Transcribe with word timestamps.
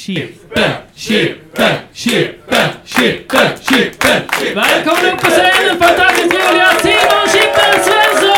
Chippen, 0.00 0.72
chippen, 0.94 1.76
chippen, 1.92 2.70
chippen, 2.84 3.48
chippen. 3.60 4.22
Välkommen 4.54 5.14
upp 5.14 5.20
på 5.20 5.30
scenen 5.30 5.78
fantastiskt 5.78 6.34
roliga 6.34 6.68
Simon 6.82 7.26
Chippen 7.32 7.84
Svensson! 7.84 8.30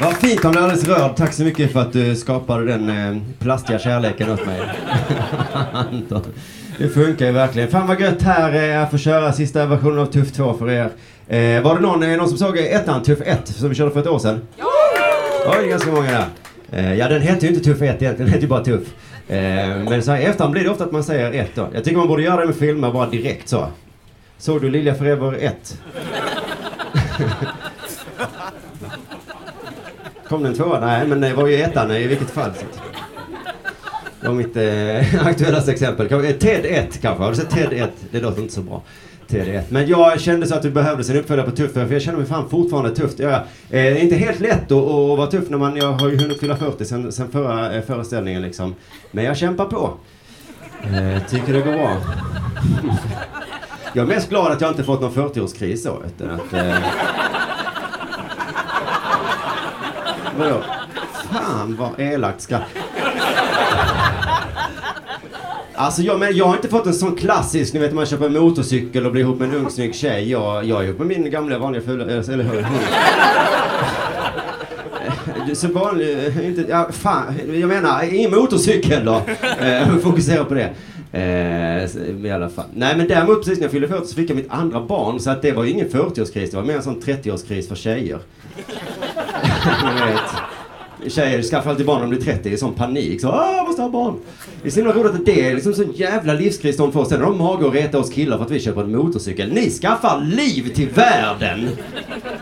Vad 0.00 0.16
fint, 0.16 0.42
han 0.42 0.52
blev 0.52 0.64
alldeles 0.64 0.88
rörd. 0.88 1.16
Tack 1.16 1.32
så 1.32 1.42
mycket 1.42 1.72
för 1.72 1.80
att 1.80 1.92
du 1.92 2.16
skapade 2.16 2.64
den 2.64 2.88
eh, 2.88 3.22
plastiga 3.38 3.78
kärleken 3.78 4.30
åt 4.30 4.46
mig. 4.46 4.60
Anton. 5.72 6.22
det 6.78 6.88
funkar 6.88 7.26
ju 7.26 7.32
verkligen. 7.32 7.70
Fan 7.70 7.86
vad 7.86 8.00
gött 8.00 8.22
här 8.22 8.70
eh, 8.70 8.82
att 8.82 8.90
få 8.90 8.98
köra 8.98 9.32
sista 9.32 9.66
versionen 9.66 9.98
av 9.98 10.06
Tuff 10.06 10.32
2 10.32 10.54
för 10.54 10.70
er. 10.70 10.90
Eh, 11.28 11.62
var 11.62 11.74
det 11.74 11.80
någon, 11.80 12.16
någon 12.16 12.28
som 12.28 12.38
såg 12.38 12.58
ettan, 12.58 13.02
Tuff 13.02 13.20
1, 13.20 13.48
som 13.48 13.68
vi 13.68 13.74
körde 13.74 13.90
för 13.90 14.00
ett 14.00 14.06
år 14.06 14.18
sedan? 14.18 14.40
Ja! 14.56 14.73
Oj, 15.46 15.68
ganska 15.68 15.90
många 15.90 16.10
där. 16.10 16.26
Eh, 16.72 16.94
ja, 16.94 17.08
den 17.08 17.22
heter 17.22 17.42
ju 17.42 17.54
inte 17.54 17.64
Tuff 17.64 17.82
1 17.82 17.82
egentligen, 17.82 18.16
den 18.16 18.26
heter 18.28 18.40
ju 18.40 18.48
bara 18.48 18.64
Tuff. 18.64 18.88
Eh, 19.28 19.36
men 19.88 20.02
så 20.02 20.12
här 20.12 20.20
i 20.20 20.24
efterhand 20.24 20.52
blir 20.52 20.64
det 20.64 20.70
ofta 20.70 20.84
att 20.84 20.92
man 20.92 21.04
säger 21.04 21.32
1 21.32 21.50
då. 21.54 21.68
Jag 21.74 21.84
tycker 21.84 21.98
man 21.98 22.08
borde 22.08 22.22
göra 22.22 22.40
det 22.40 22.46
med 22.46 22.56
filmer 22.56 22.92
bara 22.92 23.10
direkt 23.10 23.48
så. 23.48 23.66
Såg 24.38 24.60
du 24.60 24.70
Lilja 24.70 24.94
Forever 24.94 25.36
1? 25.40 25.78
Kom 30.28 30.42
den 30.42 30.54
tvåa? 30.54 30.80
Nej, 30.80 31.06
men 31.06 31.20
det 31.20 31.34
var 31.34 31.46
ju 31.46 31.62
ettan 31.62 31.90
i 31.90 32.06
vilket 32.06 32.30
fall. 32.30 32.50
Så. 32.54 32.64
Det 34.20 34.28
var 34.28 34.34
mitt 34.34 34.56
eh, 34.56 35.26
aktuellaste 35.26 35.72
exempel. 35.72 36.12
Eh, 36.12 36.30
TED 36.30 36.66
1 36.66 37.00
kanske. 37.02 37.22
Har 37.22 37.30
du 37.30 37.36
sett 37.36 37.50
TED 37.50 37.72
1? 37.72 37.90
Det 38.10 38.20
låter 38.20 38.42
inte 38.42 38.54
så 38.54 38.62
bra. 38.62 38.82
1. 39.40 39.70
Men 39.70 39.86
jag 39.86 40.20
kände 40.20 40.46
så 40.46 40.54
att 40.54 40.62
det 40.62 40.70
behövdes 40.70 41.10
en 41.10 41.16
uppföljare 41.16 41.50
på 41.50 41.56
Tuff, 41.56 41.72
för 41.72 41.92
jag 41.92 42.02
känner 42.02 42.18
mig 42.18 42.26
fan 42.26 42.48
fortfarande 42.50 42.96
tufft. 42.96 43.18
Jag, 43.18 43.32
eh, 43.32 43.40
det 43.70 43.78
är 43.78 44.02
inte 44.02 44.16
helt 44.16 44.40
lätt 44.40 44.72
att, 44.72 44.72
att 44.72 45.18
vara 45.18 45.26
tuff 45.26 45.50
när 45.50 45.58
man, 45.58 45.76
jag 45.76 45.92
har 45.92 46.08
ju 46.08 46.16
hunnit 46.16 46.40
fylla 46.40 46.56
40 46.56 46.84
sen, 46.84 47.12
sen 47.12 47.30
förra 47.30 47.74
eh, 47.74 47.82
föreställningen 47.82 48.42
liksom. 48.42 48.74
Men 49.10 49.24
jag 49.24 49.36
kämpar 49.36 49.64
på. 49.64 49.92
Eh, 50.82 51.22
tycker 51.28 51.52
det 51.52 51.60
går 51.60 51.72
bra. 51.72 51.96
Jag 53.92 54.02
är 54.02 54.14
mest 54.14 54.28
glad 54.28 54.52
att 54.52 54.60
jag 54.60 54.70
inte 54.70 54.84
fått 54.84 55.00
någon 55.00 55.12
40-årskris 55.12 55.76
så. 55.76 56.02
Utan 56.06 56.30
att, 56.30 56.52
eh, 56.52 56.76
Vadå? 60.38 60.62
Fan 61.32 61.76
vad 61.76 62.00
elakt 62.00 62.40
ska... 62.40 62.58
Alltså 65.76 66.02
jag, 66.02 66.20
men 66.20 66.36
jag 66.36 66.44
har 66.46 66.56
inte 66.56 66.68
fått 66.68 66.86
en 66.86 66.94
sån 66.94 67.16
klassisk, 67.16 67.74
ni 67.74 67.80
vet 67.80 67.92
man 67.94 68.06
köper 68.06 68.26
en 68.26 68.32
motorcykel 68.32 69.06
och 69.06 69.12
blir 69.12 69.22
ihop 69.22 69.38
med 69.38 69.48
en 69.48 69.54
ung 69.54 69.70
snygg 69.70 69.94
tjej. 69.94 70.30
Jag, 70.30 70.64
jag 70.64 70.80
är 70.80 70.84
ihop 70.86 70.98
med 70.98 71.06
min 71.06 71.30
gamla 71.30 71.58
vanliga 71.58 71.82
fula, 71.82 72.04
eh, 72.04 72.28
eller 72.28 72.44
hur? 72.44 72.58
Eh, 75.48 75.54
så 75.54 75.68
vanlig, 75.68 76.26
eh, 76.26 76.46
inte, 76.46 76.64
ja, 76.68 76.88
fan, 76.92 77.34
jag 77.60 77.68
menar, 77.68 78.14
ingen 78.14 78.30
motorcykel 78.30 79.04
då. 79.04 79.22
Eh, 79.60 79.96
fokusera 79.96 80.44
på 80.44 80.54
det. 80.54 80.70
Eh, 81.12 82.26
I 82.26 82.30
alla 82.30 82.48
fall. 82.48 82.64
Nej 82.74 82.96
men 82.96 83.08
däremot 83.08 83.38
precis 83.38 83.58
när 83.58 83.64
jag 83.64 83.72
fyllde 83.72 83.88
40 83.88 84.06
så 84.06 84.14
fick 84.14 84.30
jag 84.30 84.36
mitt 84.36 84.50
andra 84.50 84.80
barn 84.80 85.20
så 85.20 85.30
att 85.30 85.42
det 85.42 85.52
var 85.52 85.64
ju 85.64 85.70
ingen 85.70 85.88
40-årskris, 85.88 86.50
det 86.50 86.56
var 86.56 86.64
mer 86.64 86.76
en 86.76 86.82
sån 86.82 87.02
30-årskris 87.02 87.68
för 87.68 87.74
tjejer. 87.74 88.18
Tjejer 91.08 91.42
skaffar 91.42 91.70
alltid 91.70 91.86
barn 91.86 92.00
när 92.00 92.06
de 92.06 92.16
blir 92.16 92.34
30 92.34 92.50
i 92.50 92.56
sån 92.56 92.74
panik. 92.74 93.20
Så, 93.20 93.28
Åh, 93.28 93.56
jag 93.56 93.66
måste 93.66 93.82
ha 93.82 93.88
barn. 93.88 94.14
Det 94.62 94.68
är 94.68 94.72
så 94.72 94.76
himla 94.76 94.92
roligt 94.94 95.14
att 95.14 95.26
det 95.26 95.48
är 95.48 95.54
liksom 95.54 95.74
sån 95.74 95.92
jävla 95.92 96.32
livskris 96.32 96.76
de 96.76 96.92
får. 96.92 97.04
Sen 97.04 97.20
har 97.20 97.30
de 97.30 97.38
mage 97.38 97.68
att 97.68 97.74
reta 97.74 97.98
oss 97.98 98.10
killar 98.10 98.36
för 98.36 98.44
att 98.44 98.50
vi 98.50 98.60
köper 98.60 98.80
en 98.80 98.96
motorcykel. 98.96 99.52
Ni 99.52 99.70
skaffar 99.70 100.20
liv 100.20 100.74
till 100.74 100.88
världen! 100.88 101.68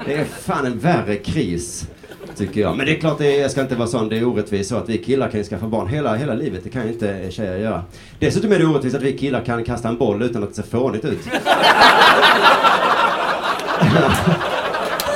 Det 0.06 0.14
är 0.14 0.24
fan 0.24 0.66
en 0.66 0.78
värre 0.78 1.16
kris. 1.16 1.86
Tycker 2.36 2.60
jag. 2.60 2.76
Men 2.76 2.86
det 2.86 2.96
är 2.96 3.00
klart, 3.00 3.18
det 3.18 3.36
är, 3.36 3.42
jag 3.42 3.50
ska 3.50 3.60
inte 3.60 3.74
vara 3.74 3.88
sån, 3.88 4.08
det 4.08 4.18
är 4.18 4.24
orättvist 4.24 4.70
så 4.70 4.76
att 4.76 4.88
vi 4.88 4.98
killar 4.98 5.28
kan 5.28 5.40
ju 5.40 5.44
skaffa 5.44 5.66
barn 5.66 5.88
hela, 5.88 6.14
hela 6.14 6.34
livet. 6.34 6.60
Det 6.64 6.70
kan 6.70 6.82
ju 6.82 6.92
inte 6.92 7.30
tjejer 7.30 7.58
göra. 7.58 7.82
Dessutom 8.18 8.52
är 8.52 8.58
det 8.58 8.66
orättvist 8.66 8.96
att 8.96 9.02
vi 9.02 9.18
killar 9.18 9.44
kan 9.44 9.64
kasta 9.64 9.88
en 9.88 9.98
boll 9.98 10.22
utan 10.22 10.42
att 10.42 10.48
det 10.48 10.54
ser 10.54 10.62
fånigt 10.62 11.04
ut. 11.04 11.22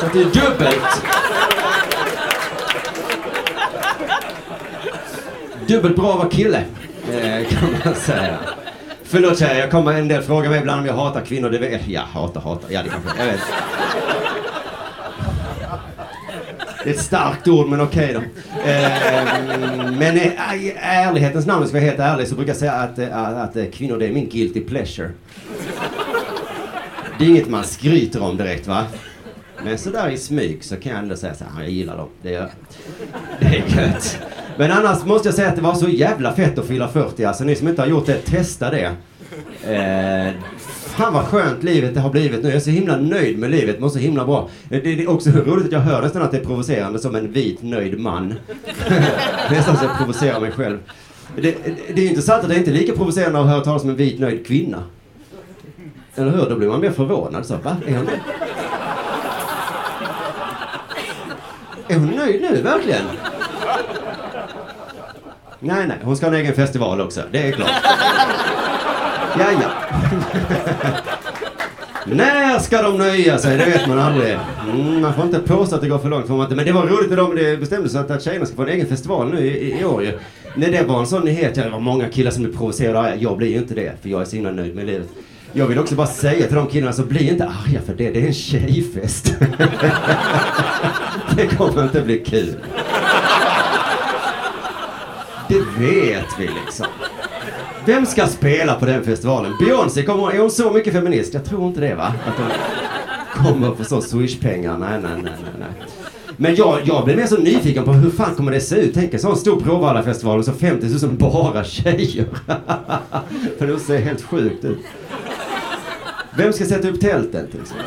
så 0.01 0.07
att 0.07 0.13
det 0.13 0.21
är 0.21 0.25
dubbelt. 0.25 1.16
Dubbelt 5.69 5.97
bra 5.97 6.13
att 6.13 6.19
vara 6.19 6.29
kille, 6.29 6.65
eh, 7.13 7.49
kan 7.49 7.69
man 7.85 7.95
säga. 7.95 8.39
Förlåt 9.03 9.39
tjejer, 9.39 9.61
jag 9.61 9.71
kommer 9.71 9.93
en 9.93 10.09
del 10.09 10.23
fråga 10.23 10.51
mig 10.51 10.59
ibland 10.59 10.81
om 10.81 10.87
jag 10.87 10.95
hatar 10.95 11.21
kvinnor. 11.21 11.51
Det 11.51 11.59
vet, 11.59 11.89
ja, 11.89 12.03
hatar, 12.13 12.41
hatar. 12.41 12.71
Ja, 12.71 12.83
det 12.83 12.89
kanske, 12.89 13.11
jag 13.19 13.27
vet. 13.27 13.41
Det 16.85 16.91
är 16.91 16.95
ett 16.95 17.01
starkt 17.01 17.49
ord, 17.49 17.69
men 17.69 17.81
okej 17.81 18.13
då. 18.15 18.21
Eh, 18.61 19.15
eh 19.15 19.91
men 19.91 20.17
i 20.17 20.77
ärlighetens 20.81 21.47
namn, 21.47 21.57
om 21.57 21.63
jag 21.63 21.69
ska 21.69 21.79
vara 21.79 21.91
helt 21.91 22.01
ärlig, 22.01 22.29
så 22.29 22.35
brukar 22.35 22.51
jag 22.51 22.57
säga 22.57 22.73
att, 22.73 22.99
eh, 22.99 23.19
att, 23.19 23.57
att 23.57 23.73
kvinnor, 23.73 23.99
det 23.99 24.07
är 24.07 24.13
min 24.13 24.29
guilty 24.29 24.61
pleasure. 24.61 25.11
Det 27.19 27.25
är 27.25 27.29
inget 27.29 27.49
man 27.49 27.65
skryter 27.65 28.23
om 28.23 28.37
direkt, 28.37 28.67
va? 28.67 28.85
Men 29.65 29.79
sådär 29.79 30.09
i 30.09 30.17
smyg 30.17 30.65
så 30.65 30.77
kan 30.77 30.93
jag 30.93 31.01
ändå 31.03 31.17
säga 31.17 31.35
så 31.35 31.45
här, 31.45 31.63
jag 31.63 31.71
gillar 31.71 31.97
dem. 31.97 32.09
Det 32.23 32.35
är, 32.35 32.51
det 33.41 33.47
är 33.47 33.53
gött. 33.53 34.19
Men 34.59 34.71
annars 34.71 35.05
måste 35.05 35.29
jag 35.29 35.35
säga 35.35 35.49
att 35.49 35.57
det 35.57 35.63
var 35.63 35.75
så 35.75 35.89
jävla 35.89 36.33
fett 36.33 36.59
att 36.59 36.67
fylla 36.67 36.89
40. 36.89 37.25
Alltså 37.25 37.45
ni 37.45 37.57
som 37.57 37.69
inte 37.69 37.83
har 37.83 37.89
gjort 37.89 38.07
det, 38.07 38.15
testa 38.15 38.71
det. 38.71 38.93
Eh, 39.63 40.33
fan 40.97 41.15
vad 41.15 41.25
skönt 41.25 41.63
livet 41.63 41.95
det 41.95 42.01
har 42.01 42.11
blivit 42.11 42.43
nu. 42.43 42.49
Jag 42.49 42.57
är 42.57 42.61
så 42.61 42.71
himla 42.71 42.97
nöjd 42.97 43.39
med 43.39 43.51
livet, 43.51 43.81
mår 43.81 43.89
så 43.89 43.99
himla 43.99 44.25
bra. 44.25 44.49
Eh, 44.71 44.83
det, 44.83 44.95
det 44.95 45.03
är 45.03 45.11
också 45.11 45.31
roligt 45.31 45.67
att 45.67 45.73
jag 45.73 45.81
hör 45.81 46.03
nästan 46.03 46.23
att 46.23 46.31
det 46.31 46.37
är 46.37 46.45
provocerande 46.45 46.99
som 46.99 47.15
en 47.15 47.33
vit 47.33 47.63
nöjd 47.63 48.01
man. 48.01 48.29
nästan 49.51 49.77
så 49.77 49.85
jag 49.85 49.97
provocerar 49.97 50.41
mig 50.41 50.51
själv. 50.51 50.79
Det, 51.37 51.57
det 51.95 52.03
är 52.03 52.09
intressant 52.09 52.43
att 52.43 52.49
det 52.49 52.57
inte 52.57 52.71
är 52.71 52.75
lika 52.75 52.93
provocerande 52.93 53.41
att 53.41 53.47
höra 53.47 53.61
talas 53.61 53.83
om 53.83 53.91
en 53.91 53.97
vit 53.97 54.21
nöjd 54.21 54.47
kvinna. 54.47 54.83
Eller 56.15 56.31
hur? 56.31 56.51
Då 56.51 56.57
blir 56.57 56.69
man 56.69 56.81
mer 56.81 56.91
förvånad. 56.91 57.47
Så, 57.47 57.57
va? 57.63 57.77
Är 57.87 57.97
hon 57.97 58.07
det? 58.07 58.21
Är 61.95 61.99
hon 61.99 62.11
nöjd 62.11 62.41
nu, 62.41 62.63
verkligen? 62.63 63.05
Nej, 65.61 65.87
nej, 65.87 65.97
hon 66.03 66.17
ska 66.17 66.27
ha 66.27 66.35
en 66.35 66.41
egen 66.41 66.55
festival 66.55 67.01
också. 67.01 67.23
Det 67.33 67.49
är 67.49 67.53
klart. 67.53 67.71
Ja, 69.39 69.47
ja. 69.63 69.71
När 72.07 72.59
ska 72.59 72.83
de 72.83 72.99
nöja 72.99 73.39
sig? 73.39 73.59
Det 73.59 73.65
vet 73.65 73.89
man 73.89 73.99
aldrig. 73.99 74.39
Mm, 74.71 75.01
man 75.01 75.15
får 75.15 75.25
inte 75.25 75.39
påstå 75.39 75.77
att 75.77 75.83
det 75.83 75.89
går 75.89 75.99
för 75.99 76.09
långt. 76.09 76.27
Får 76.27 76.35
man 76.35 76.45
inte. 76.45 76.57
Men 76.57 76.65
det 76.65 76.73
var 76.73 76.87
roligt 76.87 77.11
när 77.11 77.17
de 77.17 77.37
det 77.37 77.57
bestämde 77.57 77.89
sig 77.89 78.01
att, 78.01 78.11
att 78.11 78.23
tjejerna 78.23 78.47
ska 78.47 78.57
få 78.57 78.63
en 78.63 78.69
egen 78.69 78.87
festival 78.87 79.35
nu 79.35 79.41
i, 79.41 79.49
i, 79.49 79.81
i 79.81 79.85
år 79.85 80.03
ju. 80.03 80.19
När 80.55 80.71
det 80.71 80.83
var 80.83 81.01
en 81.01 81.07
sån 81.07 81.25
nyhet, 81.25 81.57
ja, 81.57 81.65
det 81.65 81.71
var 81.71 81.81
många 81.81 82.09
killar 82.09 82.31
som 82.31 82.43
blev 82.43 82.57
provocerade 82.57 82.99
och 82.99 83.05
arga. 83.05 83.17
Jag 83.17 83.37
blir 83.37 83.49
ju 83.49 83.57
inte 83.57 83.75
det, 83.75 83.93
för 84.03 84.09
jag 84.09 84.21
är 84.21 84.25
så 84.25 84.37
himla 84.37 84.51
nöjd 84.51 84.75
med 84.75 84.87
livet. 84.87 85.09
Jag 85.53 85.67
vill 85.67 85.79
också 85.79 85.95
bara 85.95 86.07
säga 86.07 86.47
till 86.47 86.57
de 86.57 86.67
killarna, 86.67 86.93
så 86.93 87.03
bli 87.03 87.31
inte 87.31 87.45
arga 87.45 87.81
för 87.87 87.95
det. 87.95 88.11
Det 88.11 88.23
är 88.23 88.27
en 88.27 88.35
tjejfest. 88.35 89.35
det 91.37 91.47
kommer 91.47 91.83
inte 91.83 92.01
bli 92.01 92.19
kul. 92.19 92.55
Det 95.49 95.61
vet 95.79 96.27
vi 96.39 96.51
liksom. 96.65 96.87
Vem 97.87 98.07
ska 98.07 98.27
spela 98.27 98.75
på 98.75 98.87
den 98.87 99.05
festivalen? 99.05 99.53
Beyoncé, 99.61 100.03
kommer, 100.03 100.31
är 100.31 100.39
hon 100.39 100.51
så 100.51 100.71
mycket 100.71 100.93
feminist? 100.93 101.35
Jag 101.35 101.45
tror 101.45 101.69
inte 101.69 101.81
det 101.81 101.95
va? 101.95 102.15
Att 102.27 102.35
hon 103.37 103.53
kommer 103.61 103.75
få 103.75 103.85
så 103.85 104.01
swishpengar. 104.01 104.79
Nej, 104.79 105.01
nej, 105.03 105.11
nej, 105.15 105.23
nej, 105.25 105.53
nej. 105.59 105.69
Men 106.37 106.55
jag, 106.55 106.81
jag 106.85 107.05
blir 107.05 107.17
mer 107.17 107.27
så 107.27 107.37
nyfiken 107.37 107.85
på 107.85 107.93
hur 107.93 108.11
fan 108.11 108.35
kommer 108.35 108.53
det 108.53 108.61
se 108.61 108.77
ut? 108.77 108.95
Tänk 108.95 109.15
en 109.15 109.21
sån 109.21 109.37
stor 109.37 109.61
Bråvalla-festival 109.61 110.39
och 110.39 110.45
så 110.45 110.53
50 110.53 111.07
000 111.07 111.17
bara 111.17 111.65
tjejer. 111.65 112.27
För 113.59 113.67
det 113.67 113.79
ser 113.79 113.99
helt 113.99 114.23
sjukt 114.23 114.65
ut. 114.65 114.79
Vem 116.37 116.53
ska 116.53 116.65
sätta 116.65 116.89
upp 116.89 117.01
tälten 117.01 117.47
till 117.51 117.61
exempel? 117.61 117.87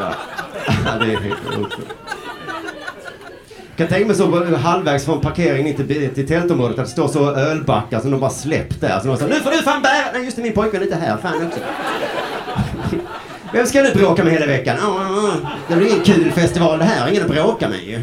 Ja, 0.00 0.12
Ja, 0.84 0.98
det 0.98 1.12
är 1.12 1.16
helt 1.20 1.46
otroligt. 1.48 1.88
Kan 3.78 3.88
tänka 3.88 4.06
mig 4.06 4.16
så 4.16 4.54
halvvägs 4.56 5.04
från 5.04 5.20
parkeringen 5.20 5.66
in 5.66 5.74
till, 5.74 6.14
till 6.14 6.28
tältområdet 6.28 6.78
att 6.78 6.84
det 6.84 6.90
står 6.90 7.08
så 7.08 7.30
ölbackar 7.30 8.00
som 8.00 8.10
de 8.10 8.20
bara 8.20 8.30
släppt 8.30 8.80
där. 8.80 9.00
Så 9.00 9.06
de 9.06 9.16
säger 9.16 9.34
nu 9.34 9.40
får 9.40 9.50
du 9.50 9.56
fan 9.56 9.82
bära... 9.82 10.04
Nej 10.12 10.24
just 10.24 10.36
det, 10.36 10.42
min 10.42 10.52
pojkvän 10.52 10.80
är 10.80 10.86
inte 10.86 10.96
här. 10.96 11.16
Fan 11.16 11.46
också. 11.46 11.60
Vem 13.52 13.66
ska 13.66 13.82
du 13.82 13.94
bråka 13.94 14.24
med 14.24 14.32
hela 14.32 14.46
veckan? 14.46 14.76
Ah, 14.82 14.86
ah, 14.86 15.30
ah. 15.44 15.50
Det 15.68 15.76
blir 15.76 15.88
ingen 15.88 16.04
kul 16.04 16.30
festival 16.30 16.78
det 16.78 16.84
här. 16.84 17.08
Ingen 17.08 17.22
att 17.22 17.30
bråka 17.30 17.68
med 17.68 17.82
ju. 17.82 18.00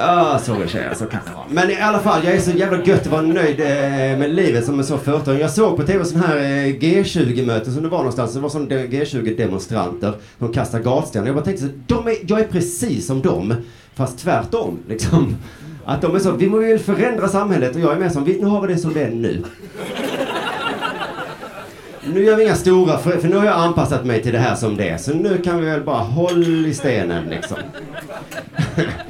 Ja, 0.00 0.40
så 0.42 0.54
är 0.54 0.88
det 0.90 0.94
så 0.94 1.06
kan 1.06 1.20
det 1.26 1.32
vara. 1.34 1.44
Men 1.50 1.70
i 1.70 1.80
alla 1.80 1.98
fall, 1.98 2.24
jag 2.24 2.34
är 2.34 2.40
så 2.40 2.50
jävla 2.50 2.84
gött 2.84 3.00
att 3.00 3.06
vara 3.06 3.22
nöjd 3.22 3.60
eh, 3.60 4.18
med 4.18 4.34
livet 4.34 4.64
som 4.64 4.78
en 4.78 4.84
så 4.84 4.98
företag. 4.98 5.40
Jag 5.40 5.50
såg 5.50 5.76
på 5.76 5.82
tv 5.82 6.04
sån 6.04 6.20
här 6.20 6.36
eh, 6.36 6.66
G20-möte 6.66 7.70
som 7.70 7.82
det 7.82 7.88
var 7.88 7.98
någonstans. 7.98 8.34
Det 8.34 8.40
var 8.40 8.48
sån 8.48 8.68
G20-demonstranter. 8.70 10.12
De 10.38 10.52
kastade 10.52 10.82
gatstenar. 10.82 11.26
Jag 11.26 11.34
bara 11.34 11.44
tänkte 11.44 11.66
så, 11.66 11.72
de 11.86 12.06
är, 12.06 12.16
jag 12.26 12.40
är 12.40 12.44
precis 12.44 13.06
som 13.06 13.22
dem. 13.22 13.54
Fast 13.94 14.18
tvärtom 14.18 14.78
liksom. 14.88 15.36
Att 15.84 16.02
de 16.02 16.14
är 16.14 16.18
så, 16.18 16.32
vi 16.32 16.48
vill 16.48 16.78
förändra 16.78 17.28
samhället 17.28 17.74
och 17.74 17.80
jag 17.80 17.92
är 17.92 17.98
med 17.98 18.12
som, 18.12 18.24
nu 18.24 18.46
har 18.46 18.60
vi 18.66 18.72
det 18.72 18.78
som 18.78 18.94
det 18.94 19.02
är 19.02 19.10
nu. 19.10 19.44
Nu 22.14 22.24
gör 22.24 22.36
vi 22.36 22.44
inga 22.44 22.54
stora, 22.54 22.98
för, 22.98 23.18
för 23.18 23.28
nu 23.28 23.36
har 23.36 23.44
jag 23.44 23.60
anpassat 23.60 24.04
mig 24.04 24.22
till 24.22 24.32
det 24.32 24.38
här 24.38 24.54
som 24.54 24.76
det 24.76 24.88
är. 24.88 24.96
Så 24.96 25.14
nu 25.14 25.38
kan 25.38 25.60
vi 25.60 25.66
väl 25.66 25.84
bara 25.84 26.02
hålla 26.02 26.68
i 26.68 26.74
stenen 26.74 27.24
liksom. 27.28 27.56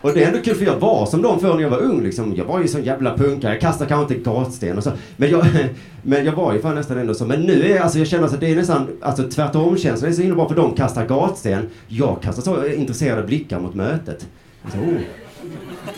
Och 0.00 0.12
det 0.12 0.22
är 0.22 0.28
ändå 0.28 0.40
kul 0.42 0.54
för 0.54 0.64
jag 0.64 0.76
var 0.76 1.06
som 1.06 1.22
de 1.22 1.40
förr 1.40 1.54
när 1.54 1.62
jag 1.62 1.70
var 1.70 1.78
ung 1.78 2.02
liksom. 2.02 2.34
Jag 2.36 2.44
var 2.44 2.60
ju 2.60 2.68
sån 2.68 2.82
jävla 2.82 3.16
punkare. 3.16 3.52
Jag 3.52 3.60
kastade 3.60 3.88
kanske 3.88 4.14
inte 4.14 4.30
gatsten 4.30 4.76
och 4.76 4.84
så. 4.84 4.92
Men 5.16 5.30
jag, 5.30 5.46
men 6.02 6.24
jag 6.24 6.32
var 6.32 6.52
ju 6.52 6.60
fan 6.60 6.74
nästan 6.74 6.98
ändå 6.98 7.14
så. 7.14 7.24
Men 7.24 7.40
nu 7.40 7.72
är 7.72 7.80
alltså 7.80 7.98
jag 7.98 8.08
känner 8.08 8.24
att 8.24 8.40
det 8.40 8.50
är 8.50 8.56
nästan, 8.56 8.88
alltså 9.00 9.28
tvärtom 9.28 9.76
känslan 9.76 10.10
är 10.10 10.14
så 10.14 10.22
himla 10.22 10.36
bra 10.36 10.48
för 10.48 10.56
de 10.56 10.74
kastar 10.74 11.06
gatsten. 11.06 11.68
Jag 11.88 12.22
kastar 12.22 12.42
så 12.42 12.66
intresserade 12.66 13.22
blickar 13.22 13.60
mot 13.60 13.74
mötet. 13.74 14.26
Så, 14.72 14.78
oh. 14.78 14.98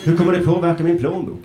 Hur 0.03 0.17
kommer 0.17 0.31
det 0.31 0.39
påverka 0.39 0.83
min 0.83 0.99
plånbok? 0.99 1.41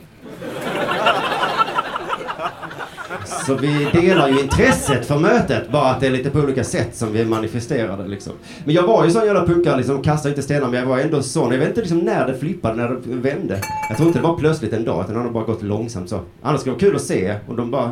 Så 3.48 3.54
vi 3.54 3.88
delar 3.92 4.28
ju 4.28 4.40
intresset 4.40 5.06
för 5.06 5.18
mötet, 5.18 5.70
bara 5.70 5.90
att 5.90 6.00
det 6.00 6.06
är 6.06 6.10
lite 6.10 6.30
på 6.30 6.38
olika 6.38 6.64
sätt 6.64 6.96
som 6.96 7.12
vi 7.12 7.24
manifesterar 7.24 7.96
det 7.96 8.08
liksom. 8.08 8.32
Men 8.64 8.74
jag 8.74 8.82
var 8.82 9.04
ju 9.04 9.10
sån 9.10 9.26
jävla 9.26 9.46
punkare 9.46 9.76
liksom, 9.76 10.02
kastade 10.02 10.28
inte 10.28 10.42
stenar, 10.42 10.68
men 10.68 10.80
jag 10.80 10.86
var 10.86 10.98
ändå 10.98 11.22
sån. 11.22 11.52
Jag 11.52 11.58
vet 11.58 11.68
inte 11.68 11.80
liksom 11.80 11.98
när 11.98 12.26
det 12.26 12.38
flippade, 12.38 12.74
när 12.76 12.88
det 12.88 12.98
vände. 13.04 13.60
Jag 13.88 13.96
tror 13.96 14.06
inte 14.06 14.18
det 14.18 14.22
var 14.26 14.36
plötsligt 14.36 14.72
en 14.72 14.84
dag, 14.84 15.04
utan 15.04 15.14
det 15.14 15.20
har 15.20 15.30
bara 15.30 15.44
gått 15.44 15.62
långsamt 15.62 16.08
så. 16.08 16.20
Annars 16.42 16.60
skulle 16.60 16.76
det 16.76 16.84
vara 16.84 16.90
kul 16.90 16.96
att 16.96 17.02
se, 17.02 17.36
och 17.48 17.56
de 17.56 17.70
bara 17.70 17.90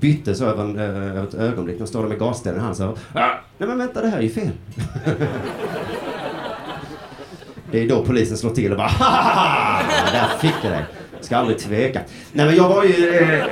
bytte 0.00 0.34
så 0.34 0.44
över, 0.44 0.64
en, 0.64 0.78
över 0.78 1.24
ett 1.24 1.34
ögonblick. 1.34 1.78
De 1.78 1.86
står 1.86 2.02
där 2.02 2.08
med 2.08 2.18
gasstenen 2.18 2.56
i 2.58 2.60
handen 2.60 2.76
så. 2.76 3.18
Ah, 3.18 3.30
nej 3.58 3.68
men 3.68 3.78
vänta, 3.78 4.00
det 4.00 4.08
här 4.08 4.18
är 4.18 4.22
ju 4.22 4.30
fel. 4.30 4.50
Det 7.70 7.80
är 7.84 7.88
då 7.88 8.04
polisen 8.04 8.36
slår 8.36 8.50
till 8.50 8.70
och 8.70 8.76
bara 8.78 8.88
'Hahaha!' 8.88 10.12
Där 10.12 10.38
fick 10.40 10.62
du 10.62 10.68
dig. 10.68 10.84
Ska 11.22 11.36
aldrig 11.36 11.58
tveka. 11.58 12.00
Nej 12.32 12.46
men 12.46 12.56
jag 12.56 12.68
var 12.68 12.84
ju... 12.84 13.16
Eh, 13.16 13.44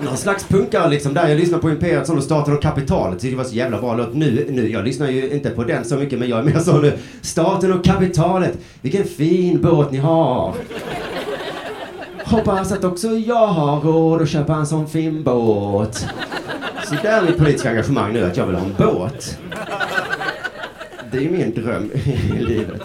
någon 0.00 0.16
slags 0.16 0.44
punkare 0.44 0.90
liksom 0.90 1.14
där. 1.14 1.28
Jag 1.28 1.38
lyssnade 1.38 1.62
på 1.62 1.70
Imperiet 1.70 2.06
som 2.06 2.22
Staten 2.22 2.54
och 2.54 2.62
kapitalet. 2.62 3.20
Tyckte 3.20 3.34
det 3.34 3.36
var 3.36 3.44
så 3.44 3.54
jävla 3.54 3.80
bra 3.80 3.96
låt. 3.96 4.14
Nu, 4.14 4.46
nu, 4.50 4.70
jag 4.70 4.84
lyssnar 4.84 5.08
ju 5.10 5.30
inte 5.30 5.50
på 5.50 5.64
den 5.64 5.84
så 5.84 5.96
mycket 5.96 6.18
men 6.18 6.28
jag 6.28 6.38
är 6.38 6.42
mer 6.42 6.58
så 6.58 6.78
nu. 6.78 6.92
Staten 7.20 7.72
och 7.72 7.84
kapitalet. 7.84 8.58
Vilken 8.80 9.04
fin 9.04 9.62
båt 9.62 9.92
ni 9.92 9.98
har. 9.98 10.54
Hoppas 12.24 12.72
att 12.72 12.84
också 12.84 13.08
jag 13.08 13.46
har 13.46 13.80
råd 13.80 14.22
att 14.22 14.28
köpa 14.28 14.54
en 14.54 14.66
sån 14.66 14.88
fin 14.88 15.22
båt. 15.22 16.06
Så 16.84 16.94
där 17.02 17.18
är 17.18 17.22
mitt 17.22 17.38
politiska 17.38 17.70
engagemang 17.70 18.12
nu, 18.12 18.24
att 18.24 18.36
jag 18.36 18.46
vill 18.46 18.56
ha 18.56 18.64
en 18.64 18.74
båt. 18.78 19.38
Det 21.12 21.18
är 21.18 21.30
min 21.30 21.54
dröm 21.54 21.90
i 22.38 22.42
livet. 22.42 22.82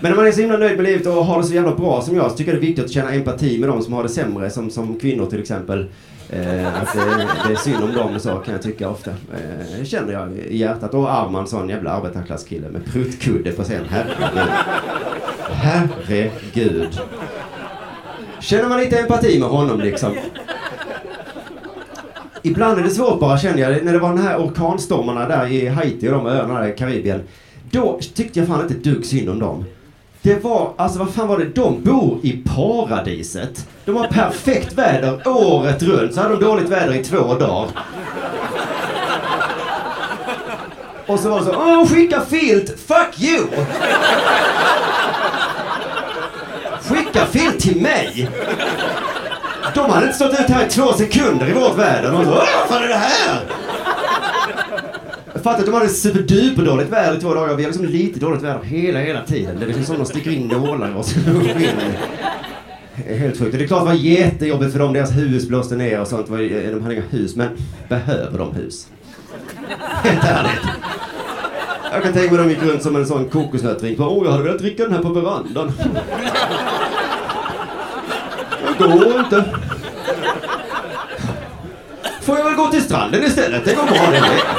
Men 0.00 0.10
när 0.10 0.16
man 0.16 0.26
är 0.26 0.32
så 0.32 0.40
himla 0.40 0.56
nöjd 0.56 0.76
med 0.76 0.84
livet 0.84 1.06
och 1.06 1.12
har 1.12 1.38
det 1.38 1.44
så 1.44 1.54
jävla 1.54 1.74
bra 1.74 2.02
som 2.02 2.16
jag 2.16 2.30
så 2.30 2.36
tycker 2.36 2.52
jag 2.52 2.60
det 2.60 2.64
är 2.64 2.66
viktigt 2.66 2.84
att 2.84 2.90
känna 2.90 3.10
empati 3.10 3.58
med 3.58 3.68
de 3.68 3.82
som 3.82 3.92
har 3.92 4.02
det 4.02 4.08
sämre, 4.08 4.50
som, 4.50 4.70
som 4.70 4.98
kvinnor 4.98 5.26
till 5.26 5.40
exempel. 5.40 5.86
Eh, 6.30 6.82
att 6.82 6.92
det, 6.92 7.26
det 7.46 7.52
är 7.52 7.56
synd 7.56 7.84
om 7.84 7.92
dem 7.92 8.14
och 8.14 8.22
så 8.22 8.36
kan 8.36 8.54
jag 8.54 8.62
tycka 8.62 8.88
ofta. 8.88 9.10
Eh, 9.10 9.84
känner 9.84 10.12
jag 10.12 10.32
i 10.32 10.56
hjärtat. 10.56 10.94
Och 10.94 11.12
Arman, 11.12 11.46
sån 11.46 11.68
jävla 11.68 11.90
arbetarklasskille 11.90 12.68
med 12.68 12.84
pruttkudde 12.84 13.52
på 13.52 13.62
scen. 13.62 13.84
Herregud. 13.88 14.48
Herregud. 15.50 17.00
Känner 18.40 18.68
man 18.68 18.80
lite 18.80 18.98
empati 18.98 19.40
med 19.40 19.48
honom 19.48 19.80
liksom? 19.80 20.12
Ibland 22.42 22.78
är 22.78 22.82
det 22.82 22.90
svårt 22.90 23.20
bara 23.20 23.38
känner 23.38 23.58
jag, 23.58 23.84
när 23.84 23.92
det 23.92 23.98
var 23.98 24.08
de 24.08 24.18
här 24.18 24.38
orkanstormarna 24.38 25.28
där 25.28 25.46
i 25.46 25.68
Haiti 25.68 26.08
och 26.08 26.12
de 26.12 26.26
öarna 26.26 26.60
där 26.60 26.68
i 26.68 26.76
Karibien. 26.76 27.20
Då 27.70 28.00
tyckte 28.14 28.38
jag 28.38 28.48
fan 28.48 28.62
inte 28.62 28.74
ett 28.74 28.84
dugg 28.84 29.06
synd 29.06 29.28
om 29.28 29.38
dem. 29.38 29.64
Det 30.26 30.44
var, 30.44 30.72
alltså 30.76 30.98
vad 30.98 31.14
fan 31.14 31.28
var 31.28 31.38
det? 31.38 31.44
De 31.44 31.82
bor 31.82 32.18
i 32.22 32.42
paradiset. 32.56 33.66
De 33.84 33.96
har 33.96 34.06
perfekt 34.06 34.72
väder 34.72 35.28
året 35.28 35.82
runt. 35.82 36.14
Så 36.14 36.20
hade 36.20 36.34
de 36.34 36.44
dåligt 36.44 36.68
väder 36.68 36.94
i 36.94 37.04
två 37.04 37.34
dagar. 37.34 37.68
Och 41.06 41.20
så 41.20 41.30
var 41.30 41.38
det 41.38 41.44
så, 41.44 41.54
åh 41.56 41.86
skicka 41.88 42.20
filt, 42.20 42.80
fuck 42.86 43.20
you! 43.20 43.46
Skicka 46.82 47.26
filt 47.26 47.60
till 47.60 47.82
mig! 47.82 48.30
De 49.74 49.90
hade 49.90 50.06
inte 50.06 50.16
stått 50.16 50.40
ut 50.40 50.48
här 50.48 50.66
i 50.66 50.68
två 50.68 50.92
sekunder 50.92 51.48
i 51.48 51.52
vårt 51.52 51.78
väder. 51.78 52.12
De 52.12 52.24
så, 52.24 52.30
åh 52.30 52.36
vad 52.36 52.68
fan 52.68 52.82
är 52.84 52.88
det 52.88 52.94
här? 52.94 53.40
Jag 55.46 55.52
fattar 55.52 55.64
att 55.64 55.72
de 55.72 55.74
hade 55.74 55.88
superduperdåligt 55.88 56.92
väder 56.92 57.18
i 57.18 57.20
två 57.20 57.34
dagar. 57.34 57.54
Vi 57.54 57.62
har 57.62 57.70
liksom 57.70 57.86
lite 57.86 58.20
dåligt 58.20 58.42
väder 58.42 58.62
hela, 58.62 58.98
hela 58.98 59.22
tiden. 59.22 59.56
Det 59.58 59.64
är 59.64 59.66
liksom 59.66 59.84
som 59.84 59.96
de 59.96 60.06
sticker 60.06 60.30
in 60.30 60.48
nålar 60.48 60.90
i 60.90 60.94
oss. 60.94 61.14
Helt 63.06 63.38
sjukt. 63.38 63.52
Och 63.52 63.58
Det 63.58 63.64
är 63.64 63.66
klart 63.66 63.80
det 63.80 63.86
var 63.86 63.94
jättejobbigt 63.94 64.72
för 64.72 64.78
dem. 64.78 64.92
Deras 64.92 65.16
hus 65.16 65.48
blåste 65.48 65.76
ner 65.76 66.00
och 66.00 66.06
sånt. 66.06 66.30
Eh, 66.30 66.36
de 66.36 66.82
hade 66.82 66.94
inga 66.94 67.02
hus. 67.10 67.36
Men 67.36 67.48
behöver 67.88 68.38
de 68.38 68.52
hus? 68.54 68.88
Helt 69.78 70.24
ärligt. 70.24 70.60
Jag 71.92 72.02
kan 72.02 72.12
tänka 72.12 72.34
mig 72.34 72.38
dem 72.38 72.48
de 72.48 72.54
gick 72.54 72.62
runt 72.62 72.82
som 72.82 72.96
en 72.96 73.06
sån 73.06 73.28
kokosnötdrink. 73.28 74.00
Åh, 74.00 74.24
jag 74.24 74.32
hade 74.32 74.44
velat 74.44 74.58
dricka 74.58 74.82
den 74.82 74.92
här 74.92 75.02
på 75.02 75.08
verandan. 75.08 75.72
Det 78.78 78.84
går 78.84 79.18
inte. 79.18 79.44
Får 82.22 82.38
jag 82.38 82.44
väl 82.44 82.54
gå 82.54 82.66
till 82.66 82.82
stranden 82.82 83.24
istället? 83.24 83.64
Det 83.64 83.74
går 83.74 83.82
bra 83.84 84.10
det. 84.10 84.55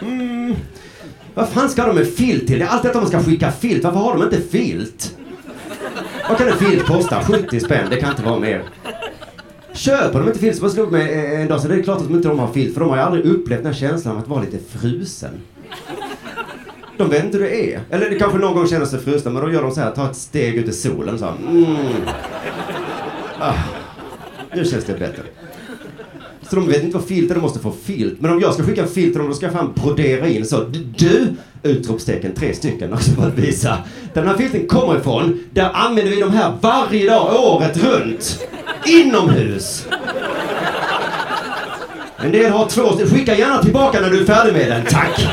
Mm. 0.00 0.54
Vad 1.34 1.48
fan 1.48 1.68
ska 1.68 1.86
de 1.86 1.94
med 1.94 2.14
filt 2.14 2.46
till? 2.46 2.58
Det 2.58 2.64
är 2.64 2.68
alltid 2.68 2.90
att 2.90 2.96
de 3.02 3.06
ska 3.06 3.22
skicka 3.22 3.52
filt. 3.52 3.84
Varför 3.84 3.98
har 3.98 4.14
de 4.14 4.22
inte 4.22 4.40
filt? 4.40 5.16
Vad 6.28 6.38
kan 6.38 6.48
en 6.48 6.58
filt 6.58 6.86
kosta? 6.86 7.22
70 7.22 7.60
spänn? 7.60 7.86
Det 7.90 7.96
kan 7.96 8.10
inte 8.10 8.22
vara 8.22 8.38
mer. 8.38 8.62
Köper 9.72 10.18
de 10.18 10.28
inte 10.28 10.38
filt, 10.38 10.56
som 10.56 10.64
jag 10.64 10.72
slog 10.72 10.92
mig 10.92 11.12
eh, 11.12 11.40
en 11.40 11.48
dag, 11.48 11.60
så 11.60 11.68
det 11.68 11.74
är 11.74 11.82
klart 11.82 11.98
att 11.98 12.08
de 12.08 12.14
inte 12.14 12.28
har 12.28 12.52
filt. 12.52 12.74
För 12.74 12.80
de 12.80 12.90
har 12.90 12.96
ju 12.96 13.02
aldrig 13.02 13.24
upplevt 13.24 13.62
den 13.62 13.72
här 13.72 13.80
känslan 13.80 14.16
av 14.16 14.22
att 14.22 14.28
vara 14.28 14.40
lite 14.40 14.58
frusen. 14.78 15.30
De 16.96 17.10
vet 17.10 17.24
inte 17.24 17.38
hur 17.38 17.44
det 17.44 17.74
är. 17.74 17.80
Eller 17.90 18.10
det 18.10 18.18
kanske 18.18 18.38
någon 18.38 18.54
gång 18.54 18.66
känner 18.66 18.86
sig 18.86 19.00
frusna, 19.00 19.30
men 19.30 19.42
då 19.42 19.52
gör 19.52 19.62
de 19.62 19.70
så 19.70 19.80
här, 19.80 19.90
tar 19.90 20.10
ett 20.10 20.16
steg 20.16 20.54
ut 20.54 20.68
i 20.68 20.72
solen 20.72 21.18
så 21.18 21.24
här, 21.24 21.34
mm. 21.48 21.76
ah, 23.40 23.54
Nu 24.54 24.64
känns 24.64 24.84
det 24.84 24.98
bättre. 24.98 25.22
Så 26.50 26.56
de 26.56 26.68
vet 26.68 26.82
inte 26.82 26.96
vad 26.96 27.06
filt 27.06 27.30
är, 27.30 27.34
de 27.34 27.40
måste 27.40 27.58
få 27.58 27.72
filt. 27.84 28.20
Men 28.20 28.32
om 28.32 28.40
jag 28.40 28.54
ska 28.54 28.62
skicka 28.62 28.82
en 28.82 28.88
filt 28.88 29.12
till 29.12 29.18
dem, 29.18 29.28
då 29.28 29.34
ska 29.34 29.46
jag 29.46 29.52
fan 29.52 29.72
brodera 29.74 30.28
in 30.28 30.46
så. 30.46 30.60
Du! 30.96 31.26
Utropstecken, 31.62 32.34
tre 32.34 32.54
stycken 32.54 32.92
också 32.92 33.10
för 33.10 33.28
att 33.28 33.38
visa. 33.38 33.78
Där 34.14 34.22
den 34.22 34.30
här 34.30 34.36
filten 34.36 34.66
kommer 34.66 34.98
ifrån, 34.98 35.40
där 35.52 35.70
använder 35.72 36.12
vi 36.12 36.20
de 36.20 36.30
här 36.30 36.52
varje 36.60 37.10
dag, 37.10 37.44
året 37.44 37.84
runt. 37.84 38.46
Inomhus. 38.86 39.86
En 42.16 42.32
del 42.32 42.52
har 42.52 42.66
två, 42.66 42.82
skicka 42.82 43.38
gärna 43.38 43.62
tillbaka 43.62 44.00
när 44.00 44.10
du 44.10 44.20
är 44.20 44.24
färdig 44.24 44.52
med 44.52 44.70
den, 44.70 44.84
tack! 44.90 45.28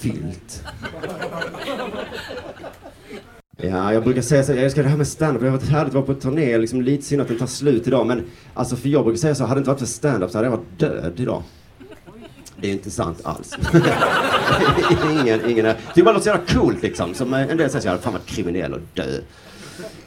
Filt. 0.00 0.62
Ja, 3.56 3.92
jag 3.92 4.04
brukar 4.04 4.22
säga 4.22 4.42
så, 4.42 4.52
jag 4.52 4.64
älskar 4.64 4.82
det 4.82 4.88
här 4.88 4.96
med 4.96 5.08
stand-up, 5.08 5.42
det 5.42 5.48
har 5.48 5.56
varit 5.56 5.68
härligt 5.68 5.88
att 5.88 5.94
vara 5.94 6.06
på 6.06 6.14
turné, 6.14 6.58
liksom 6.58 6.82
lite 6.82 7.04
synd 7.04 7.22
att 7.22 7.28
det 7.28 7.38
tar 7.38 7.46
slut 7.46 7.86
idag, 7.86 8.06
men 8.06 8.24
alltså 8.54 8.76
för 8.76 8.88
jag 8.88 9.04
brukar 9.04 9.18
säga 9.18 9.34
så, 9.34 9.44
hade 9.44 9.54
det 9.54 9.58
inte 9.58 9.70
varit 9.70 9.78
för 9.78 9.86
stand-up 9.86 10.30
så 10.30 10.38
hade 10.38 10.46
jag 10.46 10.56
varit 10.56 10.78
död 10.78 11.12
idag. 11.16 11.42
Det 12.60 12.68
är 12.68 12.72
inte 12.72 12.90
sant 12.90 13.20
alls. 13.24 13.56
ingen, 15.20 15.50
ingen 15.50 15.66
är, 15.66 15.76
det 15.94 16.00
är 16.00 16.04
bara 16.04 16.14
något 16.14 16.22
så 16.22 16.28
jävla 16.28 16.44
coolt 16.46 16.82
liksom, 16.82 17.14
som 17.14 17.34
eh, 17.34 17.50
en 17.50 17.56
del 17.56 17.70
säger 17.70 17.82
så 17.82 17.88
jag 17.88 18.00
fan 18.00 18.12
varit 18.12 18.26
kriminell 18.26 18.74
och 18.74 18.80
dö. 18.94 19.18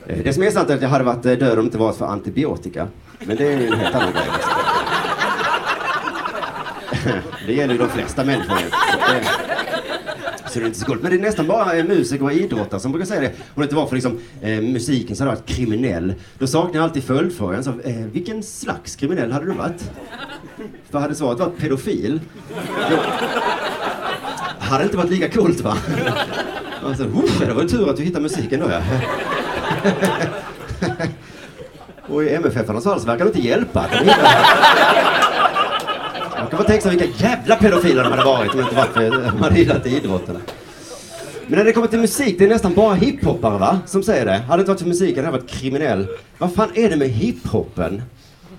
Eh, 0.08 0.18
det 0.24 0.34
som 0.34 0.44
är 0.44 0.52
sant 0.52 0.70
är 0.70 0.76
att 0.76 0.82
jag 0.82 0.90
hade 0.90 1.04
varit 1.04 1.26
eh, 1.26 1.34
död 1.34 1.52
om 1.52 1.58
det 1.58 1.62
inte 1.62 1.78
varit 1.78 1.98
för 1.98 2.06
antibiotika. 2.06 2.88
Men 3.20 3.38
det 3.38 3.54
är 3.54 3.60
ju 3.60 3.68
en 3.68 3.74
helt 3.74 3.96
annan 3.96 4.12
grej. 4.12 4.24
Liksom. 4.34 4.52
Det 7.48 7.54
gäller 7.54 7.74
ju 7.74 7.80
de 7.80 7.90
flesta 7.90 8.24
människor. 8.24 8.58
Så 10.50 10.60
det 10.60 10.66
är 10.66 10.68
inte 10.68 10.80
så 10.80 10.86
coolt. 10.86 11.02
Men 11.02 11.12
det 11.12 11.18
är 11.18 11.22
nästan 11.22 11.48
bara 11.48 11.84
musiker 11.84 12.26
och 12.26 12.34
idrottare 12.34 12.80
som 12.80 12.92
brukar 12.92 13.06
säga 13.08 13.22
det. 13.22 13.28
Om 13.28 13.34
det 13.56 13.64
inte 13.64 13.76
var 13.76 13.88
för 13.88 13.96
liksom, 13.96 14.20
eh, 14.42 14.62
musiken 14.62 15.16
så 15.16 15.24
hade 15.24 15.32
jag 15.32 15.36
varit 15.38 15.50
kriminell. 15.50 16.14
Då 16.40 16.48
saknar 16.48 16.76
jag 16.76 16.84
alltid 16.84 17.04
följdfrågan. 17.04 17.64
Så, 17.64 17.70
eh, 17.84 17.96
vilken 17.96 18.44
slags 18.44 18.96
kriminell 18.96 19.32
hade 19.32 19.46
du 19.46 19.52
varit? 19.52 19.92
För 20.92 21.00
hade 21.00 21.16
svaret 21.16 21.40
varit 21.40 21.58
pedofil, 21.58 22.20
då 22.90 22.96
hade 24.60 24.84
det 24.84 24.86
inte 24.86 24.98
varit 24.98 25.10
lika 25.12 25.30
coolt 25.30 25.62
va? 25.62 25.78
Alltså, 26.86 27.04
"Uff, 27.04 27.40
det 27.40 27.54
var 27.54 27.62
ju 27.62 27.68
tur 27.68 27.90
att 27.90 27.98
du 27.98 28.04
hittade 28.04 28.24
musiken 28.24 28.60
då 28.60 28.70
ja. 28.70 28.82
Och 32.08 32.24
i 32.24 32.30
MFF-arnas 32.30 32.84
fall 32.84 33.00
så 33.00 33.08
verkar 33.08 33.26
det 33.26 33.30
inte 33.36 33.48
hjälpa. 33.48 33.86
Man 36.40 36.50
kan 36.50 36.58
bara 36.58 36.68
tänka 36.68 36.82
sig 36.82 36.98
vilka 36.98 37.24
jävla 37.28 37.56
pedofiler 37.56 38.04
de 38.04 38.10
hade 38.10 38.24
varit 38.24 38.52
om 38.52 38.58
det 38.58 38.64
inte 38.64 38.76
varit 38.76 38.94
för 38.94 39.06
att 39.06 39.34
de 39.34 39.44
hade 39.44 39.60
gillat 39.60 39.88
idrotten. 39.88 40.38
Men 41.48 41.58
när 41.58 41.66
det 41.66 41.74
kommer 41.74 41.88
till 41.88 42.00
musik, 42.00 42.36
det 42.40 42.46
är 42.46 42.50
nästan 42.50 42.74
bara 42.74 42.94
hiphoppare 42.94 43.58
va, 43.58 43.80
som 43.86 44.04
säger 44.04 44.26
det. 44.26 44.38
Hade 44.38 44.58
det 44.58 44.62
inte 44.62 44.72
varit 44.72 44.82
för 44.82 44.88
musiken 44.88 45.26
hade 45.26 45.38
jag 45.38 45.42
varit 45.42 45.50
kriminell. 45.52 46.08
Vad 46.38 46.54
fan 46.54 46.70
är 46.74 46.90
det 46.90 46.96
med 46.96 47.10
hiphopen 47.10 48.02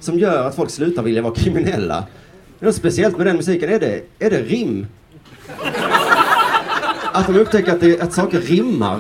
som 0.01 0.19
gör 0.19 0.47
att 0.47 0.55
folk 0.55 0.71
slutar 0.71 1.03
vilja 1.03 1.23
vara 1.23 1.35
kriminella? 1.35 2.05
Det 2.59 2.65
är 2.65 2.67
något 2.67 2.75
speciellt 2.75 3.17
med 3.17 3.27
den 3.27 3.37
musiken. 3.37 3.71
Är 3.71 3.81
det, 3.81 4.03
är 4.19 4.31
det 4.31 4.43
rim? 4.43 4.87
Att 7.13 7.27
de 7.27 7.37
upptäcker 7.37 7.73
att, 7.73 7.81
det, 7.81 8.01
att 8.01 8.13
saker 8.13 8.41
rimmar. 8.41 8.99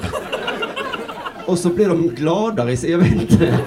Och 1.47 1.59
så 1.59 1.69
blir 1.69 1.89
de 1.89 2.09
gladare 2.09 2.73
i 2.73 2.77
sig, 2.77 2.91
jag 2.91 2.99
vet 2.99 3.13
inte. 3.13 3.59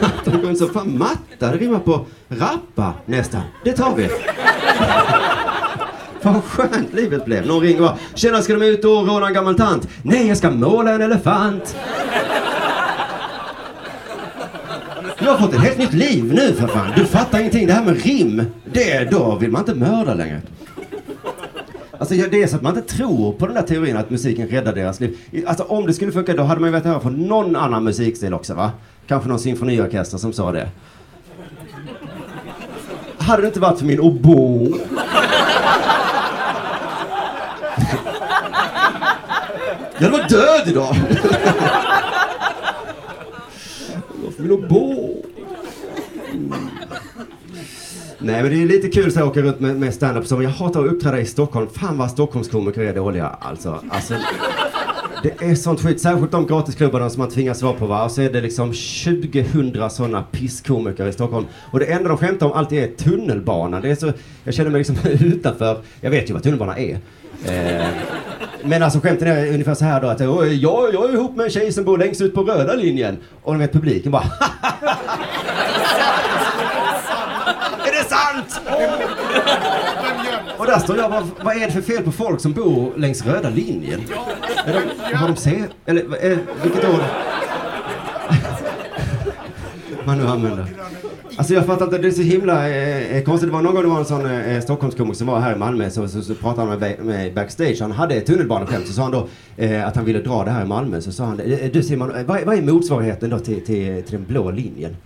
Att 0.00 0.24
de 0.24 0.40
går 0.40 0.50
in 0.50 0.56
så, 0.56 0.68
fan 0.68 0.98
matta, 0.98 1.52
det 1.52 1.56
rimmar 1.56 1.78
på 1.78 2.06
rappa 2.28 2.92
nästan. 3.06 3.40
Det 3.64 3.72
tar 3.72 3.94
vi. 3.96 4.08
Vad 6.22 6.44
skönt 6.44 6.94
livet 6.94 7.24
blev. 7.24 7.46
Någon 7.46 7.62
ringer 7.62 7.80
och 7.80 7.86
bara, 7.86 7.98
tjena 8.14 8.42
ska 8.42 8.54
de 8.54 8.66
ut 8.66 8.84
och 8.84 9.06
råna 9.06 9.26
en 9.26 9.34
gammal 9.34 9.54
tant? 9.54 9.88
Nej, 10.02 10.28
jag 10.28 10.36
ska 10.36 10.50
måla 10.50 10.92
en 10.92 11.02
elefant. 11.02 11.76
Jag 15.18 15.30
har 15.30 15.38
fått 15.38 15.54
ett 15.54 15.60
helt 15.60 15.78
nytt 15.78 15.92
liv 15.92 16.34
nu 16.34 16.52
för 16.52 16.66
fan. 16.66 16.92
Du 16.96 17.04
fattar 17.04 17.38
ingenting. 17.38 17.66
Det 17.66 17.72
här 17.72 17.84
med 17.84 18.02
rim, 18.02 18.42
det, 18.72 19.10
då 19.10 19.36
vill 19.36 19.50
man 19.50 19.60
inte 19.60 19.74
mörda 19.74 20.14
längre. 20.14 20.40
Alltså 21.98 22.14
det 22.14 22.42
är 22.42 22.46
så 22.46 22.56
att 22.56 22.62
man 22.62 22.76
inte 22.76 22.94
tror 22.94 23.32
på 23.32 23.46
den 23.46 23.54
där 23.54 23.62
teorin 23.62 23.96
att 23.96 24.10
musiken 24.10 24.48
räddar 24.48 24.74
deras 24.74 25.00
liv. 25.00 25.18
Alltså 25.46 25.64
om 25.64 25.86
det 25.86 25.92
skulle 25.92 26.12
funka 26.12 26.34
då 26.34 26.42
hade 26.42 26.60
man 26.60 26.68
ju 26.68 26.72
velat 26.72 26.86
höra 26.86 27.00
från 27.00 27.26
någon 27.26 27.56
annan 27.56 27.84
musikstil 27.84 28.34
också 28.34 28.54
va? 28.54 28.70
Kanske 29.06 29.28
någon 29.28 29.38
symfoniorkester 29.38 30.18
som 30.18 30.32
sa 30.32 30.52
det. 30.52 30.68
Hade 33.28 33.42
det 33.42 33.46
inte 33.46 33.60
varit 33.60 33.78
för 33.78 33.86
min 33.86 34.00
obo. 34.00 34.68
Jag 39.98 40.04
hade 40.04 40.18
varit 40.18 40.28
död 40.28 40.68
idag. 40.68 40.96
Det 44.24 44.32
för 44.36 44.42
min 44.42 44.52
obo. 44.52 45.14
Mm. 46.32 46.68
Nej 48.18 48.42
men 48.42 48.50
det 48.50 48.62
är 48.62 48.66
lite 48.66 48.88
kul 48.88 49.12
så 49.12 49.20
att 49.20 49.26
åka 49.26 49.40
runt 49.40 49.60
med, 49.60 49.76
med 49.76 49.94
stand-up 49.94 50.26
som 50.26 50.42
jag 50.42 50.50
hatar 50.50 50.84
att 50.84 50.92
uppträda 50.92 51.20
i 51.20 51.26
Stockholm. 51.26 51.68
Fan 51.74 51.98
vad 51.98 52.10
Stockholmskomiker 52.10 52.80
är 52.80 52.94
dåliga 52.94 53.26
alltså. 53.26 53.82
alltså. 53.90 54.14
Det 55.22 55.42
är 55.42 55.54
sånt 55.54 55.80
skit, 55.80 56.00
särskilt 56.00 56.30
de 56.32 56.46
gratisklubbarna 56.46 57.10
som 57.10 57.20
man 57.20 57.30
tvingas 57.30 57.62
vara 57.62 57.72
på 57.72 57.86
va. 57.86 58.04
Och 58.04 58.10
så 58.10 58.22
är 58.22 58.32
det 58.32 58.40
liksom 58.40 58.72
2000 58.72 59.90
sådana 59.90 60.22
pisskomiker 60.22 61.06
i 61.06 61.12
Stockholm. 61.12 61.46
Och 61.72 61.78
det 61.78 61.86
enda 61.86 62.08
de 62.08 62.18
skämtar 62.18 62.46
om 62.46 62.52
alltid 62.52 62.82
är 62.82 62.86
tunnelbanan. 62.88 63.82
Det 63.82 63.90
är 63.90 63.94
så, 63.94 64.12
jag 64.44 64.54
känner 64.54 64.70
mig 64.70 64.78
liksom 64.78 64.96
utanför. 65.26 65.78
Jag 66.00 66.10
vet 66.10 66.30
ju 66.30 66.34
vad 66.34 66.42
tunnelbana 66.42 66.78
är. 66.78 66.98
Eh, 67.46 67.86
men 68.64 68.82
alltså 68.82 69.00
skämten 69.00 69.28
är 69.28 69.46
ungefär 69.52 69.74
så 69.74 69.84
här 69.84 70.00
då 70.00 70.08
att 70.08 70.20
"Oj, 70.20 70.62
jag, 70.62 70.94
jag 70.94 71.10
är 71.10 71.14
ihop 71.14 71.36
med 71.36 71.44
en 71.44 71.50
tjej 71.50 71.72
som 71.72 71.84
bor 71.84 71.98
längst 71.98 72.20
ut 72.20 72.34
på 72.34 72.42
röda 72.42 72.74
linjen. 72.74 73.18
Och 73.42 73.52
ni 73.52 73.58
vet 73.58 73.72
publiken 73.72 74.12
bara 74.12 74.22
Är 77.86 77.92
det 77.92 78.08
sant? 78.08 78.60
Och 80.58 80.66
där 80.66 80.78
står 80.78 80.96
jag 80.96 81.10
bara, 81.10 81.24
vad 81.42 81.56
är 81.56 81.66
det 81.66 81.72
för 81.72 81.80
fel 81.82 82.02
på 82.02 82.12
folk 82.12 82.40
som 82.40 82.52
bor 82.52 82.92
längs 82.96 83.26
röda 83.26 83.50
linjen? 83.50 84.00
Är 84.66 84.72
de, 85.10 85.14
har 85.16 85.28
de 85.28 85.36
se... 85.36 85.64
Eller 85.86 86.00
är, 86.24 86.38
vilket 86.62 86.84
ord? 86.88 87.00
Man 90.04 90.18
nu 90.18 90.26
använder. 90.26 90.66
Alltså 91.36 91.54
jag 91.54 91.66
fattar 91.66 91.84
inte, 91.84 91.98
det 91.98 92.08
är 92.08 92.12
så 92.12 92.22
himla 92.22 92.68
eh, 92.70 93.22
konstigt. 93.24 93.48
Det 93.48 93.52
var 93.54 93.62
någon 93.62 93.74
gång 93.74 93.82
det 93.82 93.88
var 93.88 93.98
en 93.98 94.04
sån 94.04 94.26
eh, 94.26 94.60
Stockholmskomiker 94.60 95.16
som 95.18 95.26
var 95.26 95.40
här 95.40 95.54
i 95.54 95.58
Malmö 95.58 95.90
så, 95.90 96.08
så, 96.08 96.22
så 96.22 96.34
pratade 96.34 96.68
han 96.70 96.78
med 96.78 96.98
mig 97.04 97.32
backstage. 97.32 97.80
Han 97.80 97.92
hade 97.92 98.14
ett 98.14 98.26
tunnelbaneskämt 98.26 98.86
så 98.86 98.92
sa 98.92 99.02
han 99.02 99.12
då 99.12 99.28
eh, 99.56 99.86
att 99.86 99.96
han 99.96 100.04
ville 100.04 100.18
dra 100.20 100.44
det 100.44 100.50
här 100.50 100.62
i 100.64 100.66
Malmö. 100.66 101.00
Så 101.00 101.12
sa 101.12 101.24
han, 101.24 101.40
eh, 101.40 101.70
du 101.72 101.82
Simon, 101.82 102.14
eh, 102.16 102.24
vad, 102.26 102.40
är- 102.40 102.44
vad 102.44 102.58
är 102.58 102.62
motsvarigheten 102.62 103.30
då 103.30 103.38
till, 103.38 103.64
till, 103.66 104.02
till 104.02 104.12
den 104.12 104.24
blå 104.28 104.50
linjen? 104.50 104.96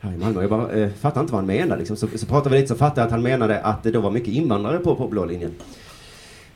Här 0.00 0.12
i 0.12 0.16
Malmö. 0.16 0.40
Jag 0.40 0.50
bara 0.50 0.72
eh, 0.72 0.88
fattar 1.00 1.20
inte 1.20 1.32
vad 1.32 1.40
han 1.40 1.46
menar 1.46 1.76
liksom. 1.76 1.96
Så, 1.96 2.06
så 2.16 2.26
pratade 2.26 2.54
vi 2.54 2.60
lite 2.60 2.74
så 2.74 2.78
fattade 2.78 3.00
jag 3.00 3.06
att 3.06 3.12
han 3.12 3.22
menade 3.22 3.60
att 3.60 3.82
det 3.82 3.90
då 3.90 4.00
var 4.00 4.10
mycket 4.10 4.34
invandrare 4.34 4.78
på, 4.78 4.94
på 4.94 5.08
blå 5.08 5.24
linjen. 5.24 5.54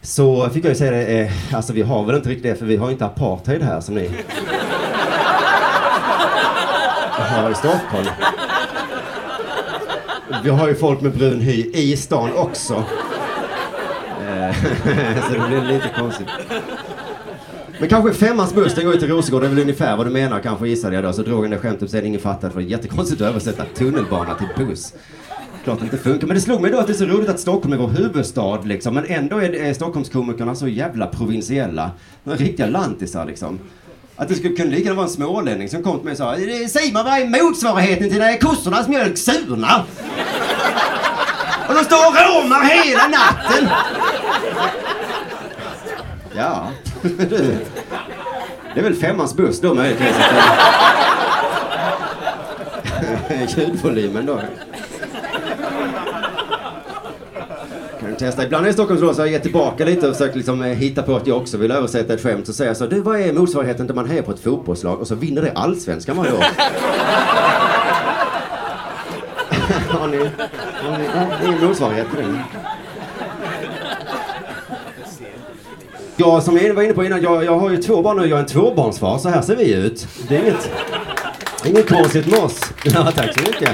Så 0.01 0.49
fick 0.49 0.65
jag 0.65 0.69
ju 0.69 0.75
säga 0.75 0.91
det, 0.91 1.21
eh, 1.21 1.55
alltså 1.55 1.73
vi 1.73 1.83
har 1.83 2.05
väl 2.05 2.17
inte 2.17 2.29
riktigt 2.29 2.53
det 2.53 2.55
för 2.55 2.67
vi 2.67 2.77
har 2.77 2.91
inte 2.91 3.07
apartheid 3.07 3.63
här 3.63 3.81
som 3.81 3.95
ni 3.95 4.11
har 7.33 7.51
i 7.51 7.55
Stockholm. 7.55 8.07
Vi 10.45 10.51
har 10.51 10.69
ju 10.69 10.75
folk 10.75 11.01
med 11.01 11.13
brun 11.13 11.41
hy 11.41 11.71
i 11.75 11.97
stan 11.97 12.33
också. 12.37 12.75
Eh, 14.21 14.55
så 15.29 15.33
det 15.33 15.49
blir 15.49 15.63
lite 15.63 15.91
konstigt. 15.99 16.29
Men 17.83 17.89
kanske 17.89 18.13
femmans 18.13 18.55
buss, 18.55 18.75
den 18.75 18.85
går 18.85 18.95
ju 18.95 19.01
till 19.01 19.09
Rosengård, 19.09 19.43
det 19.43 19.47
är 19.47 19.49
väl 19.49 19.59
ungefär 19.59 19.97
vad 19.97 20.07
du 20.07 20.11
menar 20.11 20.41
kanske 20.41 20.69
gissade 20.69 20.95
jag 20.95 21.05
då. 21.05 21.13
Så 21.13 21.23
drog 21.23 21.43
han 21.43 21.51
det 21.51 21.59
skämtet 21.59 21.91
sen 21.91 22.07
ingen 22.07 22.21
fattade 22.21 22.53
för 22.53 22.61
det 22.61 22.67
är 22.67 22.71
jättekonstigt 22.71 23.21
att 23.21 23.29
översätta 23.29 23.65
tunnelbana 23.65 24.35
till 24.35 24.67
buss. 24.67 24.95
Klart 25.65 25.79
det 25.79 25.85
inte 25.85 25.99
funkar. 25.99 26.27
Men 26.27 26.35
det 26.35 26.41
slog 26.41 26.61
mig 26.61 26.71
då 26.71 26.79
att 26.79 26.87
det 26.87 26.93
är 26.93 26.95
så 26.95 27.05
roligt 27.05 27.29
att 27.29 27.41
Stockholm 27.41 27.73
är 27.73 27.77
vår 27.77 27.89
huvudstad 27.89 28.61
liksom. 28.65 28.95
Men 28.95 29.05
ändå 29.07 29.39
är, 29.39 29.55
är 29.55 29.75
Stockholmskomikerna 29.75 30.55
så 30.55 30.69
jävla 30.69 31.07
provinsiella. 31.07 31.91
De 32.25 32.31
är 32.31 32.37
riktiga 32.37 32.67
lantisar 32.67 33.27
liksom. 33.27 33.61
Att 34.17 34.29
det 34.29 34.35
skulle 34.35 34.57
kunna 34.57 34.71
lika 34.71 34.83
gärna 34.83 34.95
vara 34.95 35.07
en 35.07 35.13
smålänning 35.13 35.69
som 35.69 35.83
kom 35.83 35.97
till 35.97 36.05
mig 36.05 36.13
och 36.13 36.19
sa 36.19 36.35
eh, 36.35 36.67
Simon, 36.67 37.05
vad 37.05 37.15
är 37.15 37.43
motsvarigheten 37.43 38.11
till 38.11 38.19
när 38.19 38.41
kossornas 38.41 38.89
mjölk 38.89 39.19
surnar? 39.19 39.85
Och 41.69 41.75
de 41.75 41.85
står 41.85 42.07
och 42.07 42.15
råmar 42.15 42.65
hela 42.65 43.09
natten! 43.09 43.69
Ja. 46.37 46.69
Det 47.03 48.81
är 48.81 48.83
väl 48.83 48.95
femmans 48.95 49.37
buss 49.37 49.61
då 49.61 49.75
möjligtvis. 49.75 50.17
Ljudvolymen 53.57 54.27
då. 54.27 54.41
Kan 58.01 58.11
du 58.11 58.17
testa. 58.17 58.45
Ibland 58.45 58.67
i 58.67 58.73
Stockholmsrådet 58.73 59.17
så 59.17 59.23
har 59.23 59.27
jag 59.27 59.33
gett 59.33 59.43
tillbaka 59.43 59.85
lite 59.85 60.09
och 60.09 60.17
försökt 60.17 60.37
liksom 60.37 60.63
eh, 60.63 60.69
hitta 60.69 61.03
på 61.03 61.17
att 61.17 61.27
jag 61.27 61.37
också 61.37 61.57
vill 61.57 61.71
översätta 61.71 62.15
ett 62.15 62.23
skämt. 62.23 62.47
Så 62.47 62.53
säger 62.53 62.71
jag 62.71 62.77
så, 62.77 62.87
du 62.87 63.01
vad 63.01 63.21
är 63.21 63.33
motsvarigheten 63.33 63.87
till 63.87 63.95
man 63.95 64.11
hejar 64.11 64.23
på 64.23 64.33
ett 64.33 64.41
fotbollslag 64.41 65.01
och 65.01 65.07
så 65.07 65.15
vinner 65.15 65.43
det 65.43 65.53
allsvenskan 65.53 66.17
varje 66.17 66.33
år? 66.33 66.39
har 69.89 70.09
ni, 70.09 70.17
har 70.83 70.99
ni 70.99 71.05
det 71.05 71.47
är 71.47 71.49
ingen 71.49 71.65
motsvarighet 71.65 72.07
till 72.11 72.19
det. 72.19 72.62
Jag 76.17 76.43
som 76.43 76.57
jag 76.57 76.75
var 76.75 76.83
inne 76.83 76.95
på 76.95 77.05
innan, 77.05 77.23
jag, 77.23 77.45
jag 77.45 77.59
har 77.59 77.71
ju 77.71 77.77
två 77.77 78.03
barn 78.03 78.17
nu, 78.17 78.27
jag 78.27 78.37
är 78.39 78.43
en 78.43 78.49
tvåbarnsfar, 78.49 79.19
så 79.19 79.29
här 79.29 79.43
ser 79.43 79.57
vi 79.57 79.75
ut. 79.75 80.07
Det 80.29 80.37
är 80.37 80.41
inget, 80.41 80.71
inget 81.65 81.89
konstigt 81.89 82.27
med 82.27 82.39
oss. 82.39 82.61
Ja, 82.85 83.13
tack 83.17 83.35
så 83.35 83.41
mycket. 83.41 83.71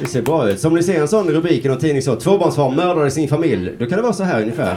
Det 0.00 0.06
ser 0.06 0.22
bra 0.22 0.48
ut. 0.50 0.60
Som 0.60 0.74
ni 0.74 0.82
ser 0.82 1.00
en 1.00 1.08
sån 1.08 1.30
rubrik 1.30 1.64
i 1.64 1.68
någon 1.68 1.78
tidning 1.78 2.02
så, 2.02 2.16
tvåbarnsfar 2.16 2.70
mördade 2.70 3.10
sin 3.10 3.28
familj. 3.28 3.72
Då 3.78 3.86
kan 3.86 3.96
det 3.96 4.02
vara 4.02 4.12
så 4.12 4.24
här 4.24 4.40
ungefär. 4.40 4.74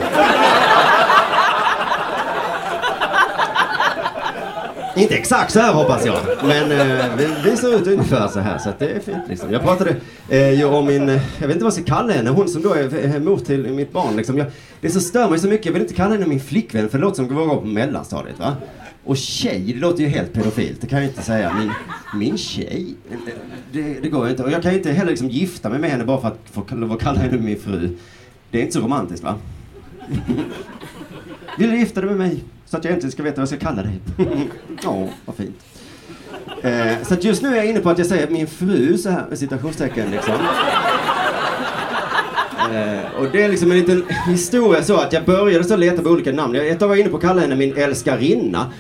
Inte 5.02 5.16
exakt 5.16 5.52
så 5.52 5.60
här 5.60 5.74
hoppas 5.74 6.06
jag, 6.06 6.18
men 6.44 6.72
eh, 6.72 7.16
vi, 7.18 7.28
vi 7.44 7.58
ser 7.58 7.76
ut 7.76 7.88
ungefär 7.88 8.28
så 8.28 8.40
här 8.40 8.58
så 8.58 8.70
att 8.70 8.80
det 8.80 8.90
är 8.90 9.00
fint 9.00 9.24
liksom. 9.28 9.54
Jag 9.54 9.62
pratade 9.62 9.96
eh, 10.30 10.54
ju 10.54 10.66
om 10.66 10.86
min, 10.86 11.10
eh, 11.10 11.22
jag 11.40 11.48
vet 11.48 11.56
inte 11.56 11.64
vad 11.64 11.74
jag 11.74 11.86
ska 11.86 11.96
kalla 11.96 12.14
henne, 12.14 12.30
hon 12.30 12.48
som 12.48 12.62
då 12.62 12.74
är 12.74 13.20
mor 13.20 13.38
till 13.38 13.74
mitt 13.74 13.92
barn 13.92 14.16
liksom. 14.16 14.38
Jag, 14.38 14.48
det 14.82 14.90
så 14.90 15.00
stör 15.00 15.30
mig 15.30 15.40
så 15.40 15.48
mycket, 15.48 15.66
jag 15.66 15.74
vill 15.74 15.82
inte 15.82 15.94
kalla 15.94 16.14
henne 16.14 16.28
min 16.28 16.40
flickvän 16.40 16.90
för 16.90 16.98
det 16.98 17.02
låter 17.04 17.16
som 17.16 17.26
att 17.26 17.48
gå 17.48 17.56
på 17.56 17.68
mellanstadiet 17.68 18.40
va. 18.40 18.56
Och 19.04 19.18
tjej, 19.18 19.74
det 19.74 19.80
låter 19.80 20.04
ju 20.04 20.10
helt 20.10 20.34
pedofilt, 20.34 20.82
det 20.82 20.88
kan 20.88 21.00
jag 21.00 21.08
inte 21.08 21.22
säga. 21.22 21.54
Min, 21.60 21.72
min 22.20 22.38
tjej, 22.38 22.96
det, 23.72 23.82
det 24.02 24.10
går 24.10 24.26
ju 24.26 24.32
inte. 24.32 24.44
Och 24.44 24.52
jag 24.52 24.62
kan 24.62 24.72
ju 24.72 24.78
inte 24.78 24.92
heller 24.92 25.12
liksom 25.12 25.30
gifta 25.30 25.70
mig 25.70 25.80
med 25.80 25.90
henne 25.90 26.04
bara 26.04 26.22
för 26.22 26.28
att 26.28 26.40
få 26.52 26.76
lov 26.76 26.92
att 26.92 27.00
kalla 27.02 27.20
henne 27.20 27.38
min 27.38 27.60
fru. 27.60 27.98
Det 28.52 28.58
är 28.58 28.62
inte 28.62 28.74
så 28.74 28.80
romantiskt 28.80 29.24
va? 29.24 29.36
Vill 31.58 31.70
du 31.70 31.80
gifta 31.80 32.02
dig 32.02 32.10
med 32.10 32.18
mig? 32.18 32.44
Så 32.72 32.78
att 32.78 32.84
jag 32.84 32.94
äntligen 32.94 33.12
ska 33.12 33.24
veta 33.24 33.42
vad 33.42 33.52
jag 33.52 33.60
ska 33.60 33.68
kalla 33.68 33.84
dig. 33.84 34.00
Ja, 34.84 35.08
vad 35.26 35.36
fint. 35.36 35.60
Eh, 36.62 37.04
så 37.08 37.14
att 37.14 37.24
just 37.24 37.42
nu 37.42 37.50
är 37.50 37.56
jag 37.56 37.66
inne 37.66 37.80
på 37.80 37.90
att 37.90 37.98
jag 37.98 38.08
säger 38.08 38.28
min 38.28 38.48
fru 38.48 38.98
så 38.98 39.10
här 39.10 39.26
med 39.30 39.40
citationstecken 39.40 40.12
liksom. 40.12 40.34
Eh, 42.74 43.20
och 43.20 43.28
det 43.32 43.44
är 43.44 43.50
liksom 43.50 43.72
en 43.72 43.78
liten 43.78 44.04
historia 44.28 44.84
så 44.84 44.98
att 44.98 45.14
jag 45.14 45.26
började 45.26 45.64
så 45.64 45.76
leta 45.76 46.02
på 46.02 46.10
olika 46.10 46.32
namn. 46.32 46.56
Jag, 46.56 46.68
ett 46.68 46.80
tag 46.80 46.88
var 46.88 46.96
jag 46.96 47.02
inne 47.02 47.10
på 47.10 47.18
att 47.18 47.24
kalla 47.24 47.42
henne 47.42 47.56
min 47.56 47.78
älskarinna. 47.78 48.72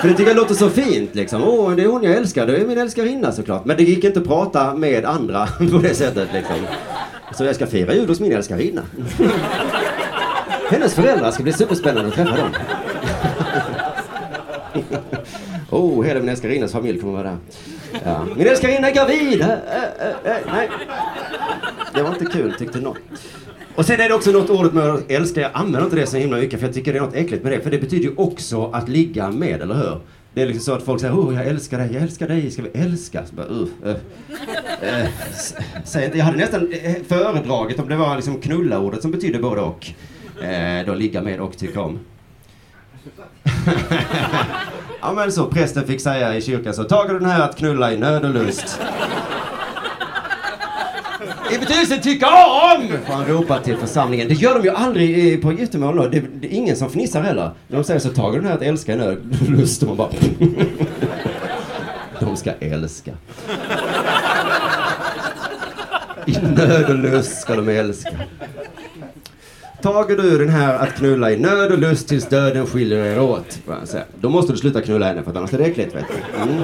För 0.00 0.08
det 0.08 0.14
tycker 0.14 0.30
jag 0.30 0.36
låter 0.36 0.54
så 0.54 0.70
fint 0.70 1.14
liksom. 1.14 1.42
Åh, 1.44 1.72
det 1.76 1.82
är 1.82 1.86
hon 1.86 2.02
jag 2.02 2.14
älskar. 2.14 2.46
Det 2.46 2.56
är 2.56 2.66
min 2.66 2.78
älskarinna 2.78 3.32
såklart. 3.32 3.64
Men 3.64 3.76
det 3.76 3.82
gick 3.82 4.04
inte 4.04 4.20
att 4.20 4.26
prata 4.26 4.74
med 4.74 5.04
andra 5.04 5.46
på 5.58 5.78
det 5.78 5.94
sättet 5.94 6.28
liksom. 6.32 6.56
Så 7.34 7.44
jag 7.44 7.54
ska 7.54 7.66
fira 7.66 7.94
jul 7.94 8.08
hos 8.08 8.20
min 8.20 8.32
älskarinna. 8.32 8.82
Hennes 10.70 10.94
föräldrar 10.94 11.30
ska 11.30 11.42
bli 11.42 11.52
superspännande 11.52 12.08
att 12.08 12.14
träffa 12.14 12.36
dem. 12.36 12.50
oh, 15.70 16.04
hela 16.04 16.20
min 16.20 16.28
älskarinnas 16.28 16.72
familj 16.72 17.00
kommer 17.00 17.12
vara 17.12 17.22
där. 17.22 17.36
Ja. 18.04 18.26
Min 18.36 18.46
älskarinna 18.46 18.90
är 18.90 18.94
gravid! 18.94 19.40
Äh, 19.40 19.48
äh, 19.48 20.36
äh, 20.36 20.36
nej. 20.52 20.68
Det 21.94 22.02
var 22.02 22.08
inte 22.08 22.24
kul 22.24 22.54
tyckte 22.58 22.80
någon. 22.80 22.96
Och 23.74 23.86
sen 23.86 24.00
är 24.00 24.08
det 24.08 24.14
också 24.14 24.30
något 24.30 24.50
ordet 24.50 24.72
med 24.72 24.90
att 24.90 25.10
älska. 25.10 25.40
Jag 25.40 25.50
använder 25.54 25.84
inte 25.84 25.96
det 25.96 26.06
så 26.06 26.16
himla 26.16 26.36
mycket 26.36 26.60
för 26.60 26.66
jag 26.66 26.74
tycker 26.74 26.92
det 26.92 26.98
är 26.98 27.02
något 27.02 27.14
äckligt 27.14 27.42
med 27.42 27.52
det. 27.52 27.60
För 27.60 27.70
det 27.70 27.78
betyder 27.78 28.04
ju 28.04 28.14
också 28.16 28.70
att 28.70 28.88
ligga 28.88 29.30
med, 29.30 29.62
eller 29.62 29.74
hur? 29.74 30.00
Det 30.34 30.42
är 30.42 30.46
liksom 30.46 30.62
så 30.62 30.72
att 30.72 30.82
folk 30.82 31.00
säger 31.00 31.14
oh, 31.14 31.34
jag 31.34 31.46
älskar 31.46 31.78
dig, 31.78 31.90
jag 31.92 32.02
älskar 32.02 32.28
dig, 32.28 32.50
ska 32.50 32.62
vi 32.62 32.70
älska? 32.80 33.26
Så 33.26 33.34
bara, 33.34 33.46
uh, 33.46 33.68
uh. 33.84 33.90
Uh, 33.90 35.08
säg 35.84 36.04
inte, 36.04 36.18
jag 36.18 36.24
hade 36.24 36.36
nästan 36.36 36.72
eh, 36.72 36.94
föredragit 37.08 37.80
om 37.80 37.88
det 37.88 37.96
var 37.96 38.16
liksom 38.16 38.40
knulla-ordet 38.40 39.02
som 39.02 39.10
betyder 39.10 39.38
både 39.38 39.60
och. 39.60 39.86
Eh, 40.42 40.86
då 40.86 40.94
ligga 40.94 41.22
med 41.22 41.40
och 41.40 41.58
tycka 41.58 41.80
om. 41.80 41.98
ja 45.00 45.12
men 45.12 45.32
så, 45.32 45.46
prästen 45.46 45.86
fick 45.86 46.00
säga 46.00 46.36
i 46.36 46.42
kyrkan 46.42 46.74
så, 46.74 46.84
tager 46.84 47.12
du 47.12 47.18
den 47.18 47.30
här 47.30 47.40
att 47.40 47.56
knulla 47.56 47.92
i 47.92 47.96
nöd 47.98 48.24
och 48.24 48.30
lust? 48.30 48.80
I 51.52 51.58
betydelsen 51.58 52.00
tycka 52.00 52.26
om! 52.26 52.88
Får 53.06 53.12
han 53.12 53.26
ropa 53.26 53.58
till 53.58 53.76
församlingen. 53.76 54.28
Det 54.28 54.34
gör 54.34 54.54
de 54.54 54.64
ju 54.64 54.70
aldrig 54.70 55.34
eh, 55.34 55.40
på 55.40 55.52
giftermål. 55.52 56.10
Det, 56.10 56.20
det 56.34 56.46
är 56.46 56.52
ingen 56.52 56.76
som 56.76 56.90
fnissar 56.90 57.22
heller. 57.22 57.50
De 57.68 57.84
säger 57.84 58.00
så, 58.00 58.08
tager 58.08 58.32
du 58.32 58.38
den 58.38 58.48
här 58.48 58.56
att 58.56 58.62
älska 58.62 58.92
i 58.92 58.96
nöd 58.96 59.18
och 59.42 59.50
lust? 59.50 59.82
Och 59.82 59.88
man 59.88 59.96
bara... 59.96 60.10
de 62.20 62.36
ska 62.36 62.52
älska. 62.60 63.12
I 66.26 66.32
nöd 66.32 66.84
och 66.88 66.94
lust 66.98 67.40
ska 67.40 67.56
de 67.56 67.68
älska. 67.68 68.10
Tager 69.82 70.16
du 70.16 70.38
den 70.38 70.48
här 70.48 70.74
att 70.74 70.94
knulla 70.94 71.32
i 71.32 71.36
nöd 71.36 71.72
och 71.72 71.78
lust 71.78 72.08
tills 72.08 72.28
döden 72.28 72.66
skiljer 72.66 73.04
er 73.04 73.20
åt, 73.20 73.58
då 74.20 74.28
måste 74.28 74.52
du 74.52 74.58
sluta 74.58 74.82
knulla 74.82 75.06
henne 75.06 75.22
för 75.22 75.30
att 75.30 75.36
annars 75.36 75.54
är 75.54 75.58
det 75.58 75.64
äckligt, 75.64 75.94
vet 75.94 76.04
du. 76.08 76.42
Mm. 76.42 76.62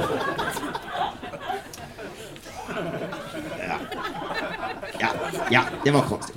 Ja. 3.68 3.76
ja, 4.98 5.08
ja, 5.50 5.60
det 5.84 5.90
var 5.90 6.00
konstigt. 6.00 6.36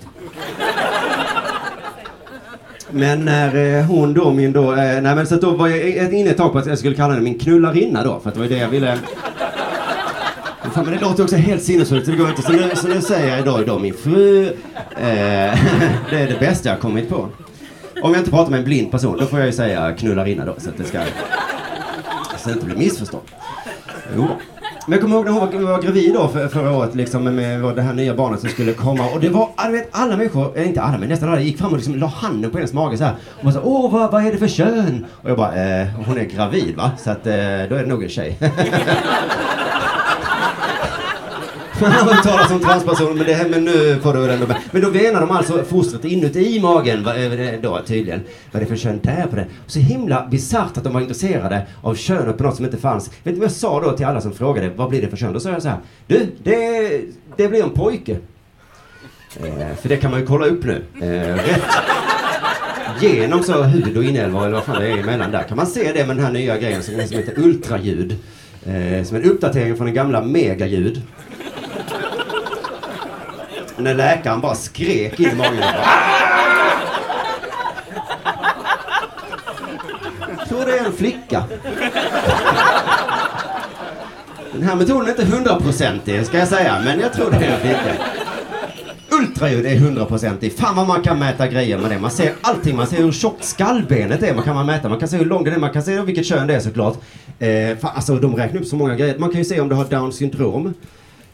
Men 2.89 3.25
när 3.25 3.77
eh, 3.77 3.85
hon 3.85 4.13
då, 4.13 4.33
min 4.33 4.53
då, 4.53 4.71
eh, 4.71 5.01
nej 5.01 5.15
men 5.15 5.27
så 5.27 5.35
att 5.35 5.41
då 5.41 5.51
var 5.51 5.67
jag 5.67 6.13
inne 6.13 6.29
ett 6.29 6.37
tag 6.37 6.51
på 6.51 6.57
att 6.57 6.65
jag 6.65 6.77
skulle 6.77 6.95
kalla 6.95 7.13
henne 7.13 7.23
min 7.23 7.39
knullarinna 7.39 8.03
då, 8.03 8.19
för 8.19 8.29
att 8.29 8.35
det 8.35 8.41
var 8.41 8.47
det 8.47 8.57
jag 8.57 8.69
ville 8.69 8.99
Fan, 10.75 10.85
men 10.85 10.93
det 10.93 11.01
låter 11.01 11.23
också 11.23 11.35
helt 11.35 11.63
sinnessjukt, 11.63 12.05
så 12.05 12.11
det 12.11 12.17
går 12.17 12.29
inte. 12.29 12.41
Så 12.41 12.51
nu, 12.51 12.71
så 12.75 12.87
nu 12.87 13.01
säger 13.01 13.29
jag 13.29 13.39
idag, 13.39 13.61
idag 13.61 13.81
min 13.81 13.93
fru. 13.93 14.45
Eh, 14.45 14.53
det 16.09 16.19
är 16.19 16.27
det 16.27 16.39
bästa 16.39 16.69
jag 16.69 16.79
kommit 16.79 17.09
på. 17.09 17.29
Om 18.01 18.11
jag 18.11 18.17
inte 18.17 18.31
pratar 18.31 18.51
med 18.51 18.59
en 18.59 18.65
blind 18.65 18.91
person, 18.91 19.17
då 19.19 19.25
får 19.25 19.39
jag 19.39 19.45
ju 19.45 19.51
säga 19.51 19.93
knullarinna 19.93 20.45
då, 20.45 20.55
så 20.57 20.69
att 20.69 20.77
det 20.77 20.83
ska... 20.83 20.99
Så 22.37 22.49
det 22.49 22.53
inte 22.53 22.65
blir 22.65 22.75
missförstånd. 22.75 23.23
Jo. 24.15 24.27
Men 24.87 24.91
jag 24.91 25.01
kommer 25.01 25.15
ihåg 25.15 25.25
när 25.25 25.31
hon 25.31 25.65
var, 25.65 25.71
var 25.71 25.81
gravid 25.81 26.13
då 26.13 26.27
för, 26.27 26.47
förra 26.47 26.71
året 26.71 26.95
liksom 26.95 27.23
med 27.23 27.75
det 27.75 27.81
här 27.81 27.93
nya 27.93 28.13
barnet 28.13 28.39
som 28.39 28.49
skulle 28.49 28.73
komma 28.73 29.09
och 29.09 29.19
det 29.19 29.29
var, 29.29 29.49
du 29.65 29.71
vet, 29.71 29.89
alla 29.91 30.17
människor, 30.17 30.57
eh, 30.57 30.67
inte 30.67 30.81
alla 30.81 30.97
men 30.97 31.09
nästan 31.09 31.29
alla 31.29 31.41
gick 31.41 31.57
fram 31.57 31.71
och 31.71 31.77
liksom 31.77 31.95
la 31.95 32.07
handen 32.07 32.51
på 32.51 32.57
hennes 32.57 32.73
mage 32.73 32.97
så 32.97 33.03
här 33.03 33.15
och 33.43 33.53
sa 33.53 33.61
åh 33.63 33.91
vad, 33.91 34.11
vad 34.11 34.25
är 34.25 34.31
det 34.31 34.37
för 34.37 34.47
kön? 34.47 35.05
Och 35.21 35.29
jag 35.29 35.37
bara, 35.37 35.81
eh, 35.81 35.87
hon 36.05 36.17
är 36.17 36.23
gravid 36.23 36.75
va? 36.75 36.91
Så 36.97 37.09
att 37.11 37.27
eh, 37.27 37.33
då 37.69 37.75
är 37.75 37.81
det 37.81 37.85
nog 37.85 38.03
en 38.03 38.09
tjej. 38.09 38.37
Man 41.81 41.91
har 41.91 42.13
hört 42.13 42.23
talas 42.23 42.51
om 42.51 42.59
transpersoner, 42.59 43.13
men, 43.13 43.25
det 43.25 43.33
här, 43.33 43.49
men 43.49 43.65
nu 43.65 43.99
får 44.03 44.13
du 44.13 44.31
ändå 44.31 44.47
med. 44.47 44.57
Men 44.71 44.81
då 44.81 44.89
venar 44.89 45.21
de 45.21 45.31
alltså 45.31 45.63
fostret 45.63 46.05
inuti 46.05 46.59
magen, 46.59 47.03
vad 47.03 47.17
är 47.17 47.29
det 47.29 47.59
då 47.61 47.81
tydligen. 47.85 48.21
Vad 48.51 48.61
är 48.61 48.65
det 48.65 48.69
för 48.69 48.77
kön 48.77 48.99
där 49.03 49.27
på 49.29 49.35
det? 49.35 49.45
Så 49.67 49.79
himla 49.79 50.27
bisarrt 50.31 50.77
att 50.77 50.83
de 50.83 50.93
var 50.93 51.01
intresserade 51.01 51.65
av 51.81 51.95
könet 51.95 52.37
på 52.37 52.43
något 52.43 52.55
som 52.55 52.65
inte 52.65 52.77
fanns. 52.77 53.09
Vet 53.23 53.33
du 53.33 53.39
vad 53.39 53.45
jag 53.45 53.51
sa 53.51 53.81
då 53.81 53.91
till 53.91 54.05
alla 54.05 54.21
som 54.21 54.33
frågade, 54.33 54.69
vad 54.75 54.89
blir 54.89 55.01
det 55.01 55.07
för 55.07 55.17
kön? 55.17 55.33
Då 55.33 55.39
sa 55.39 55.49
jag 55.49 55.61
så 55.61 55.69
här, 55.69 55.77
du, 56.07 56.31
det, 56.43 57.01
det 57.35 57.47
blir 57.47 57.63
en 57.63 57.69
pojke. 57.69 58.17
Eh, 59.43 59.75
för 59.81 59.89
det 59.89 59.97
kan 59.97 60.11
man 60.11 60.19
ju 60.19 60.25
kolla 60.25 60.45
upp 60.45 60.65
nu. 60.65 60.83
Eh, 61.01 61.35
rätt 61.35 61.61
genom 63.01 63.43
så 63.43 63.63
hud 63.63 63.97
och 63.97 64.03
inälvor 64.03 64.41
eller 64.41 64.55
vad 64.55 64.63
fan 64.63 64.81
det 64.81 64.87
är 64.87 64.97
emellan 64.97 65.31
där 65.31 65.43
kan 65.43 65.57
man 65.57 65.67
se 65.67 65.91
det 65.91 66.07
med 66.07 66.15
den 66.15 66.25
här 66.25 66.33
nya 66.33 66.57
grejen 66.57 66.83
som 66.83 66.95
heter 66.95 67.39
ultraljud. 67.39 68.15
Eh, 68.65 69.03
som 69.03 69.17
en 69.17 69.23
uppdatering 69.23 69.75
från 69.75 69.85
den 69.85 69.95
gamla 69.95 70.21
megaljud 70.21 71.01
när 73.77 73.93
läkaren 73.93 74.41
bara 74.41 74.55
skrek 74.55 75.19
in 75.19 75.29
i 75.29 75.35
magen. 75.35 75.63
Jag 80.37 80.47
tror 80.47 80.65
det 80.65 80.79
är 80.79 80.85
en 80.85 80.93
flicka. 80.93 81.43
Den 84.53 84.63
här 84.63 84.75
metoden 84.75 85.05
är 85.05 85.09
inte 85.09 85.25
hundraprocentig 85.25 86.25
ska 86.25 86.37
jag 86.37 86.47
säga, 86.47 86.81
men 86.85 86.99
jag 86.99 87.13
tror 87.13 87.31
det 87.31 87.37
är 87.37 87.53
en 87.53 87.59
flicka. 87.59 87.95
Ultraljud 89.11 89.65
är 89.65 89.75
hundraprocentig. 89.75 90.57
Fan 90.57 90.75
vad 90.75 90.87
man 90.87 91.01
kan 91.01 91.19
mäta 91.19 91.47
grejer 91.47 91.77
med 91.77 91.91
det. 91.91 91.99
Man 91.99 92.11
ser 92.11 92.33
allting. 92.41 92.75
Man 92.75 92.87
ser 92.87 92.97
hur 92.97 93.11
tjockt 93.11 93.43
skallbenet 93.43 94.23
är. 94.23 94.33
Man 94.33 94.43
kan 94.43 94.55
man 94.55 94.65
mäta. 94.65 94.89
Man 94.89 94.99
kan 94.99 95.07
se 95.07 95.17
hur 95.17 95.25
lång 95.25 95.43
den 95.43 95.53
är. 95.53 95.57
Man 95.57 95.73
kan 95.73 95.83
se 95.83 96.01
vilket 96.01 96.25
kön 96.25 96.47
det 96.47 96.55
är 96.55 96.59
såklart. 96.59 96.97
Eh, 97.39 97.77
fan, 97.81 97.91
alltså 97.95 98.15
de 98.15 98.35
räknar 98.35 98.61
upp 98.61 98.67
så 98.67 98.75
många 98.75 98.95
grejer. 98.95 99.17
Man 99.17 99.29
kan 99.29 99.37
ju 99.39 99.45
se 99.45 99.61
om 99.61 99.69
du 99.69 99.75
har 99.75 99.85
down 99.85 100.13
syndrom 100.13 100.73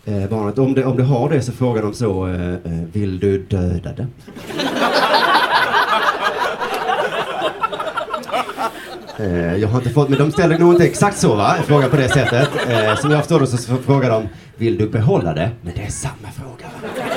eh, 0.06 0.30
barnet. 0.30 0.60
Om 0.60 0.74
det, 0.74 0.86
om 0.86 0.98
det 0.98 1.04
har 1.04 1.30
det 1.30 1.42
så 1.42 1.52
frågar 1.52 1.82
de 1.82 1.94
så, 1.94 2.28
eh, 2.28 2.54
eh 2.54 2.58
vill 2.94 3.20
du 3.20 3.38
döda 3.38 3.94
det? 3.94 4.08
eh, 9.24 9.56
jag 9.56 9.68
har 9.68 9.78
inte 9.78 9.90
fått, 9.90 10.10
men 10.10 10.20
de 10.20 10.32
ställer 10.32 10.60
nog 10.60 10.74
inte 10.74 10.86
exakt 10.86 11.18
så 11.18 11.36
va, 11.36 11.56
frågan 11.66 11.90
på 11.90 11.96
det 11.96 12.10
sättet. 12.10 12.50
Eh, 12.70 12.96
som 12.96 13.12
jag 13.12 13.20
förstår 13.20 13.40
det 13.40 13.48
så 13.48 13.78
frågar 13.78 14.10
de, 14.10 14.30
vill 14.58 14.78
du 14.78 14.90
behålla 14.90 15.34
det? 15.34 15.52
Men 15.62 15.74
det 15.76 15.82
är 15.82 15.92
samma 15.92 16.32
fråga. 16.36 16.66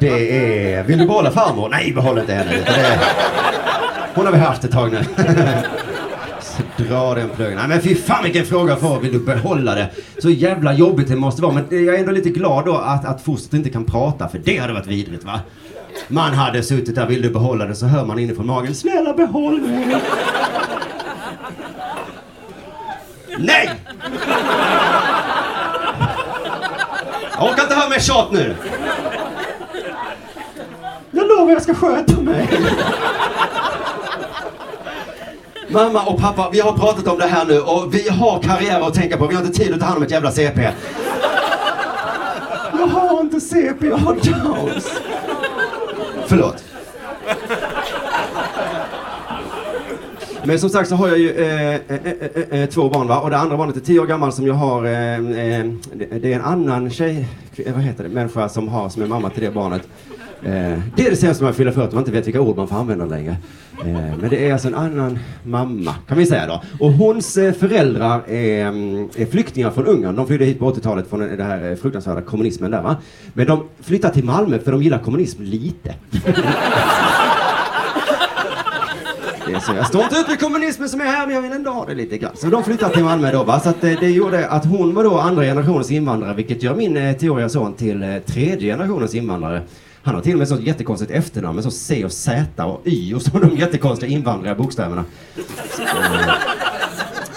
Det 0.00 0.36
är, 0.74 0.82
vill 0.82 0.98
du 0.98 1.06
behålla 1.06 1.30
farmor? 1.30 1.68
Nej, 1.68 1.92
behåll 1.92 2.18
inte 2.18 2.34
henne. 2.34 2.50
Det, 2.50 2.98
hon 4.14 4.26
har 4.26 4.32
vi 4.32 4.38
haft 4.38 4.64
ett 4.64 4.72
tag 4.72 4.92
nu. 4.92 5.04
Dra 6.76 7.14
den 7.14 7.28
plögen. 7.28 7.58
Nej 7.58 7.68
men 7.68 7.80
fy 7.80 7.94
fan 7.94 8.24
vilken 8.24 8.46
fråga 8.46 8.76
för 8.76 9.00
vill 9.00 9.12
du 9.12 9.18
behålla 9.18 9.74
det? 9.74 9.90
Så 10.18 10.30
jävla 10.30 10.72
jobbigt 10.72 11.08
det 11.08 11.16
måste 11.16 11.42
vara. 11.42 11.52
Men 11.52 11.64
jag 11.70 11.94
är 11.94 11.98
ändå 11.98 12.12
lite 12.12 12.30
glad 12.30 12.64
då 12.64 12.76
att, 12.76 13.04
att 13.04 13.22
fostret 13.22 13.54
inte 13.54 13.70
kan 13.70 13.84
prata 13.84 14.28
för 14.28 14.38
det 14.38 14.58
hade 14.58 14.72
varit 14.72 14.86
vidrigt 14.86 15.24
va? 15.24 15.40
Man 16.08 16.34
hade 16.34 16.62
suttit 16.62 16.94
där, 16.94 17.06
vill 17.06 17.22
du 17.22 17.30
behålla 17.30 17.66
det? 17.66 17.74
Så 17.74 17.86
hör 17.86 18.04
man 18.04 18.18
inifrån 18.18 18.46
magen, 18.46 18.74
snälla 18.74 19.12
behåll 19.12 19.60
mig. 19.60 19.96
Nej! 23.38 23.70
Jag 27.38 27.48
orkar 27.48 27.62
inte 27.62 27.74
höra 27.74 27.88
mer 27.88 27.98
tjat 27.98 28.32
nu. 28.32 28.54
Jag 31.10 31.28
lovar 31.28 31.52
jag 31.52 31.62
ska 31.62 31.74
sköta 31.74 32.20
mig. 32.20 32.48
Mamma 35.72 36.02
och 36.02 36.18
pappa, 36.18 36.50
vi 36.52 36.60
har 36.60 36.72
pratat 36.72 37.08
om 37.08 37.18
det 37.18 37.26
här 37.26 37.46
nu 37.46 37.60
och 37.60 37.94
vi 37.94 38.08
har 38.08 38.42
karriär 38.42 38.80
att 38.80 38.94
tänka 38.94 39.16
på. 39.16 39.26
Vi 39.26 39.34
har 39.34 39.42
inte 39.44 39.58
tid 39.58 39.74
att 39.74 39.80
ta 39.80 39.86
hand 39.86 39.96
om 39.96 40.02
ett 40.02 40.10
jävla 40.10 40.30
CP. 40.30 40.70
Jag 42.78 42.86
har 42.86 43.20
inte 43.20 43.40
CP, 43.40 43.86
jag 43.86 43.96
har 43.96 44.14
Downs. 44.14 45.00
Förlåt. 46.26 46.64
Men 50.44 50.58
som 50.58 50.70
sagt 50.70 50.88
så 50.88 50.94
har 50.94 51.08
jag 51.08 51.18
ju 51.18 51.30
eh, 51.30 51.74
eh, 51.74 51.80
eh, 51.88 52.12
eh, 52.50 52.60
eh 52.60 52.68
två 52.68 52.88
barn 52.88 53.08
va? 53.08 53.20
och 53.20 53.30
det 53.30 53.38
andra 53.38 53.56
barnet 53.56 53.76
är 53.76 53.80
tio 53.80 54.00
år 54.00 54.06
gammal 54.06 54.32
som 54.32 54.46
jag 54.46 54.54
har, 54.54 54.84
eh, 54.84 55.14
eh, 55.14 55.66
det 55.92 56.32
är 56.32 56.36
en 56.36 56.44
annan 56.44 56.90
tjej, 56.90 57.28
eh, 57.56 57.72
vad 57.72 57.82
heter 57.82 58.04
det, 58.04 58.10
människa 58.10 58.48
som 58.48 58.68
har, 58.68 58.88
som 58.88 59.02
är 59.02 59.06
mamma 59.06 59.30
till 59.30 59.42
det 59.42 59.50
barnet 59.50 59.88
det 60.96 61.06
är 61.06 61.10
det 61.10 61.16
sämsta 61.16 61.44
man 61.44 61.54
fyller 61.54 61.72
för 61.72 61.82
att 61.82 61.92
man 61.92 62.00
inte 62.00 62.12
vet 62.12 62.26
vilka 62.26 62.40
ord 62.40 62.56
man 62.56 62.68
får 62.68 62.76
använda 62.76 63.04
längre. 63.04 63.36
Eh, 63.84 64.16
men 64.20 64.30
det 64.30 64.48
är 64.48 64.52
alltså 64.52 64.68
en 64.68 64.74
annan 64.74 65.18
mamma, 65.44 65.94
kan 66.08 66.18
vi 66.18 66.26
säga 66.26 66.46
då. 66.46 66.62
Och 66.80 66.92
hons 66.92 67.36
eh, 67.36 67.52
föräldrar 67.52 68.28
är, 68.28 68.66
mm, 68.66 69.08
är 69.16 69.26
flyktingar 69.26 69.70
från 69.70 69.86
Ungern. 69.86 70.16
De 70.16 70.26
flydde 70.26 70.44
hit 70.44 70.58
på 70.58 70.72
80-talet 70.72 71.08
från 71.08 71.20
den 71.20 71.40
här 71.40 71.70
eh, 71.70 71.76
fruktansvärda 71.76 72.20
kommunismen 72.20 72.70
där 72.70 72.82
va. 72.82 72.96
Men 73.32 73.46
de 73.46 73.68
flyttade 73.82 74.14
till 74.14 74.24
Malmö 74.24 74.58
för 74.58 74.72
de 74.72 74.82
gillar 74.82 74.98
kommunism 74.98 75.42
lite. 75.42 75.94
Så, 79.60 79.74
jag 79.74 79.86
står 79.86 80.02
inte 80.02 80.16
ut 80.16 80.28
med 80.28 80.40
kommunismen 80.40 80.88
som 80.88 81.00
är 81.00 81.04
här 81.04 81.26
men 81.26 81.34
jag 81.34 81.42
vill 81.42 81.52
ändå 81.52 81.70
ha 81.70 81.86
det 81.86 81.94
lite 81.94 82.18
grann. 82.18 82.36
Så 82.36 82.46
de 82.46 82.64
flyttade 82.64 82.94
till 82.94 83.04
Malmö 83.04 83.32
då 83.32 83.44
va. 83.44 83.60
Så 83.60 83.68
att 83.68 83.80
det, 83.80 83.96
det 84.00 84.10
gjorde 84.10 84.48
att 84.48 84.66
hon 84.66 84.94
var 84.94 85.04
då 85.04 85.18
andra 85.18 85.42
generationens 85.42 85.90
invandrare 85.90 86.34
vilket 86.34 86.62
gör 86.62 86.74
min 86.74 86.96
eh, 86.96 87.16
tioåriga 87.16 87.48
son 87.48 87.74
till 87.74 88.02
eh, 88.02 88.18
tredje 88.18 88.72
generationens 88.72 89.14
invandrare. 89.14 89.62
Han 90.02 90.14
har 90.14 90.22
till 90.22 90.32
och 90.32 90.38
med 90.38 90.42
ett 90.42 90.48
sånt 90.48 90.66
jättekonstigt 90.66 91.12
efternamn 91.12 91.54
med 91.54 91.64
så 91.64 91.70
C 91.70 92.04
och 92.04 92.12
Z 92.12 92.64
och 92.64 92.80
Y 92.84 93.14
och 93.14 93.22
så 93.22 93.38
de 93.38 93.56
jättekonstiga 93.56 94.12
invandrare 94.12 94.54
bokstäverna. 94.54 95.04
Eh, 95.78 96.34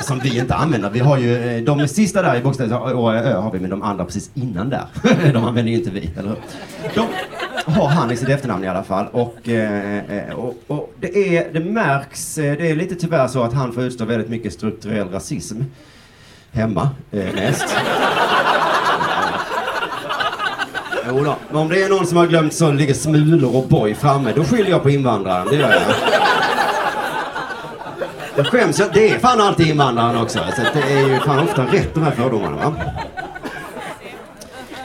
som 0.02 0.20
vi 0.20 0.40
inte 0.40 0.56
använder. 0.56 0.90
Vi 0.90 1.00
har 1.00 1.18
ju 1.18 1.58
eh, 1.58 1.64
de 1.64 1.88
sista 1.88 2.22
där 2.22 2.36
i 2.36 2.42
bokstäver 2.42 2.94
och 2.94 3.16
Ö 3.16 3.34
har 3.36 3.52
vi 3.52 3.60
men 3.60 3.70
de 3.70 3.82
andra 3.82 4.06
precis 4.06 4.32
innan 4.34 4.70
där. 4.70 4.86
De 5.34 5.44
använder 5.44 5.72
ju 5.72 5.78
inte 5.78 5.90
vi, 5.90 6.10
eller 6.18 6.30
hur? 6.30 6.38
De 6.96 7.08
har 7.72 7.88
han 7.88 8.12
i 8.12 8.18
sitt 8.18 8.30
efternamn 8.30 8.64
i 8.64 8.68
alla 8.68 8.84
fall 8.84 9.08
och, 9.12 9.50
eh, 9.50 10.34
och, 10.34 10.56
och 10.68 10.94
det, 11.00 11.38
är, 11.38 11.54
det 11.54 11.60
märks, 11.60 12.36
det 12.36 12.72
är 12.72 12.76
lite 12.76 12.96
tyvärr 12.96 13.28
så 13.28 13.44
att 13.44 13.54
han 13.54 13.74
får 13.74 13.84
utstå 13.84 14.06
väldigt 14.06 14.30
mycket 14.30 14.54
strukturell 14.54 15.10
rasism 15.10 15.62
hemma 16.52 16.90
eh, 17.12 17.34
mest. 17.36 17.76
Jo 21.10 21.24
då. 21.24 21.36
Men 21.50 21.58
om 21.62 21.70
det 21.70 21.84
är 21.84 21.90
någon 21.90 22.08
som 22.08 22.18
har 22.18 22.28
glömt 22.28 22.54
så 22.54 22.72
ligger 22.72 22.94
smulor 22.94 23.56
och 23.56 23.68
boj 23.68 23.96
framme, 23.96 24.34
då 24.36 24.44
skyller 24.44 24.70
jag 24.70 24.84
på 24.84 24.90
invandraren. 24.90 25.48
Det 25.50 25.56
gör 25.56 25.72
jag. 25.72 25.82
Jag 28.36 28.48
skäms, 28.48 28.82
det 28.94 29.10
är 29.10 29.20
fan 29.20 29.42
alltid 29.42 29.68
invandraren 29.68 30.22
också. 30.22 30.40
Så 30.56 30.62
det 30.74 30.94
är 30.94 31.08
ju 31.08 31.20
fan 31.20 31.40
ofta 31.44 31.66
rätt 31.66 31.94
de 31.94 32.04
här 32.04 32.12
fördomarna 32.12 32.56
va. 32.56 32.74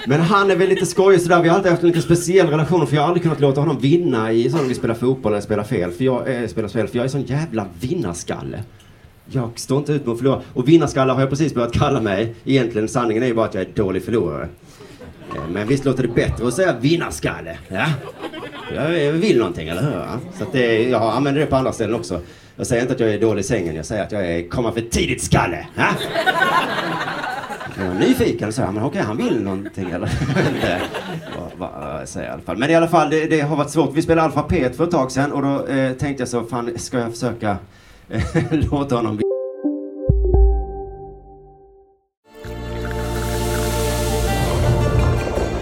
Men 0.06 0.20
han 0.20 0.50
är 0.50 0.56
väl 0.56 0.68
lite 0.68 0.86
skojig 0.86 1.20
sådär. 1.20 1.42
Vi 1.42 1.48
har 1.48 1.56
alltid 1.56 1.70
haft 1.70 1.82
en 1.82 1.88
lite 1.88 2.02
speciell 2.02 2.46
relation 2.46 2.86
för 2.86 2.94
jag 2.94 3.02
har 3.02 3.08
aldrig 3.08 3.22
kunnat 3.22 3.40
låta 3.40 3.60
honom 3.60 3.78
vinna 3.80 4.32
i 4.32 4.50
sådana 4.50 4.68
vi 4.68 4.74
spelar 4.74 4.94
fotboll 4.94 5.32
eller 5.32 5.42
spelar 5.42 5.64
fel. 5.64 5.90
För 5.90 6.04
jag, 6.04 6.42
äh, 6.42 6.48
spelar 6.48 6.68
fel, 6.68 6.88
för 6.88 6.96
jag 6.96 7.04
är 7.04 7.08
sån 7.08 7.22
jävla 7.22 7.66
vinnarskalle. 7.80 8.62
Jag 9.30 9.50
står 9.54 9.78
inte 9.78 9.92
ut 9.92 10.06
med 10.06 10.12
att 10.12 10.18
förlora. 10.18 10.40
Och 10.54 10.68
vinnarskalle 10.68 11.12
har 11.12 11.20
jag 11.20 11.30
precis 11.30 11.54
börjat 11.54 11.72
kalla 11.72 12.00
mig. 12.00 12.34
Egentligen 12.44 12.88
sanningen 12.88 13.22
är 13.22 13.26
ju 13.26 13.34
bara 13.34 13.46
att 13.46 13.54
jag 13.54 13.62
är 13.62 13.68
dålig 13.74 14.04
förlorare. 14.04 14.48
Eh, 15.36 15.48
men 15.48 15.68
visst 15.68 15.84
låter 15.84 16.02
det 16.02 16.08
bättre 16.08 16.48
att 16.48 16.54
säga 16.54 16.72
vinnarskalle? 16.80 17.58
Ja. 17.68 17.86
Jag 18.74 19.12
vill 19.12 19.38
någonting, 19.38 19.68
eller 19.68 19.82
hur? 19.82 20.02
Så 20.38 20.44
att 20.44 20.52
det, 20.52 20.88
jag 20.88 21.02
använder 21.02 21.40
det 21.40 21.46
på 21.46 21.56
andra 21.56 21.72
ställen 21.72 21.94
också. 21.94 22.20
Jag 22.56 22.66
säger 22.66 22.82
inte 22.82 22.94
att 22.94 23.00
jag 23.00 23.10
är 23.10 23.20
dålig 23.20 23.40
i 23.40 23.44
sängen, 23.44 23.74
jag 23.74 23.86
säger 23.86 24.02
att 24.02 24.12
jag 24.12 24.26
är 24.26 24.48
komma 24.48 24.72
för 24.72 24.80
tidigt 24.80 25.22
skalle. 25.22 25.66
Ja? 25.74 25.88
Jag 27.78 27.86
var 27.86 27.94
nyfiken 27.94 28.48
och 28.48 28.54
sa, 28.54 28.70
men 28.70 28.84
okej, 28.84 29.02
han 29.02 29.16
vill 29.16 29.42
någonting 29.42 29.90
eller? 29.90 30.10
Vad, 31.56 32.00
eh, 32.00 32.04
säger 32.04 32.28
i 32.28 32.32
alla 32.32 32.42
fall. 32.42 32.56
Men 32.56 32.70
i 32.70 32.74
alla 32.74 32.88
fall, 32.88 33.10
det, 33.10 33.26
det 33.26 33.40
har 33.40 33.56
varit 33.56 33.70
svårt. 33.70 33.94
Vi 33.94 34.02
spelade 34.02 34.22
alfabet 34.22 34.76
för 34.76 34.84
ett 34.84 34.90
tag 34.90 35.12
sedan 35.12 35.32
och 35.32 35.42
då 35.42 35.66
eh, 35.66 35.92
tänkte 35.92 36.20
jag 36.20 36.28
så, 36.28 36.44
fan, 36.44 36.70
ska 36.76 36.98
jag 36.98 37.10
försöka 37.10 37.56
eh, 38.08 38.22
låta 38.50 38.96
honom 38.96 39.16
bli 39.16 39.27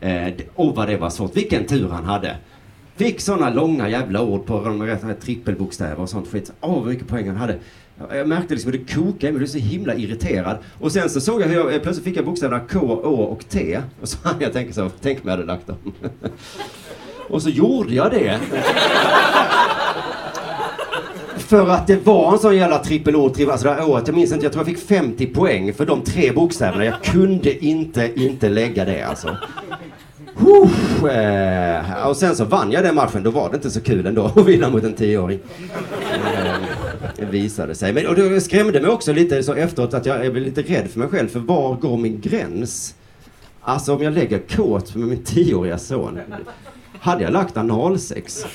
Eh, 0.00 0.32
och 0.54 0.64
Åh 0.66 0.74
vad 0.74 0.88
det 0.88 0.96
var 0.96 1.10
svårt. 1.10 1.36
Vilken 1.36 1.66
tur 1.66 1.88
han 1.88 2.04
hade. 2.04 2.36
Fick 2.96 3.20
såna 3.20 3.50
långa 3.50 3.88
jävla 3.88 4.22
ord 4.22 4.46
på 4.46 4.60
de 4.64 4.80
här 4.80 5.14
trippelbokstäver 5.20 6.00
och 6.00 6.08
sånt 6.08 6.28
skit. 6.28 6.52
Åh 6.60 6.74
vad 6.74 6.86
mycket 6.86 7.08
poäng 7.08 7.26
han 7.28 7.36
hade. 7.36 7.58
Jag- 8.12 8.28
märkte 8.28 8.54
liksom 8.54 8.72
hur 8.72 8.78
det 8.78 8.94
kokade, 8.94 9.26
jag 9.26 9.34
blev 9.34 9.46
så 9.46 9.58
himla 9.58 9.94
irriterad. 9.94 10.56
Och 10.80 10.92
sen 10.92 11.10
så 11.10 11.20
såg 11.20 11.42
jag 11.42 11.46
hur 11.46 11.54
jag, 11.54 11.74
eh, 11.74 11.80
plötsligt 11.80 12.04
fick 12.04 12.16
jag 12.16 12.24
bokstäverna 12.24 12.60
K, 12.72 12.78
Å 13.04 13.14
och 13.14 13.48
T. 13.48 13.80
Och 14.00 14.08
så 14.08 14.18
hann 14.22 14.34
jag 14.40 14.52
tänka 14.52 14.72
så, 14.72 14.90
tänk 15.02 15.18
om 15.18 15.28
jag 15.28 15.36
hade 15.36 15.46
lagt 15.46 15.66
dem. 15.66 15.76
och 17.28 17.42
så 17.42 17.48
gjorde 17.50 17.94
jag 17.94 18.10
det. 18.10 18.38
För 21.36 21.68
att 21.68 21.86
det 21.86 22.06
var 22.06 22.32
en 22.32 22.38
sån 22.38 22.56
jävla 22.56 22.78
trippelord, 22.78 23.34
trippel, 23.34 23.52
alltså 23.52 23.66
det 23.68 23.74
här 23.74 23.88
året, 23.88 24.06
jag 24.06 24.16
minns 24.16 24.32
inte, 24.32 24.44
jag 24.46 24.52
tror 24.52 24.66
jag 24.68 24.76
fick 24.76 24.86
50 24.88 25.26
poäng 25.26 25.74
för 25.74 25.86
de 25.86 26.00
tre 26.02 26.32
bokstäverna. 26.32 26.84
Jag 26.84 27.02
kunde 27.02 27.64
inte, 27.64 28.12
inte 28.22 28.48
lägga 28.48 28.84
det 28.84 29.02
alltså. 29.02 29.36
Huff, 30.34 31.04
eh, 31.04 32.06
och 32.08 32.16
sen 32.16 32.36
så 32.36 32.44
vann 32.44 32.72
jag 32.72 32.84
den 32.84 32.94
matchen, 32.94 33.22
då 33.22 33.30
var 33.30 33.50
det 33.50 33.56
inte 33.56 33.70
så 33.70 33.80
kul 33.80 34.06
ändå 34.06 34.24
att 34.24 34.46
vinna 34.46 34.70
mot 34.70 34.84
en 34.84 34.92
tioåring. 34.94 35.40
Eh, 36.34 36.54
det 37.16 37.24
visade 37.24 37.74
sig. 37.74 37.92
Men, 37.92 38.06
och 38.06 38.14
det 38.14 38.40
skrämde 38.40 38.80
mig 38.80 38.90
också 38.90 39.12
lite 39.12 39.42
så 39.42 39.54
efteråt 39.54 39.94
att 39.94 40.06
jag 40.06 40.20
blev 40.32 40.44
lite 40.44 40.62
rädd 40.62 40.90
för 40.90 40.98
mig 40.98 41.08
själv, 41.08 41.28
för 41.28 41.40
var 41.40 41.74
går 41.74 41.96
min 41.96 42.20
gräns? 42.20 42.94
Alltså 43.60 43.94
om 43.94 44.02
jag 44.02 44.12
lägger 44.12 44.38
kåt 44.38 44.94
med 44.94 45.08
min 45.08 45.24
tioåriga 45.24 45.78
son. 45.78 46.20
Hade 47.00 47.22
jag 47.22 47.32
lagt 47.32 47.56
analsex? 47.56 48.46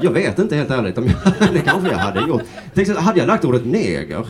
Jag 0.00 0.10
vet 0.10 0.38
inte 0.38 0.56
helt 0.56 0.70
ärligt 0.70 0.98
om 0.98 1.06
jag, 1.06 1.48
det 1.54 1.60
kanske 1.60 1.90
jag 1.90 1.98
hade 1.98 2.20
gjort. 2.28 2.42
Tänk 2.74 2.96
hade 2.96 3.18
jag 3.18 3.26
lagt 3.26 3.44
ordet 3.44 3.64
neger? 3.66 4.26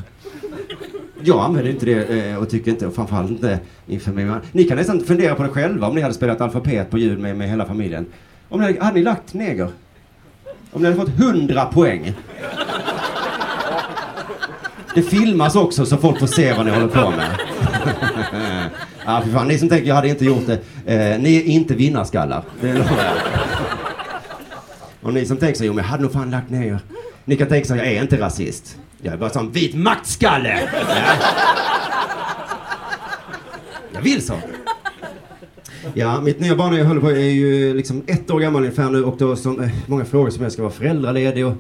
Jag 1.22 1.38
använder 1.44 1.70
inte 1.70 1.86
det 1.86 2.30
eh, 2.30 2.36
och 2.36 2.50
tycker 2.50 2.70
inte, 2.70 2.86
och 2.86 2.94
framförallt 2.94 3.30
inte 3.30 3.58
inför 3.86 4.12
min 4.12 4.28
man. 4.28 4.40
Ni 4.52 4.64
kan 4.64 4.76
nästan 4.76 5.00
fundera 5.00 5.34
på 5.34 5.42
det 5.42 5.48
själva 5.48 5.86
om 5.86 5.94
ni 5.94 6.00
hade 6.00 6.14
spelat 6.14 6.40
alfabet 6.40 6.90
på 6.90 6.98
jul 6.98 7.18
med, 7.18 7.36
med 7.36 7.48
hela 7.48 7.66
familjen. 7.66 8.06
Om 8.48 8.60
ni, 8.60 8.66
hade- 8.66 8.84
hade 8.84 8.96
ni 8.98 9.02
lagt 9.02 9.34
neger? 9.34 9.68
Om 10.70 10.82
ni 10.82 10.88
hade 10.88 11.00
fått 11.00 11.18
100 11.20 11.64
poäng? 11.66 12.12
Det 14.94 15.02
filmas 15.02 15.56
också 15.56 15.86
så 15.86 15.96
folk 15.96 16.18
får 16.18 16.26
se 16.26 16.52
vad 16.52 16.66
ni 16.66 16.72
håller 16.72 16.88
på 16.88 17.10
med. 17.10 17.30
ja, 19.06 19.20
för 19.24 19.30
fan, 19.30 19.48
ni 19.48 19.58
som 19.58 19.68
tänker 19.68 19.88
jag 19.88 19.94
hade 19.94 20.08
inte 20.08 20.24
gjort 20.24 20.46
det. 20.46 20.58
Eh, 20.94 21.20
ni 21.20 21.36
är 21.36 21.42
inte 21.44 21.74
vinnarskallar. 21.74 22.42
Det 22.60 22.72
lovar 22.72 22.84
jag. 23.04 23.14
Och 25.00 25.14
ni 25.14 25.26
som 25.26 25.36
tänker 25.36 25.58
så, 25.58 25.64
jo 25.64 25.72
men 25.72 25.84
jag 25.84 25.90
hade 25.90 26.02
nog 26.02 26.12
fan 26.12 26.30
lagt 26.30 26.50
ner. 26.50 26.78
Ni 27.24 27.36
kan 27.36 27.48
tänka 27.48 27.68
så, 27.68 27.76
jag 27.76 27.86
är 27.86 28.02
inte 28.02 28.20
rasist. 28.20 28.76
Jag 29.02 29.14
är 29.14 29.18
bara 29.18 29.30
sån 29.30 29.52
vit 29.52 29.74
maktskalle. 29.74 30.68
Ja. 30.72 31.14
Jag 33.92 34.00
vill 34.00 34.26
så. 34.26 34.34
Ja, 35.94 36.20
mitt 36.20 36.40
nya 36.40 36.56
barn 36.56 36.76
jag 36.76 36.84
håller 36.84 37.00
på 37.00 37.10
är 37.10 37.18
ju 37.18 37.74
liksom 37.74 38.02
ett 38.06 38.30
år 38.30 38.40
gammal 38.40 38.62
ungefär 38.62 38.90
nu 38.90 39.04
och 39.04 39.16
då 39.18 39.36
så 39.36 39.62
eh, 39.62 39.70
många 39.86 40.04
frågor 40.04 40.30
som 40.30 40.42
jag 40.42 40.52
ska 40.52 40.62
vara 40.62 40.72
föräldraledig 40.72 41.46
och, 41.46 41.54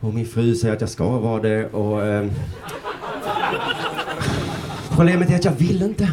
och 0.00 0.14
min 0.14 0.26
fru 0.26 0.54
säger 0.54 0.74
att 0.74 0.80
jag 0.80 0.90
ska 0.90 1.18
vara 1.18 1.42
det 1.42 1.66
och 1.66 2.06
eh, 2.06 2.26
Problemet 4.90 5.30
är 5.30 5.34
att 5.34 5.44
jag 5.44 5.52
vill 5.52 5.82
inte. 5.82 6.12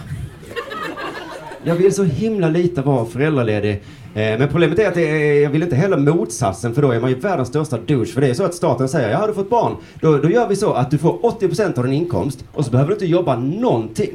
Jag 1.64 1.76
vill 1.76 1.94
så 1.94 2.04
himla 2.04 2.50
lite 2.50 2.82
vara 2.82 3.06
föräldraledig. 3.06 3.84
Eh, 4.16 4.40
men 4.40 4.48
problemet 4.48 4.80
är 4.80 4.88
att 4.88 4.98
är, 4.98 5.42
jag 5.42 5.50
vill 5.50 5.64
inte 5.64 5.76
heller 5.76 5.98
motsatsen 5.98 6.76
för 6.76 6.82
då 6.82 6.92
är 6.92 7.00
man 7.00 7.10
ju 7.10 7.16
världens 7.20 7.48
största 7.48 7.78
douche. 7.78 8.14
För 8.14 8.22
det 8.22 8.28
är 8.28 8.34
så 8.34 8.44
att 8.44 8.54
staten 8.54 8.90
säger, 8.90 9.10
ja 9.10 9.18
har 9.18 9.28
du 9.28 9.34
fått 9.34 9.50
barn, 9.50 9.76
då, 10.02 10.18
då 10.18 10.30
gör 10.30 10.48
vi 10.48 10.56
så 10.56 10.74
att 10.74 10.92
du 10.92 10.98
får 10.98 11.18
80% 11.18 11.78
av 11.78 11.84
din 11.84 11.94
inkomst 11.94 12.46
och 12.54 12.66
så 12.66 12.72
behöver 12.72 12.90
du 12.90 12.94
inte 12.94 13.06
jobba 13.06 13.36
någonting. 13.36 14.12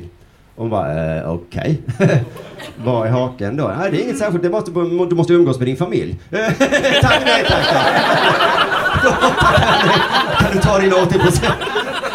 Och 0.57 0.67
man 0.67 0.71
bara, 0.71 1.17
eh, 1.17 1.31
okej. 1.31 1.81
Vad 2.85 3.07
är 3.07 3.11
haken 3.11 3.57
då? 3.57 3.73
Nej, 3.79 3.91
det 3.91 4.01
är 4.01 4.05
inget 4.05 4.19
särskilt, 4.19 4.43
det 4.43 4.51
måste, 4.51 4.71
du 5.11 5.15
måste 5.15 5.33
umgås 5.33 5.59
med 5.59 5.69
din 5.69 5.77
familj. 5.77 6.19
tack, 7.03 7.23
nej 7.25 7.45
tack. 7.49 7.67
Då, 9.05 9.11
kan 10.39 10.53
du 10.53 10.59
ta 10.59 10.79
dina 10.79 10.97
80%? 10.97 11.51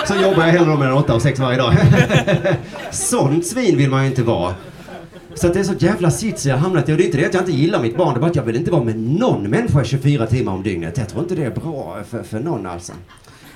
Så 0.05 0.15
jobbar 0.15 0.45
jag 0.45 0.51
hellre 0.51 0.77
mellan 0.77 0.93
8 0.93 1.15
och 1.15 1.21
6 1.21 1.39
varje 1.39 1.57
dag. 1.57 1.73
Sånt 2.91 3.45
svin 3.45 3.77
vill 3.77 3.89
man 3.89 4.03
ju 4.03 4.09
inte 4.09 4.23
vara. 4.23 4.53
Så 5.35 5.47
att 5.47 5.53
det 5.53 5.59
är 5.59 5.63
så 5.63 5.73
jävla 5.73 6.11
sits 6.11 6.45
jag 6.45 6.55
har 6.55 6.61
hamnat 6.61 6.89
i. 6.89 6.93
Och 6.93 6.97
det 6.97 7.03
är 7.03 7.05
inte 7.05 7.17
det 7.17 7.25
att 7.25 7.33
jag 7.33 7.41
inte 7.41 7.51
gillar 7.51 7.81
mitt 7.81 7.97
barn, 7.97 8.13
det 8.13 8.17
är 8.17 8.21
bara 8.21 8.29
att 8.29 8.35
jag 8.35 8.43
vill 8.43 8.55
inte 8.55 8.71
vara 8.71 8.83
med 8.83 8.99
någon 8.99 9.43
människa 9.49 9.83
24 9.83 10.27
timmar 10.27 10.51
om 10.53 10.63
dygnet. 10.63 10.97
Jag 10.97 11.09
tror 11.09 11.23
inte 11.23 11.35
det 11.35 11.43
är 11.43 11.51
bra 11.51 11.97
för, 12.09 12.23
för 12.23 12.39
någon 12.39 12.65
alltså. 12.65 12.93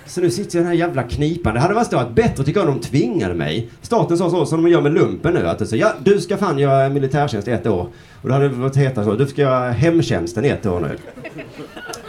Så 0.06 0.22
nu 0.22 0.32
sitter 0.32 0.58
jag 0.58 0.62
i 0.62 0.64
den 0.64 0.68
här 0.68 0.88
jävla 0.88 1.04
knipan. 1.04 1.54
Det 1.54 1.60
hade 1.60 1.74
varit 1.74 2.16
bättre 2.16 2.44
tycker 2.44 2.60
jag 2.60 2.70
om 2.70 2.80
de 2.80 2.88
tvingade 2.88 3.34
mig. 3.34 3.70
Staten 3.82 4.18
sa 4.18 4.30
så 4.30 4.46
som 4.46 4.64
de 4.64 4.72
gör 4.72 4.82
med 4.82 4.94
lumpen 4.94 5.34
nu. 5.34 5.48
Att 5.48 5.60
det 5.60 5.66
så, 5.66 5.76
ja, 5.76 5.94
du 6.04 6.22
ska 6.22 6.38
fan 6.38 6.60
göra 6.60 6.90
militärtjänst 6.90 7.48
i 7.48 7.52
ett 7.52 7.68
år. 7.68 7.90
Och 8.22 8.30
då 8.30 8.34
hade 8.34 8.50
det 8.50 8.56
varit 8.56 8.76
heta 8.76 9.04
så. 9.04 9.16
Du 9.16 9.28
ska 9.28 9.42
göra 9.42 9.72
hemtjänsten 9.72 10.46
i 10.46 10.48
ett 10.48 10.66
år 10.66 10.80
nu. 10.80 10.98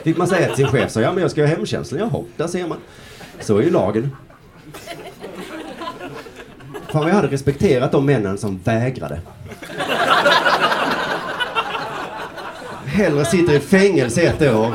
Fick 0.02 0.16
man 0.16 0.26
säga 0.26 0.46
till 0.46 0.57
sin 0.57 0.66
chef 0.66 0.90
så, 0.90 1.00
ja 1.00 1.12
men 1.12 1.22
jag 1.22 1.31
ska 1.31 1.40
göra 1.40 1.50
hemtjänsten. 1.50 1.98
Jaha, 1.98 2.24
där 2.37 2.46
ser 2.46 2.66
man. 2.66 2.78
Så 3.40 3.59
är 3.59 3.62
ju 3.62 3.70
lagen. 3.70 4.11
Fan 6.92 7.09
jag 7.09 7.14
hade 7.14 7.29
respekterat 7.29 7.92
de 7.92 8.07
männen 8.07 8.38
som 8.38 8.61
vägrade. 8.64 9.20
Hellre 12.87 13.24
sitter 13.24 13.53
i 13.53 13.61
fängelse 13.61 14.22
ett 14.22 14.42
år. 14.42 14.74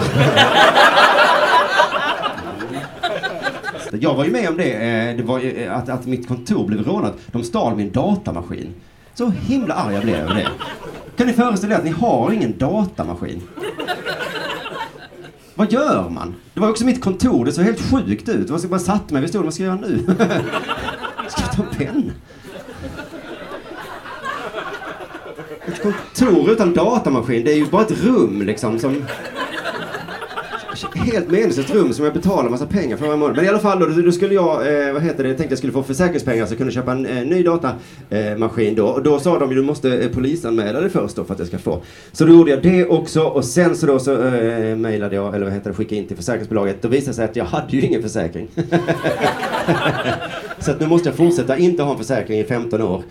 Jag 3.99 4.13
var 4.15 4.25
ju 4.25 4.31
med 4.31 4.49
om 4.49 4.57
det, 4.57 4.71
eh, 4.73 5.17
det 5.17 5.23
var 5.23 5.39
ju, 5.39 5.63
eh, 5.63 5.77
att, 5.77 5.89
att 5.89 6.05
mitt 6.05 6.27
kontor 6.27 6.67
blev 6.67 6.83
rånat. 6.87 7.13
De 7.27 7.43
stal 7.43 7.75
min 7.75 7.91
datamaskin. 7.91 8.73
Så 9.13 9.29
himla 9.29 9.73
arg 9.73 9.93
jag 9.93 10.03
blev 10.03 10.15
över 10.15 10.33
det. 10.33 10.47
Kan 11.17 11.27
ni 11.27 11.33
föreställa 11.33 11.73
er 11.75 11.77
att 11.77 11.85
ni 11.85 11.91
har 11.91 12.31
ingen 12.31 12.57
datamaskin? 12.57 13.41
Vad 15.55 15.71
gör 15.71 16.09
man? 16.09 16.35
Det 16.53 16.59
var 16.59 16.69
också 16.69 16.85
mitt 16.85 17.01
kontor, 17.01 17.45
det 17.45 17.51
såg 17.51 17.65
helt 17.65 17.91
sjukt 17.91 18.29
ut. 18.29 18.49
Jag 18.49 18.69
bara 18.69 18.79
satt 18.79 19.11
mig 19.11 19.21
vid 19.21 19.29
stolen, 19.29 19.45
vad 19.45 19.53
ska 19.53 19.63
jag 19.63 19.77
göra 19.77 19.87
nu? 19.87 20.05
ska 21.29 21.41
jag 21.41 21.51
ta 21.51 21.63
en 21.63 21.69
penna? 21.77 22.11
Ett 25.67 25.81
kontor 25.81 26.51
utan 26.51 26.73
datamaskin, 26.73 27.43
det 27.43 27.51
är 27.51 27.55
ju 27.55 27.65
bara 27.65 27.81
ett 27.81 28.03
rum 28.03 28.41
liksom 28.41 28.79
som 28.79 28.95
helt 30.95 31.31
meningslöst 31.31 31.73
rum 31.73 31.93
som 31.93 32.05
jag 32.05 32.13
betalar 32.13 32.49
massa 32.49 32.65
pengar 32.65 32.97
för 32.97 33.05
varje 33.05 33.19
månad. 33.19 33.35
Men 33.35 33.45
i 33.45 33.47
alla 33.47 33.59
fall 33.59 33.79
då, 33.79 33.85
då 33.85 34.11
skulle 34.11 34.33
jag, 34.33 34.87
eh, 34.87 34.93
vad 34.93 35.01
heter 35.01 35.23
det, 35.23 35.29
jag 35.29 35.37
tänkte 35.37 35.51
jag 35.51 35.57
skulle 35.57 35.73
få 35.73 35.83
försäkringspengar 35.83 36.45
så 36.45 36.51
jag 36.51 36.57
kunde 36.57 36.73
köpa 36.73 36.91
en 36.91 37.05
eh, 37.05 37.25
ny 37.25 37.43
datamaskin 37.43 38.75
då. 38.75 38.87
Och 38.87 39.03
då 39.03 39.19
sa 39.19 39.39
de 39.39 39.49
ju 39.49 39.55
du 39.55 39.61
måste 39.61 39.97
eh, 39.97 40.11
polisanmäla 40.11 40.81
det 40.81 40.89
först 40.89 41.15
då 41.15 41.23
för 41.23 41.33
att 41.33 41.39
jag 41.39 41.47
ska 41.47 41.57
få. 41.57 41.81
Så 42.11 42.25
då 42.25 42.33
gjorde 42.33 42.51
jag 42.51 42.63
det 42.63 42.85
också 42.85 43.21
och 43.21 43.45
sen 43.45 43.75
så 43.75 43.85
då 43.85 43.99
så 43.99 44.27
eh, 44.27 44.75
mejlade 44.75 45.15
jag, 45.15 45.35
eller 45.35 45.45
vad 45.45 45.53
heter 45.53 45.69
det, 45.69 45.75
skickade 45.75 45.95
in 45.95 46.07
till 46.07 46.17
försäkringsbolaget. 46.17 46.81
Då 46.81 46.87
visade 46.87 47.11
det 47.11 47.15
sig 47.15 47.25
att 47.25 47.35
jag 47.35 47.45
hade 47.45 47.77
ju 47.77 47.81
ingen 47.81 48.01
försäkring. 48.01 48.47
så 50.59 50.71
att 50.71 50.79
nu 50.79 50.87
måste 50.87 51.09
jag 51.09 51.15
fortsätta 51.15 51.57
inte 51.57 51.83
ha 51.83 51.91
en 51.91 51.97
försäkring 51.97 52.39
i 52.39 52.43
15 52.43 52.81
år 52.81 53.03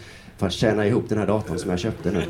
för 0.43 0.47
att 0.47 0.53
tjäna 0.53 0.87
ihop 0.87 1.09
den 1.09 1.19
här 1.19 1.27
datorn 1.27 1.59
som 1.59 1.71
jag 1.71 1.79
köpte 1.79 2.11
nu. 2.11 2.23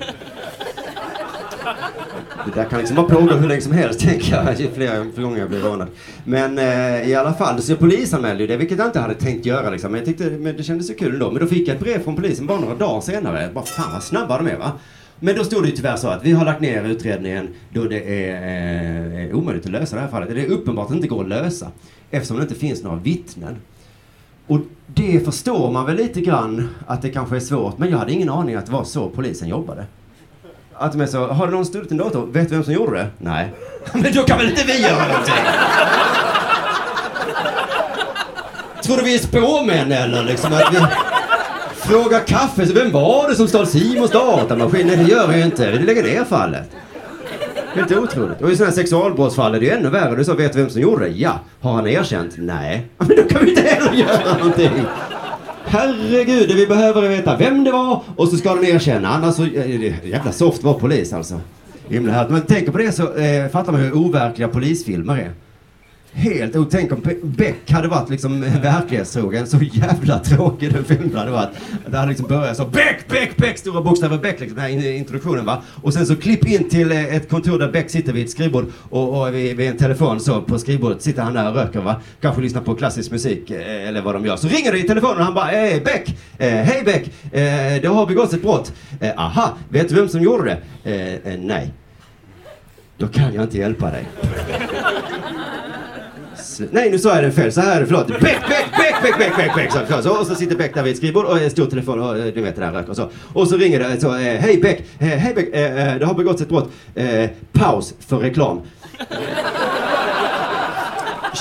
Det 2.44 2.54
där 2.54 2.64
kan 2.64 2.78
liksom 2.78 2.96
bara 2.96 3.06
pågå 3.06 3.34
hur 3.34 3.48
länge 3.48 3.60
som 3.60 3.72
helst, 3.72 4.00
tänker 4.08 4.32
jag, 4.34 4.60
ju 4.60 4.70
fler 4.70 5.22
gånger 5.22 5.38
jag 5.38 5.48
blir 5.48 5.60
rånad. 5.60 5.88
Men 6.24 6.58
eh, 6.58 7.08
i 7.08 7.14
alla 7.14 7.32
fall, 7.32 7.62
så 7.62 7.72
jag 7.72 7.78
polisanmälde 7.78 8.42
ju 8.42 8.46
det, 8.46 8.56
vilket 8.56 8.78
jag 8.78 8.86
inte 8.86 9.00
hade 9.00 9.14
tänkt 9.14 9.46
göra 9.46 9.70
liksom. 9.70 9.92
Men 9.92 9.98
jag 9.98 10.06
tyckte, 10.06 10.30
men 10.30 10.56
det 10.56 10.62
kändes 10.62 10.86
så 10.86 10.94
kul 10.94 11.12
ändå. 11.12 11.30
Men 11.30 11.40
då 11.40 11.46
fick 11.46 11.68
jag 11.68 11.74
ett 11.74 11.82
brev 11.82 12.04
från 12.04 12.16
polisen 12.16 12.46
bara 12.46 12.60
några 12.60 12.74
dagar 12.74 13.00
senare. 13.00 13.50
Bara 13.54 13.64
fan 13.64 13.92
vad 13.92 14.02
snabba 14.02 14.38
de 14.38 14.46
är 14.46 14.56
va. 14.56 14.72
Men 15.20 15.36
då 15.36 15.44
stod 15.44 15.62
det 15.62 15.68
ju 15.68 15.76
tyvärr 15.76 15.96
så 15.96 16.08
att 16.08 16.24
vi 16.24 16.32
har 16.32 16.44
lagt 16.44 16.60
ner 16.60 16.84
utredningen 16.84 17.48
då 17.70 17.84
det 17.84 18.30
är 18.30 19.28
eh, 19.30 19.36
omöjligt 19.36 19.64
att 19.64 19.72
lösa 19.72 19.96
det 19.96 20.02
här 20.02 20.08
fallet. 20.08 20.34
Det 20.34 20.42
är 20.42 20.50
uppenbart 20.50 20.84
att 20.84 20.90
det 20.90 20.96
inte 20.96 21.08
går 21.08 21.22
att 21.22 21.28
lösa 21.28 21.70
eftersom 22.10 22.36
det 22.36 22.42
inte 22.42 22.54
finns 22.54 22.82
några 22.82 22.96
vittnen. 22.96 23.56
Och 24.46 24.58
det 24.86 25.24
förstår 25.24 25.70
man 25.70 25.86
väl 25.86 25.96
lite 25.96 26.20
grann 26.20 26.68
att 26.86 27.02
det 27.02 27.08
kanske 27.08 27.36
är 27.36 27.40
svårt, 27.40 27.78
men 27.78 27.90
jag 27.90 27.98
hade 27.98 28.12
ingen 28.12 28.28
aning 28.28 28.54
att 28.54 28.66
det 28.66 28.72
var 28.72 28.84
så 28.84 29.08
polisen 29.08 29.48
jobbade. 29.48 29.86
Att 30.74 30.92
de 30.92 31.00
är 31.00 31.06
så, 31.06 31.26
har 31.26 31.46
någon 31.46 31.66
stulit 31.66 31.90
en 31.90 31.96
dator? 31.96 32.26
Vet 32.26 32.48
du 32.48 32.54
vem 32.54 32.64
som 32.64 32.72
gjorde 32.72 32.96
det? 32.96 33.06
Nej. 33.18 33.52
Men 33.92 34.12
då 34.12 34.22
kan 34.22 34.38
väl 34.38 34.48
inte 34.48 34.64
vi 34.66 34.82
göra 34.82 35.08
någonting? 35.08 35.34
Tror 38.82 38.96
du 38.96 39.02
vi 39.02 39.14
är 39.14 39.18
spåmän 39.18 39.92
eller 39.92 40.24
liksom 40.24 40.52
att 40.52 40.74
vi 40.74 40.78
frågar 41.76 42.20
kaffe, 42.20 42.66
så 42.66 42.72
vem 42.74 42.90
var 42.90 43.28
det 43.28 43.34
som 43.34 43.48
stal 43.48 43.66
Simons 43.66 44.10
datamaskin? 44.10 44.86
Nej 44.86 44.96
det 44.96 45.02
gör 45.02 45.28
vi 45.28 45.36
ju 45.36 45.44
inte, 45.44 45.70
vi 45.70 45.78
lägger 45.78 46.02
ner 46.02 46.24
fallet. 46.24 46.70
Helt 47.74 47.92
otroligt. 47.92 48.40
Och 48.42 48.50
i 48.50 48.56
sådana 48.56 48.70
här 48.70 48.76
sexualbrottsfall 48.76 49.54
är 49.54 49.60
det 49.60 49.66
ju 49.66 49.72
ännu 49.72 49.88
värre. 49.90 50.16
Du 50.16 50.24
sa, 50.24 50.34
vet 50.34 50.52
du 50.52 50.58
vem 50.58 50.70
som 50.70 50.80
gjorde 50.80 51.04
det? 51.04 51.10
Ja. 51.10 51.40
Har 51.60 51.72
han 51.72 51.86
erkänt? 51.86 52.34
Nej. 52.38 52.86
Men 52.98 53.08
då 53.08 53.22
kan 53.22 53.44
vi 53.44 53.50
inte 53.50 53.62
heller 53.62 53.92
göra 53.92 54.38
någonting. 54.38 54.70
Herregud, 55.64 56.52
vi 56.52 56.66
behöver 56.66 57.08
veta 57.08 57.36
vem 57.36 57.64
det 57.64 57.72
var 57.72 58.02
och 58.16 58.28
så 58.28 58.36
ska 58.36 58.54
den 58.54 58.64
erkänna. 58.64 59.08
Annars 59.08 59.34
så, 59.34 59.44
eh, 59.44 60.08
jävla 60.08 60.32
soft 60.32 60.62
var 60.62 60.74
polis 60.74 61.12
alltså. 61.12 61.40
Himla 61.88 62.12
härligt. 62.12 62.32
Men 62.32 62.42
tänker 62.42 62.72
på 62.72 62.78
det 62.78 62.92
så 62.92 63.14
eh, 63.14 63.48
fattar 63.48 63.72
man 63.72 63.80
hur 63.80 63.96
overkliga 63.96 64.48
polisfilmer 64.48 65.16
är. 65.16 65.30
Helt 66.14 66.56
otänk 66.56 66.90
Tänk 66.90 66.92
om 66.92 67.30
Beck 67.36 67.70
hade 67.70 67.88
varit 67.88 68.10
liksom 68.10 68.42
eh, 68.42 68.60
verklighetstrogen. 68.60 69.46
Så 69.46 69.58
jävla 69.62 70.18
tråkig 70.18 70.72
den 70.72 70.84
filmen 70.84 71.16
hade 71.16 71.30
varit. 71.30 71.50
Det 71.86 71.96
hade 71.96 72.08
liksom 72.08 72.28
börjat 72.28 72.56
så 72.56 72.64
Beck, 72.64 73.08
Beck, 73.08 73.36
Beck, 73.36 73.58
stora 73.58 73.82
bokstäver 73.82 74.18
Beck, 74.18 74.40
liksom 74.40 74.56
den 74.56 74.64
här 74.64 74.92
introduktionen 74.92 75.44
va. 75.44 75.62
Och 75.82 75.94
sen 75.94 76.06
så 76.06 76.16
klipp 76.16 76.46
in 76.46 76.68
till 76.68 76.92
eh, 76.92 77.14
ett 77.14 77.28
kontor 77.30 77.58
där 77.58 77.72
Beck 77.72 77.90
sitter 77.90 78.12
vid 78.12 78.24
ett 78.24 78.30
skrivbord 78.30 78.72
och, 78.90 79.20
och 79.20 79.34
vid, 79.34 79.56
vid, 79.56 79.70
en 79.70 79.76
telefon 79.76 80.20
så 80.20 80.42
på 80.42 80.58
skrivbordet 80.58 81.02
sitter 81.02 81.22
han 81.22 81.34
där 81.34 81.48
och 81.48 81.54
röker 81.54 81.80
va. 81.80 82.00
Kanske 82.20 82.42
lyssnar 82.42 82.62
på 82.62 82.74
klassisk 82.74 83.10
musik 83.10 83.50
eh, 83.50 83.88
eller 83.88 84.02
vad 84.02 84.14
de 84.14 84.26
gör. 84.26 84.36
Så 84.36 84.48
ringer 84.48 84.72
det 84.72 84.78
i 84.78 84.82
telefonen 84.82 85.18
och 85.18 85.24
han 85.24 85.34
bara, 85.34 85.44
hej 85.44 85.80
Beck, 85.80 86.16
eh, 86.38 86.48
hej 86.48 86.82
Beck, 86.84 87.06
eh, 87.32 87.82
det 87.82 87.88
har 87.88 88.06
begåtts 88.06 88.34
ett 88.34 88.42
brott. 88.42 88.72
Eh, 89.00 89.10
aha, 89.16 89.56
vet 89.68 89.88
du 89.88 89.94
vem 89.94 90.08
som 90.08 90.22
gjorde 90.22 90.58
det? 90.82 91.22
Eh, 91.24 91.38
nej. 91.38 91.72
Då 92.96 93.08
kan 93.08 93.34
jag 93.34 93.44
inte 93.44 93.58
hjälpa 93.58 93.90
dig. 93.90 94.06
Nej, 96.70 96.90
nu 96.90 96.98
sa 96.98 97.14
jag 97.14 97.24
det 97.24 97.32
fel. 97.32 97.52
Så 97.52 97.60
här 97.60 97.76
är 97.76 97.80
det, 97.80 97.86
förlåt. 97.86 98.06
Beck, 98.06 98.20
Beck, 98.20 98.40
Beck, 98.48 99.02
Beck, 99.02 99.18
Beck, 99.18 99.36
Beck, 99.36 99.54
Beck. 99.54 99.72
Så, 99.72 100.02
så, 100.02 100.20
och 100.20 100.26
så 100.26 100.34
sitter 100.34 100.56
Beck 100.56 100.74
där 100.74 100.82
vid 100.82 100.92
ett 100.92 100.98
skrivbord 100.98 101.24
och 101.24 101.38
en 101.38 101.50
stor 101.50 101.66
telefon 101.66 102.00
och 102.00 102.18
eh, 102.18 102.24
du 102.24 102.42
vet 102.42 102.56
det 102.56 102.60
där 102.60 102.72
rök 102.72 102.88
och 102.88 102.96
så. 102.96 103.10
Och 103.32 103.48
så 103.48 103.56
ringer 103.56 103.78
det 103.78 104.00
så, 104.00 104.08
eh, 104.08 104.18
hej 104.20 104.60
Beck, 104.62 104.80
eh, 104.98 105.06
hej 105.06 105.34
Beck, 105.34 105.52
det 106.00 106.04
har 106.04 106.14
begåtts 106.14 106.42
ett 106.42 106.48
brott. 106.48 106.70
Paus 107.52 107.94
för 108.08 108.16
reklam. 108.16 108.60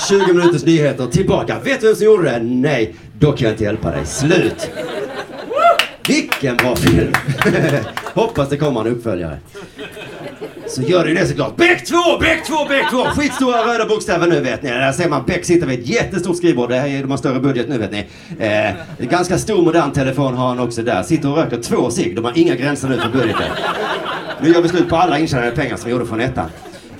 20 0.08 0.32
minuters 0.32 0.64
nyheter, 0.64 1.06
tillbaka. 1.06 1.56
Vet 1.64 1.80
du 1.80 1.86
vem 1.86 1.96
som 1.96 2.06
gjorde 2.06 2.30
det? 2.30 2.38
Nej, 2.42 2.94
då 3.18 3.32
kan 3.32 3.44
jag 3.44 3.52
inte 3.54 3.64
hjälpa 3.64 3.90
dig. 3.90 4.06
Slut. 4.06 4.70
Vilken 6.08 6.56
bra 6.56 6.76
film! 6.76 7.12
Hoppas 8.14 8.48
det 8.48 8.56
kommer 8.56 8.80
en 8.80 8.86
uppföljare. 8.86 9.38
Så 10.72 10.82
gör 10.82 11.04
det 11.04 11.14
det 11.14 11.26
såklart. 11.26 11.56
Beck 11.56 11.86
2, 11.86 11.96
Beck 12.20 12.46
2, 12.46 12.64
Beck 12.68 12.90
2! 12.90 13.04
Skitstora 13.04 13.66
röda 13.66 13.86
bokstäver 13.86 14.26
nu 14.26 14.40
vet 14.40 14.62
ni. 14.62 14.70
Där 14.70 14.92
ser 14.92 15.08
man 15.08 15.24
Beck 15.26 15.44
sitta 15.44 15.66
vid 15.66 15.80
ett 15.80 15.86
jättestort 15.86 16.36
skrivbord. 16.36 16.68
Det 16.68 16.76
här 16.76 16.88
är, 16.88 17.00
de 17.00 17.10
har 17.10 17.18
större 17.18 17.40
budget 17.40 17.68
nu 17.68 17.78
vet 17.78 17.92
ni. 17.92 18.06
Eh, 18.38 19.06
ganska 19.06 19.38
stor 19.38 19.62
modern 19.62 19.92
telefon 19.92 20.34
har 20.34 20.48
han 20.48 20.58
också 20.58 20.82
där. 20.82 21.02
Sitter 21.02 21.30
och 21.30 21.36
röker 21.36 21.62
två 21.62 21.90
cigg. 21.90 22.16
De 22.16 22.24
har 22.24 22.38
inga 22.38 22.54
gränser 22.54 22.88
nu 22.88 22.98
för 22.98 23.08
budgeten. 23.08 23.50
Nu 24.42 24.48
gör 24.48 24.62
vi 24.62 24.68
slut 24.68 24.88
på 24.88 24.96
alla 24.96 25.18
intjänade 25.18 25.50
pengar 25.50 25.76
som 25.76 25.84
vi 25.84 25.92
gjorde 25.92 26.06
från 26.06 26.20
ettan. 26.20 26.46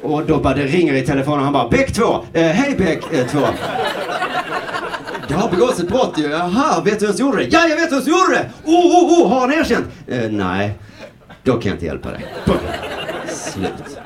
Och 0.03 0.27
då 0.27 0.39
bara 0.39 0.55
det 0.55 0.67
ringer 0.67 0.95
i 0.95 1.03
telefonen 1.03 1.39
och 1.39 1.45
han 1.45 1.53
bara 1.53 1.69
Beck 1.69 1.93
2! 1.93 2.25
Eh, 2.33 2.43
Hej 2.43 2.75
Beck 2.79 3.31
2! 3.31 3.39
Eh, 3.39 3.49
det 5.29 5.35
har 5.35 5.51
begåtts 5.51 5.81
ett 5.81 5.89
brott 5.89 6.15
ju. 6.17 6.31
Jaha, 6.31 6.83
vet 6.85 7.01
du 7.01 7.07
vem 7.07 7.15
som 7.15 7.27
gjorde 7.27 7.39
det? 7.39 7.49
Ja, 7.51 7.67
jag 7.69 7.77
vet 7.77 7.93
vem 7.93 8.01
som 8.01 8.13
gjorde 8.13 8.35
det! 8.35 8.51
Oh, 8.65 8.87
oh, 8.87 9.23
oh, 9.23 9.29
har 9.29 9.41
han 9.41 9.53
erkänt? 9.53 9.87
Eh, 10.07 10.31
nej, 10.31 10.79
då 11.43 11.53
kan 11.53 11.63
jag 11.63 11.75
inte 11.75 11.87
hjälpa 11.87 12.11
dig. 12.11 12.27
Slut. 13.43 13.99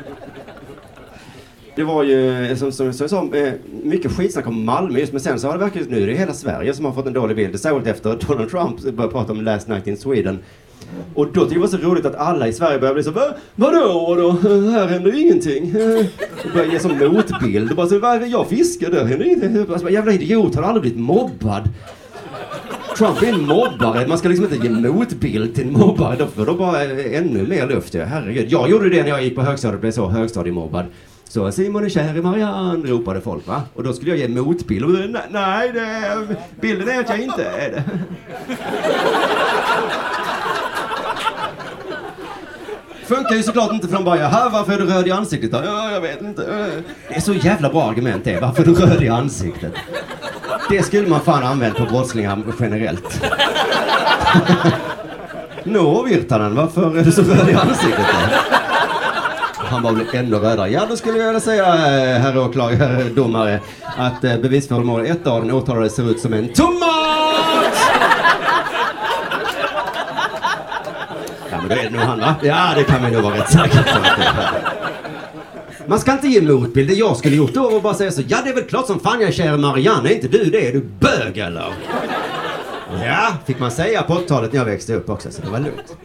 Det 1.76 1.84
var 1.84 2.02
ju, 2.02 2.56
som, 2.56 2.72
som, 2.72 2.92
som 2.92 3.04
jag 3.04 3.10
sa, 3.10 3.36
eh, 3.36 3.52
mycket 3.82 4.12
skitsnack 4.12 4.46
om 4.46 4.64
Malmö 4.64 4.98
just, 4.98 5.12
men 5.12 5.20
sen 5.20 5.40
så 5.40 5.46
har 5.46 5.54
det 5.54 5.64
verkligen, 5.64 5.88
nu 5.88 6.02
är 6.02 6.06
det 6.06 6.14
hela 6.14 6.32
Sverige 6.32 6.74
som 6.74 6.84
har 6.84 6.92
fått 6.92 7.06
en 7.06 7.12
dålig 7.12 7.36
bild. 7.36 7.60
Särskilt 7.60 7.86
efter 7.86 8.18
Donald 8.26 8.50
Trump 8.50 8.80
började 8.82 9.12
prata 9.12 9.32
om 9.32 9.40
Last 9.40 9.68
Night 9.68 9.86
in 9.86 9.96
Sweden. 9.96 10.38
Och 11.14 11.26
då 11.26 11.32
tyckte 11.32 11.54
jag 11.54 11.54
det 11.54 11.58
var 11.58 11.78
så 11.78 11.88
roligt 11.88 12.06
att 12.06 12.14
alla 12.14 12.48
i 12.48 12.52
Sverige 12.52 12.78
började 12.78 12.94
bli 12.94 13.04
så 13.04 13.10
Va, 13.10 13.34
Vadå 13.54 14.14
då? 14.14 14.30
Här 14.70 14.86
händer 14.86 15.20
ingenting. 15.20 15.74
Och 16.44 16.52
började 16.54 16.72
ge 16.72 16.80
som 16.80 16.98
motbild. 16.98 17.70
Och 17.70 17.76
bara 17.76 17.86
så, 17.86 18.26
jag 18.26 18.48
fiskar, 18.48 18.90
där 18.90 19.04
händer 19.04 19.26
ingenting. 19.26 19.72
Alltså, 19.72 19.90
jävla 19.90 20.12
idiot, 20.12 20.54
har 20.54 20.62
aldrig 20.62 20.82
blivit 20.82 21.00
mobbad? 21.00 21.68
Trump 22.96 23.22
är 23.22 23.26
en 23.26 23.46
mobbare. 23.46 24.06
Man 24.06 24.18
ska 24.18 24.28
liksom 24.28 24.52
inte 24.52 24.66
ge 24.66 24.70
motbild 24.70 25.54
till 25.54 25.66
en 25.66 25.72
mobbare. 25.72 26.16
Då 26.18 26.26
får 26.26 26.46
de 26.46 26.58
bara 26.58 26.84
eh, 26.84 27.18
ännu 27.18 27.46
mer 27.46 27.66
luft. 27.66 27.94
Herregud. 27.94 28.46
Jag 28.52 28.70
gjorde 28.70 28.88
det 28.88 29.02
när 29.02 29.08
jag 29.08 29.22
gick 29.22 29.34
på 29.34 29.42
högstadiet 29.42 29.74
och 29.74 29.80
blev 29.80 29.90
så 29.90 30.08
högstadiemobbad. 30.08 30.86
Så 31.28 31.52
Simon 31.52 31.84
är 31.84 31.88
kär 31.88 32.16
i 32.16 32.22
Marianne, 32.22 32.90
ropade 32.90 33.20
folk 33.20 33.46
va. 33.46 33.62
Och 33.74 33.82
då 33.82 33.92
skulle 33.92 34.10
jag 34.10 34.18
ge 34.18 34.28
motbild. 34.28 34.84
Och, 34.84 34.90
nej, 34.90 35.22
nej 35.30 35.72
det, 35.72 36.36
bilden 36.60 36.88
är 36.88 37.00
att 37.00 37.08
jag 37.08 37.20
inte 37.20 37.44
är 37.44 37.70
det. 37.70 37.84
Funkar 43.06 43.34
ju 43.34 43.42
såklart 43.42 43.72
inte 43.72 43.88
för 43.88 43.94
de 43.94 44.04
bara, 44.04 44.18
jaha 44.18 44.50
varför 44.52 44.72
är 44.72 44.78
du 44.78 44.86
röd 44.86 45.06
i 45.06 45.10
ansiktet 45.10 45.52
då? 45.52 45.60
Ja, 45.64 45.90
jag 45.90 46.00
vet 46.00 46.20
inte. 46.22 46.42
Det 47.08 47.14
är 47.14 47.20
så 47.20 47.34
jävla 47.34 47.68
bra 47.68 47.82
argument 47.90 48.24
det, 48.24 48.40
varför 48.40 48.62
är 48.62 48.66
du 48.66 48.74
röd 48.74 49.02
i 49.02 49.08
ansiktet? 49.08 49.72
Det 50.68 50.82
skulle 50.82 51.08
man 51.08 51.20
fan 51.20 51.42
använt 51.44 51.76
på 51.76 51.84
brottslingar 51.84 52.42
generellt. 52.60 53.24
Nå 55.64 56.02
Virtanen, 56.02 56.54
varför 56.54 56.98
är 56.98 57.04
du 57.04 57.12
så 57.12 57.22
röd 57.22 57.48
i 57.48 57.54
ansiktet 57.54 58.06
då? 58.12 58.34
Han 59.68 59.82
var 59.82 59.92
väl 59.92 60.06
ännu 60.12 60.36
rödare. 60.36 60.68
Ja, 60.70 60.86
då 60.88 60.96
skulle 60.96 61.18
jag 61.18 61.26
vilja 61.26 61.40
säga, 61.40 61.64
eh, 61.64 62.20
herr 62.20 62.38
åklagare, 62.38 63.02
domare, 63.04 63.60
att 63.96 64.24
eh, 64.24 64.36
bevisföremål 64.36 65.06
ett 65.06 65.26
av 65.26 65.42
den 65.42 65.52
åtalade 65.52 65.90
ser 65.90 66.10
ut 66.10 66.20
som 66.20 66.32
en 66.32 66.48
tomat! 66.48 66.82
Ja, 71.50 71.56
men 71.60 71.68
då 71.68 71.74
är 71.74 71.82
det 71.82 71.90
nog 71.90 72.00
han 72.00 72.20
va? 72.20 72.34
Ja, 72.42 72.72
det 72.76 72.84
kan 72.84 73.04
vi 73.04 73.10
nog 73.10 73.22
vara 73.22 73.34
rätt 73.34 73.52
säkra 73.52 73.82
på. 73.82 74.75
Man 75.88 76.00
ska 76.00 76.12
inte 76.12 76.28
ge 76.28 76.40
motbild. 76.40 76.88
Det 76.88 76.94
jag 76.94 77.16
skulle 77.16 77.36
gjort 77.36 77.54
då 77.54 77.70
var 77.70 77.80
bara 77.80 77.94
säga 77.94 78.10
så. 78.10 78.22
Ja, 78.28 78.38
det 78.44 78.50
är 78.50 78.54
väl 78.54 78.64
klart 78.64 78.86
som 78.86 79.00
fan 79.00 79.20
jag 79.20 79.28
är 79.28 79.32
kär 79.32 79.54
i 79.54 79.58
Marianne. 79.58 80.08
Är 80.08 80.14
inte 80.14 80.28
du 80.28 80.44
det? 80.44 80.68
Är 80.68 80.72
du 80.72 80.80
bög 81.00 81.38
eller? 81.38 81.72
Ja, 83.04 83.32
fick 83.46 83.58
man 83.58 83.70
säga 83.70 84.02
på 84.02 84.14
80-talet 84.14 84.52
när 84.52 84.58
jag 84.58 84.64
växte 84.64 84.94
upp 84.94 85.10
också, 85.10 85.30
så 85.30 85.42
det 85.42 85.50
var 85.50 85.58
lugnt. 85.58 85.96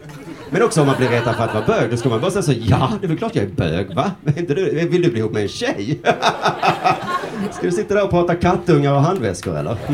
Men 0.50 0.62
också 0.62 0.80
om 0.80 0.86
man 0.86 0.96
blir 0.96 1.08
retad 1.08 1.36
för 1.36 1.44
att 1.44 1.54
vara 1.54 1.66
bög, 1.66 1.90
då 1.90 1.96
ska 1.96 2.08
man 2.08 2.20
bara 2.20 2.30
säga 2.30 2.42
så. 2.42 2.52
Ja, 2.56 2.92
det 3.00 3.06
är 3.06 3.08
väl 3.08 3.18
klart 3.18 3.34
jag 3.34 3.44
är 3.44 3.48
bög, 3.48 3.94
va? 3.94 4.10
Men 4.22 4.38
inte 4.38 4.54
du, 4.54 4.64
vill 4.70 5.02
du 5.02 5.10
bli 5.10 5.18
ihop 5.18 5.32
med 5.32 5.42
en 5.42 5.48
tjej? 5.48 6.00
Ska 7.52 7.62
du 7.62 7.72
sitta 7.72 7.94
där 7.94 8.04
och 8.04 8.10
prata 8.10 8.34
kattungar 8.34 8.92
och 8.92 9.02
handväskor 9.02 9.58
eller? 9.58 9.76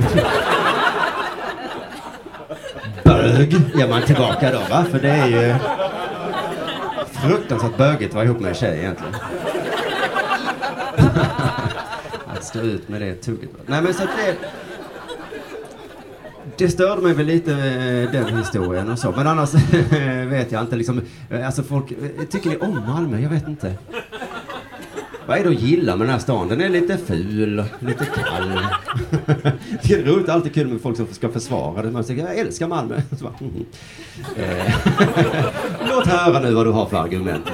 Bög 3.05 3.53
ger 3.75 3.89
man 3.89 4.03
tillbaka 4.03 4.53
då, 4.53 4.59
va? 4.71 4.85
För 4.91 4.99
det 4.99 5.11
är 5.11 5.27
ju 5.27 5.55
fruktansvärt 7.23 7.77
bögigt 7.77 8.11
att 8.11 8.15
vara 8.15 8.25
ihop 8.25 8.41
med 8.41 8.49
en 8.49 8.55
tjej 8.55 8.79
egentligen. 8.79 9.15
Att 12.27 12.38
stå 12.49 12.61
ut 12.61 12.89
med 12.89 13.01
det 13.01 13.15
tugget. 13.15 13.51
Nej 13.67 13.83
men 13.83 13.95
så 13.95 14.03
att 14.03 14.11
det... 14.17 14.37
Det 16.57 16.69
störde 16.69 17.03
mig 17.03 17.15
väl 17.15 17.27
lite 17.27 17.53
eh, 17.53 18.13
den 18.13 18.39
historien 18.39 18.91
och 18.91 18.99
så. 18.99 19.11
Men 19.17 19.27
annars 19.27 19.55
eh, 19.55 20.27
vet 20.27 20.53
jag 20.53 20.63
inte 20.63 20.77
liksom. 20.77 21.01
Eh, 21.31 21.47
alltså 21.47 21.63
folk, 21.63 21.93
tycker 22.31 22.51
ni 22.51 22.57
om 22.57 22.83
Malmö? 22.87 23.21
Jag 23.21 23.31
vet 23.31 23.49
inte. 23.49 23.75
Vad 25.27 25.39
är 25.39 25.45
det 25.45 25.49
att 25.51 25.61
gilla 25.61 25.97
med 25.97 26.07
den 26.07 26.13
här 26.13 26.21
stan? 26.21 26.49
Den 26.49 26.61
är 26.61 26.69
lite 26.69 26.99
ful, 26.99 27.65
lite 27.79 28.05
kall. 28.05 28.61
Det 29.83 29.95
är 29.95 30.05
roligt, 30.05 30.29
alltid 30.29 30.55
kul 30.55 30.67
med 30.67 30.81
folk 30.81 30.97
som 30.97 31.07
ska 31.07 31.29
försvara 31.29 31.83
det. 31.83 31.91
Man 31.91 32.05
säger 32.05 32.27
jag 32.27 32.39
älskar 32.39 32.69
Malmö. 32.69 33.01
Så 33.19 33.25
bara, 33.25 33.35
mm. 33.41 33.65
Låt 35.89 36.07
höra 36.07 36.41
nu 36.41 36.53
vad 36.55 36.67
du 36.67 36.71
har 36.71 36.87
för 36.87 36.97
argument. 36.97 37.51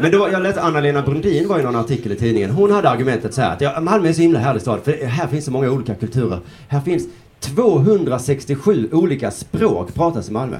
Men 0.00 0.10
då, 0.10 0.28
jag 0.32 0.42
läste 0.42 0.62
Anna-Lena 0.62 1.02
Brundin 1.02 1.48
var 1.48 1.60
i 1.60 1.62
någon 1.62 1.76
artikel 1.76 2.12
i 2.12 2.16
tidningen. 2.16 2.50
Hon 2.50 2.70
hade 2.70 2.90
argumentet 2.90 3.34
så 3.34 3.40
här 3.40 3.52
att 3.52 3.60
ja, 3.60 3.80
Malmö 3.80 4.08
är 4.08 4.12
så 4.12 4.22
himla 4.22 4.38
härlig 4.38 4.62
stad 4.62 4.80
för 4.84 5.04
här 5.04 5.26
finns 5.26 5.44
så 5.44 5.50
många 5.50 5.70
olika 5.70 5.94
kulturer. 5.94 6.38
Här 6.68 6.80
finns 6.80 7.08
267 7.40 8.88
olika 8.92 9.30
språk 9.30 9.94
pratas 9.94 10.28
i 10.28 10.32
Malmö. 10.32 10.56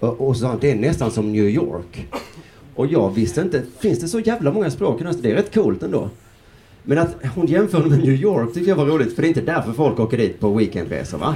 Och, 0.00 0.28
och 0.28 0.36
så 0.36 0.42
sa 0.42 0.48
hon, 0.48 0.58
det 0.60 0.70
är 0.70 0.76
nästan 0.76 1.10
som 1.10 1.32
New 1.32 1.48
York. 1.48 2.08
Och 2.74 2.86
jag 2.86 3.14
visste 3.14 3.40
inte, 3.40 3.62
finns 3.80 3.98
det 3.98 4.08
så 4.08 4.20
jävla 4.20 4.52
många 4.52 4.70
språk 4.70 5.00
i 5.00 5.04
den? 5.04 5.22
Det 5.22 5.30
är 5.30 5.34
rätt 5.34 5.54
coolt 5.54 5.82
ändå. 5.82 6.08
Men 6.82 6.98
att 6.98 7.16
hon 7.34 7.46
jämförde 7.46 7.88
med 7.88 7.98
New 7.98 8.14
York 8.14 8.54
tyckte 8.54 8.70
jag 8.70 8.76
var 8.76 8.86
roligt, 8.86 9.14
för 9.14 9.22
det 9.22 9.26
är 9.26 9.28
inte 9.28 9.40
därför 9.40 9.72
folk 9.72 10.00
åker 10.00 10.16
dit 10.18 10.40
på 10.40 10.54
weekendresor 10.54 11.18
va? 11.18 11.34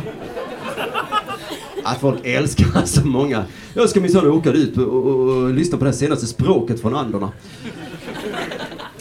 Att 1.84 2.00
folk 2.00 2.20
älskar 2.26 2.82
så 2.84 3.06
många. 3.06 3.44
Jag 3.74 3.88
ska 3.88 4.00
minsann 4.00 4.26
åka 4.26 4.52
dit 4.52 4.78
och, 4.78 4.84
och, 4.84 5.06
och 5.06 5.54
lyssna 5.54 5.78
på 5.78 5.84
det 5.84 5.92
senaste 5.92 6.26
språket 6.26 6.80
från 6.80 6.94
Anderna. 6.96 7.32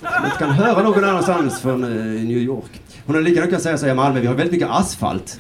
Som 0.02 0.26
inte 0.26 0.38
kan 0.38 0.50
höra 0.50 0.84
någon 0.84 1.04
annanstans 1.04 1.62
från 1.62 1.84
eh, 1.84 1.89
New 2.24 2.38
York. 2.38 2.82
Hon 3.06 3.15
hade 3.15 3.26
lika 3.26 3.36
gärna 3.36 3.48
kunnat 3.48 3.63
säga 3.63 3.78
så 3.78 3.86
här 3.86 3.93
i 3.93 3.96
Malmö, 3.96 4.19
vi 4.19 4.28
har 4.28 4.36
väldigt 4.36 4.52
mycket 4.52 4.69
asfalt. 4.69 5.39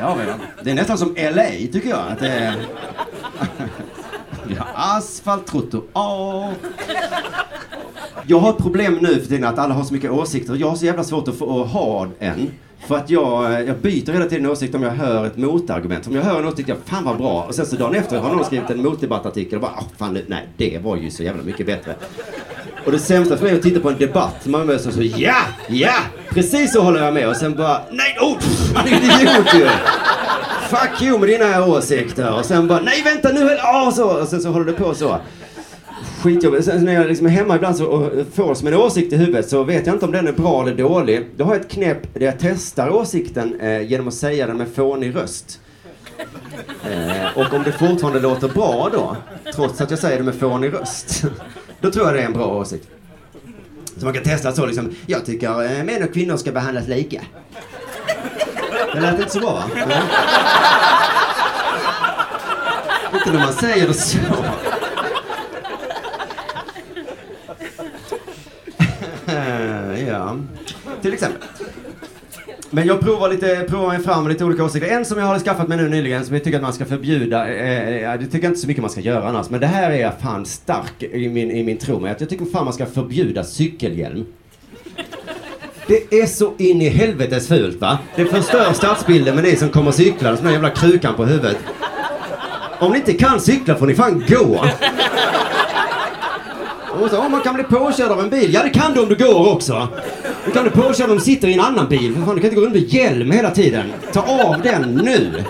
Ja, 0.00 0.16
men 0.16 0.26
det 0.64 0.70
är 0.70 0.74
nästan 0.74 0.98
som 0.98 1.14
LA 1.16 1.46
tycker 1.72 1.88
jag. 1.88 2.08
Att 2.08 2.18
det 2.18 2.28
är... 2.28 2.54
Vi 4.48 4.54
har 4.54 4.68
asfalt, 4.74 5.46
trottoar. 5.46 6.54
Jag 8.26 8.38
har 8.38 8.50
ett 8.50 8.58
problem 8.58 8.98
nu 9.00 9.14
för 9.20 9.26
tiden 9.26 9.44
att 9.44 9.58
alla 9.58 9.74
har 9.74 9.84
så 9.84 9.94
mycket 9.94 10.10
åsikter. 10.10 10.54
Jag 10.54 10.68
har 10.68 10.76
så 10.76 10.84
jävla 10.84 11.04
svårt 11.04 11.28
att 11.28 11.38
få 11.38 11.62
att 11.62 11.70
ha 11.70 12.08
en. 12.18 12.50
För 12.86 12.96
att 12.96 13.10
jag, 13.10 13.66
jag 13.68 13.76
byter 13.76 14.12
hela 14.12 14.24
tiden 14.24 14.50
åsikt 14.50 14.74
om 14.74 14.82
jag 14.82 14.90
hör 14.90 15.26
ett 15.26 15.36
motargument. 15.36 16.06
Om 16.06 16.14
jag 16.14 16.22
hör 16.22 16.38
en 16.38 16.48
åsikt, 16.48 16.68
jag 16.68 16.78
fan 16.84 17.04
vad 17.04 17.16
bra. 17.16 17.44
Och 17.48 17.54
sen 17.54 17.66
så 17.66 17.76
dagen 17.76 17.94
efter 17.94 18.18
har 18.18 18.34
någon 18.34 18.44
skrivit 18.44 18.70
en 18.70 18.82
motdebattartikel 18.82 19.54
och 19.54 19.62
bara, 19.62 19.72
oh, 19.72 19.84
fan 19.98 20.18
nej, 20.26 20.48
det 20.56 20.78
var 20.82 20.96
ju 20.96 21.10
så 21.10 21.22
jävla 21.22 21.42
mycket 21.42 21.66
bättre. 21.66 21.94
Och 22.84 22.92
det 22.92 22.98
sämsta 22.98 23.36
för 23.36 23.44
mig 23.44 23.52
är 23.52 23.56
att 23.56 23.62
titta 23.62 23.80
på 23.80 23.88
en 23.88 23.98
debatt. 23.98 24.46
Man 24.46 24.66
möts 24.66 24.86
och 24.86 24.92
så, 24.92 25.02
ja, 25.02 25.36
ja, 25.68 25.94
precis 26.30 26.72
så 26.72 26.82
håller 26.82 27.04
jag 27.04 27.14
med. 27.14 27.28
Och 27.28 27.36
sen 27.36 27.56
bara, 27.56 27.80
nej, 27.90 28.16
oh, 28.20 28.36
han 28.74 28.88
är 28.88 28.92
en 28.92 29.02
idiot 29.02 29.54
ju. 29.54 29.68
Fuck 30.70 31.02
you 31.02 31.18
med 31.18 31.28
dina 31.28 31.66
åsikter. 31.66 32.34
Och 32.34 32.44
sen 32.44 32.66
bara, 32.68 32.80
nej 32.80 33.02
vänta 33.02 33.28
nu, 33.28 33.46
oh, 33.46 33.90
så. 33.90 34.20
Och 34.20 34.28
sen 34.28 34.42
så 34.42 34.50
håller 34.50 34.66
det 34.66 34.72
på 34.72 34.94
så. 34.94 35.18
Skitjobbigt. 36.26 36.64
Sen 36.64 36.84
när 36.84 36.94
jag 36.94 37.06
liksom 37.06 37.26
är 37.26 37.30
hemma 37.30 37.56
ibland 37.56 37.76
så, 37.76 37.86
och 37.86 38.12
får 38.34 38.54
som 38.54 38.68
en 38.68 38.74
åsikt 38.74 39.12
i 39.12 39.16
huvudet 39.16 39.48
så 39.48 39.64
vet 39.64 39.86
jag 39.86 39.96
inte 39.96 40.06
om 40.06 40.12
den 40.12 40.28
är 40.28 40.32
bra 40.32 40.62
eller 40.62 40.74
dålig. 40.74 41.26
Då 41.36 41.44
har 41.44 41.54
jag 41.54 41.60
ett 41.60 41.70
knep 41.70 42.14
där 42.14 42.26
jag 42.26 42.34
testar 42.38 42.90
åsikten 42.90 43.60
eh, 43.60 43.82
genom 43.82 44.08
att 44.08 44.14
säga 44.14 44.46
den 44.46 44.56
med 44.56 44.68
fånig 44.74 45.16
röst. 45.16 45.60
Eh, 46.90 47.38
och 47.38 47.54
om 47.54 47.62
det 47.62 47.72
fortfarande 47.72 48.20
låter 48.20 48.48
bra 48.48 48.88
då, 48.92 49.16
trots 49.54 49.80
att 49.80 49.90
jag 49.90 49.98
säger 49.98 50.18
det 50.18 50.24
med 50.24 50.34
fånig 50.34 50.72
röst, 50.72 51.24
då 51.80 51.90
tror 51.90 52.06
jag 52.06 52.14
det 52.14 52.20
är 52.20 52.26
en 52.26 52.32
bra 52.32 52.46
åsikt. 52.46 52.88
Så 53.96 54.04
man 54.04 54.14
kan 54.14 54.22
testa 54.22 54.52
så 54.52 54.66
liksom, 54.66 54.94
jag 55.06 55.26
tycker 55.26 55.78
eh, 55.78 55.84
män 55.84 56.02
och 56.02 56.14
kvinnor 56.14 56.36
ska 56.36 56.52
behandlas 56.52 56.88
lika. 56.88 57.22
Det 58.94 59.00
lät 59.00 59.18
inte 59.18 59.30
så 59.32 59.40
bra 59.40 59.52
va? 59.52 59.64
Mm. 59.74 59.90
Inte 63.14 63.32
när 63.32 63.38
man 63.38 63.52
säger 63.52 63.88
det 63.88 63.94
så. 63.94 64.18
Ja, 70.08 70.36
till 71.02 71.12
exempel. 71.12 71.42
Men 72.70 72.86
jag 72.86 73.00
provar, 73.00 73.28
lite, 73.28 73.64
provar 73.68 73.88
mig 73.88 74.02
fram 74.02 74.24
med 74.24 74.32
lite 74.32 74.44
olika 74.44 74.64
åsikter. 74.64 74.90
En 74.90 75.04
som 75.04 75.18
jag 75.18 75.26
har 75.26 75.38
skaffat 75.38 75.68
mig 75.68 75.76
nu 75.78 75.88
nyligen 75.88 76.24
som 76.24 76.34
jag 76.34 76.44
tycker 76.44 76.58
att 76.58 76.62
man 76.62 76.72
ska 76.72 76.84
förbjuda, 76.84 77.48
eh, 77.48 78.12
eh 78.12 78.18
det 78.20 78.26
tycker 78.26 78.42
jag 78.42 78.50
inte 78.50 78.60
så 78.60 78.66
mycket 78.66 78.82
man 78.82 78.90
ska 78.90 79.00
göra 79.00 79.28
annars, 79.28 79.50
men 79.50 79.60
det 79.60 79.66
här 79.66 79.90
är 79.90 79.96
jag 79.96 80.20
fan 80.20 80.46
stark 80.46 81.02
i 81.02 81.28
min, 81.28 81.50
i 81.50 81.64
min 81.64 81.78
tro 81.78 82.00
med. 82.00 82.12
Att 82.12 82.20
jag 82.20 82.30
tycker 82.30 82.44
fan 82.44 82.64
man 82.64 82.74
ska 82.74 82.86
förbjuda 82.86 83.44
cykelhjälm. 83.44 84.26
Det 85.86 86.20
är 86.20 86.26
så 86.26 86.52
in 86.58 86.82
i 86.82 86.88
helvetes 86.88 87.48
fult 87.48 87.80
va? 87.80 87.98
Det 88.16 88.24
förstör 88.24 88.72
stadsbilden 88.72 89.34
med 89.34 89.44
ni 89.44 89.56
som 89.56 89.68
kommer 89.68 89.92
cyklande 89.92 90.42
med 90.42 90.44
den 90.44 90.52
jävla 90.52 90.70
krukan 90.70 91.14
på 91.14 91.24
huvudet. 91.24 91.56
Om 92.78 92.92
ni 92.92 92.98
inte 92.98 93.12
kan 93.12 93.40
cykla 93.40 93.74
får 93.74 93.86
ni 93.86 93.94
fan 93.94 94.24
gå. 94.28 94.64
Och 97.02 97.10
så, 97.10 97.16
oh, 97.16 97.28
man 97.28 97.40
kan 97.40 97.54
bli 97.54 97.64
påkörd 97.64 98.10
av 98.10 98.20
en 98.20 98.30
bil. 98.30 98.54
Ja, 98.54 98.62
det 98.62 98.70
kan 98.70 98.92
du 98.94 99.00
om 99.00 99.08
du 99.08 99.16
går 99.16 99.52
också. 99.52 99.88
Du 100.44 100.50
kan 100.50 100.62
bli 100.62 100.72
påkörd 100.72 101.10
om 101.10 101.16
du 101.16 101.22
sitter 101.22 101.48
i 101.48 101.54
en 101.54 101.60
annan 101.60 101.88
bil. 101.88 102.14
För 102.14 102.22
fan, 102.22 102.34
du 102.34 102.40
kan 102.40 102.50
inte 102.50 102.60
gå 102.60 102.66
runt 102.66 102.74
med 102.74 102.82
hjälm 102.82 103.30
hela 103.30 103.50
tiden. 103.50 103.84
Ta 104.12 104.20
av 104.20 104.62
den 104.62 105.00
nu. 105.04 105.44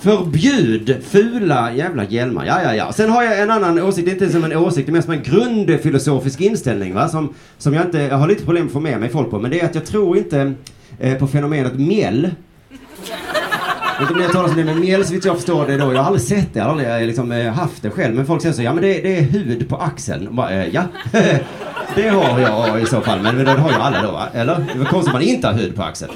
Förbjud 0.00 0.96
fula 1.08 1.72
jävla 1.72 2.04
hjälmar. 2.04 2.46
Ja, 2.46 2.62
ja, 2.62 2.74
ja. 2.74 2.92
Sen 2.92 3.10
har 3.10 3.22
jag 3.22 3.40
en 3.40 3.50
annan 3.50 3.82
åsikt, 3.82 4.06
det 4.06 4.10
är 4.10 4.12
inte 4.12 4.30
som 4.30 4.44
en 4.44 4.56
åsikt, 4.56 4.86
det 4.86 4.90
är 4.90 4.92
mer 4.94 5.00
som 5.00 5.12
en 5.12 5.22
grundfilosofisk 5.22 6.40
inställning 6.40 6.94
va? 6.94 7.08
Som, 7.08 7.34
som 7.58 7.74
jag 7.74 7.84
inte, 7.84 7.98
jag 7.98 8.16
har 8.16 8.28
lite 8.28 8.44
problem 8.44 8.66
att 8.66 8.72
få 8.72 8.80
med 8.80 9.00
mig 9.00 9.08
folk 9.08 9.30
på. 9.30 9.38
Men 9.38 9.50
det 9.50 9.60
är 9.60 9.64
att 9.64 9.74
jag 9.74 9.86
tror 9.86 10.18
inte 10.18 10.52
eh, 10.98 11.18
på 11.18 11.26
fenomenet 11.26 11.78
mjäll. 11.78 12.30
Jag 13.98 14.10
inte 14.10 14.14
mer 14.14 14.28
talas 14.28 14.50
har 14.50 14.60
om 14.60 14.66
det 14.66 14.72
men 14.72 14.80
mjäll 14.80 15.04
så 15.04 15.12
vitt 15.12 15.24
jag 15.24 15.36
förstår 15.36 15.66
det 15.66 15.76
då. 15.76 15.92
Jag 15.92 15.98
har 15.98 16.06
aldrig 16.06 16.22
sett 16.22 16.54
det, 16.54 16.58
jag 16.58 16.64
har 16.64 16.70
aldrig 16.70 16.88
eh, 16.88 17.06
liksom, 17.06 17.32
eh, 17.32 17.52
haft 17.52 17.82
det 17.82 17.90
själv. 17.90 18.14
Men 18.14 18.26
folk 18.26 18.42
säger 18.42 18.54
så, 18.54 18.62
ja 18.62 18.72
men 18.72 18.82
det, 18.82 19.00
det 19.00 19.18
är 19.18 19.22
hud 19.22 19.68
på 19.68 19.76
axeln. 19.76 20.36
Bara, 20.36 20.50
eh, 20.50 20.74
ja, 20.74 20.82
det 21.94 22.08
har 22.08 22.40
jag 22.40 22.82
i 22.82 22.86
så 22.86 23.00
fall. 23.00 23.20
Men, 23.22 23.36
men 23.36 23.44
det 23.44 23.50
har 23.50 23.70
ju 23.70 23.76
alla 23.76 24.02
då 24.02 24.12
va? 24.12 24.28
Eller? 24.32 24.66
Det 24.74 24.80
är 24.80 24.84
konstigt 24.84 25.08
att 25.08 25.12
man 25.12 25.22
inte 25.22 25.46
har 25.46 25.54
hud 25.54 25.76
på 25.76 25.82
axeln. 25.82 26.12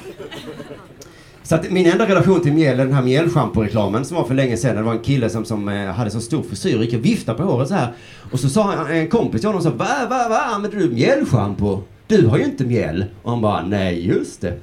Så 1.43 1.55
att 1.55 1.71
min 1.71 1.87
enda 1.87 2.09
relation 2.09 2.41
till 2.41 2.53
mjäll 2.53 2.81
är 2.81 2.85
den 2.85 2.95
här 2.95 3.03
mjällschamporeklamen 3.03 4.05
som 4.05 4.17
var 4.17 4.25
för 4.25 4.35
länge 4.35 4.57
sedan. 4.57 4.77
Det 4.77 4.83
var 4.83 4.93
en 4.93 5.03
kille 5.03 5.31
som, 5.31 5.45
som 5.45 5.69
eh, 5.69 5.87
hade 5.87 6.11
så 6.11 6.21
stor 6.21 6.43
frisyr, 6.43 6.79
gick 6.79 6.95
och 6.95 7.05
viftade 7.05 7.39
på 7.39 7.45
håret 7.45 7.69
så 7.69 7.75
här. 7.75 7.93
Och 8.33 8.41
så 8.41 8.49
sa 8.49 8.63
han, 8.63 8.91
en 8.91 9.09
kompis 9.09 9.41
till 9.41 9.49
honom 9.49 9.63
så 9.63 9.71
va, 9.71 9.89
va, 10.11 10.29
va, 10.29 10.39
använder 10.39 10.79
du 10.79 10.91
mjällschampo? 10.91 11.83
Du 12.07 12.27
har 12.27 12.39
ju 12.39 12.45
inte 12.45 12.65
mjäll. 12.65 13.05
Och 13.23 13.31
han 13.31 13.41
bara, 13.41 13.63
nej 13.67 14.07
just 14.07 14.41
det. 14.41 14.55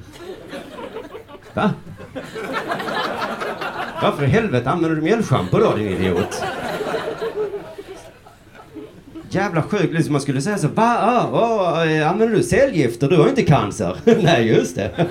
Va? 1.54 1.72
Varför 4.02 4.24
i 4.24 4.28
helvete 4.28 4.70
använder 4.70 4.96
du 4.96 5.02
mjällschampo 5.02 5.60
då 5.60 5.76
din 5.76 5.88
idiot? 5.88 6.44
Jävla 9.30 9.62
sjukt, 9.62 9.94
liksom 9.94 10.12
man 10.12 10.22
skulle 10.22 10.42
säga 10.42 10.58
så 10.58 10.68
va, 10.68 10.98
ah, 11.02 11.30
ah, 11.34 11.82
använder 11.82 12.38
du 12.38 12.44
cellgifter? 12.44 13.08
Du 13.10 13.18
har 13.18 13.24
ju 13.24 13.30
inte 13.30 13.44
cancer. 13.44 13.96
Nej 14.22 14.48
just 14.48 14.76
det. 14.76 15.08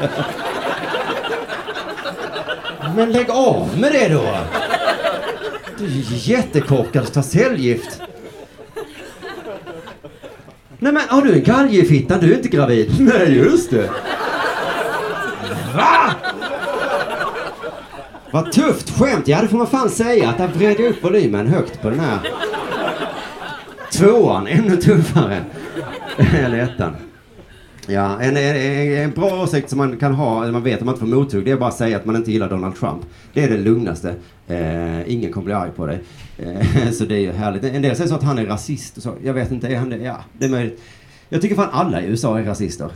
Men 2.97 3.13
lägg 3.13 3.31
av 3.31 3.79
med 3.81 3.93
det 3.93 4.09
då! 4.09 4.39
Du 5.79 5.85
är 5.85 5.89
ju 5.89 6.35
jättekorkad 6.35 7.03
att 7.03 7.13
ta 7.13 7.23
cellgift. 7.23 8.01
Nej 10.79 10.93
men 10.93 11.03
har 11.09 11.23
du 11.23 11.33
en 11.33 11.43
galgefitta? 11.43 12.19
Du 12.19 12.33
är 12.33 12.37
inte 12.37 12.49
gravid. 12.49 12.95
Nej 12.99 13.37
just 13.37 13.71
det. 13.71 13.91
Va? 15.77 16.15
Vad 18.31 18.53
tufft 18.53 18.91
skämt. 18.91 19.29
Ja 19.29 19.43
det 19.43 19.49
får 19.49 19.59
man 19.59 19.67
fan 19.67 19.91
säga. 19.91 20.29
Att 20.29 20.39
där 20.39 20.49
vred 20.49 20.81
jag 20.81 20.91
upp 20.91 21.05
volymen 21.05 21.47
högt 21.47 21.83
på 21.83 21.91
den 21.91 22.01
här. 22.01 22.19
Tvåan, 23.93 24.47
ännu 24.47 24.77
tuffare. 24.77 25.45
Eller 26.17 26.59
ettan. 26.59 26.97
Ja, 27.87 28.21
en, 28.21 28.37
en, 28.37 29.05
en 29.05 29.11
bra 29.11 29.43
åsikt 29.43 29.69
som 29.69 29.79
man 29.79 29.97
kan 29.97 30.15
ha, 30.15 30.43
eller 30.43 30.53
man 30.53 30.63
vet 30.63 30.79
att 30.79 30.85
man 30.85 30.95
inte 30.95 31.07
får 31.07 31.17
mothugg, 31.17 31.45
det 31.45 31.51
är 31.51 31.57
bara 31.57 31.69
att 31.69 31.77
säga 31.77 31.97
att 31.97 32.05
man 32.05 32.17
inte 32.17 32.33
gillar 32.33 32.49
Donald 32.51 32.77
Trump. 32.77 33.03
Det 33.33 33.45
är 33.45 33.51
det 33.51 33.57
lugnaste. 33.57 34.15
Eh, 34.47 35.13
ingen 35.13 35.33
kommer 35.33 35.45
bli 35.45 35.55
arg 35.55 35.71
på 35.77 35.87
dig. 35.87 36.01
Eh, 36.39 36.91
så 36.91 37.05
det 37.05 37.15
är 37.15 37.21
ju 37.21 37.33
härligt. 37.33 37.65
En 37.65 37.83
del 37.83 37.97
säger 37.97 38.09
så 38.09 38.15
att 38.15 38.23
han 38.23 38.39
är 38.39 38.47
rasist 38.47 38.97
och 38.97 39.03
så. 39.03 39.15
Jag 39.25 39.35
vet 39.35 39.51
inte, 39.51 39.69
är 39.69 39.77
han 39.77 39.91
det? 39.91 39.97
Ja, 39.97 40.17
det 40.33 40.45
är 40.45 40.49
möjligt. 40.49 40.83
Jag 41.29 41.43
tycker 41.43 41.57
fan 41.57 41.69
alla 41.73 42.03
i 42.03 42.07
USA 42.07 42.39
är 42.39 42.45
rasister. 42.45 42.91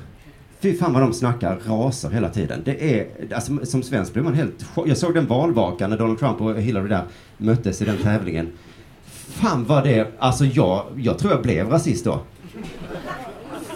Fy 0.63 0.75
fan 0.75 0.93
vad 0.93 1.03
de 1.03 1.13
snackar 1.13 1.59
raser 1.67 2.11
hela 2.11 2.29
tiden. 2.29 2.63
Det 2.65 2.99
är, 2.99 3.07
alltså, 3.35 3.67
som 3.67 3.83
svensk 3.83 4.13
blir 4.13 4.23
man 4.23 4.35
helt 4.35 4.65
Jag 4.87 4.97
såg 4.97 5.15
den 5.15 5.27
valvakan 5.27 5.91
när 5.91 5.99
Donald 5.99 6.19
Trump 6.19 6.41
och 6.41 6.55
Hillary 6.55 6.89
där 6.89 7.03
möttes 7.37 7.83
i 7.83 7.85
den 7.85 7.97
tävlingen. 7.97 8.53
Fan 9.29 9.65
vad 9.65 9.85
det, 9.85 10.09
alltså 10.19 10.45
jag, 10.45 10.85
jag 10.97 11.19
tror 11.19 11.33
jag 11.33 11.43
blev 11.43 11.71
rasist 11.71 12.05
då. 12.05 12.21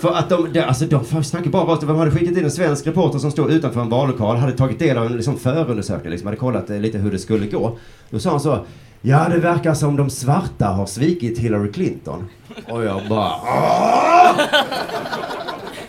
För 0.01 0.13
att 0.13 0.29
de, 0.29 0.53
de, 0.53 0.61
alltså 0.61 0.85
de 0.85 1.25
snackar 1.25 1.51
bara 1.51 1.65
rakt 1.65 1.81
De 1.81 1.97
hade 1.97 2.11
skickat 2.11 2.37
in 2.37 2.45
en 2.45 2.51
svensk 2.51 2.87
reporter 2.87 3.19
som 3.19 3.31
stod 3.31 3.51
utanför 3.51 3.81
en 3.81 3.89
vallokal, 3.89 4.37
hade 4.37 4.53
tagit 4.53 4.79
del 4.79 4.99
av 4.99 5.07
en 5.07 5.17
liksom 5.17 5.39
förundersökning, 5.39 6.11
liksom, 6.11 6.27
hade 6.27 6.37
kollat 6.37 6.71
eh, 6.71 6.79
lite 6.79 6.99
hur 6.99 7.11
det 7.11 7.19
skulle 7.19 7.47
gå. 7.47 7.79
Då 8.11 8.19
sa 8.19 8.31
han 8.31 8.41
så, 8.41 8.65
ja 9.01 9.29
det 9.29 9.39
verkar 9.39 9.75
som 9.75 9.97
de 9.97 10.11
svarta 10.11 10.67
har 10.67 10.87
svikit 10.87 11.39
Hillary 11.39 11.73
Clinton. 11.73 12.25
Och 12.69 12.85
jag 12.85 13.01
bara, 13.09 13.33
Åh! 13.45 14.41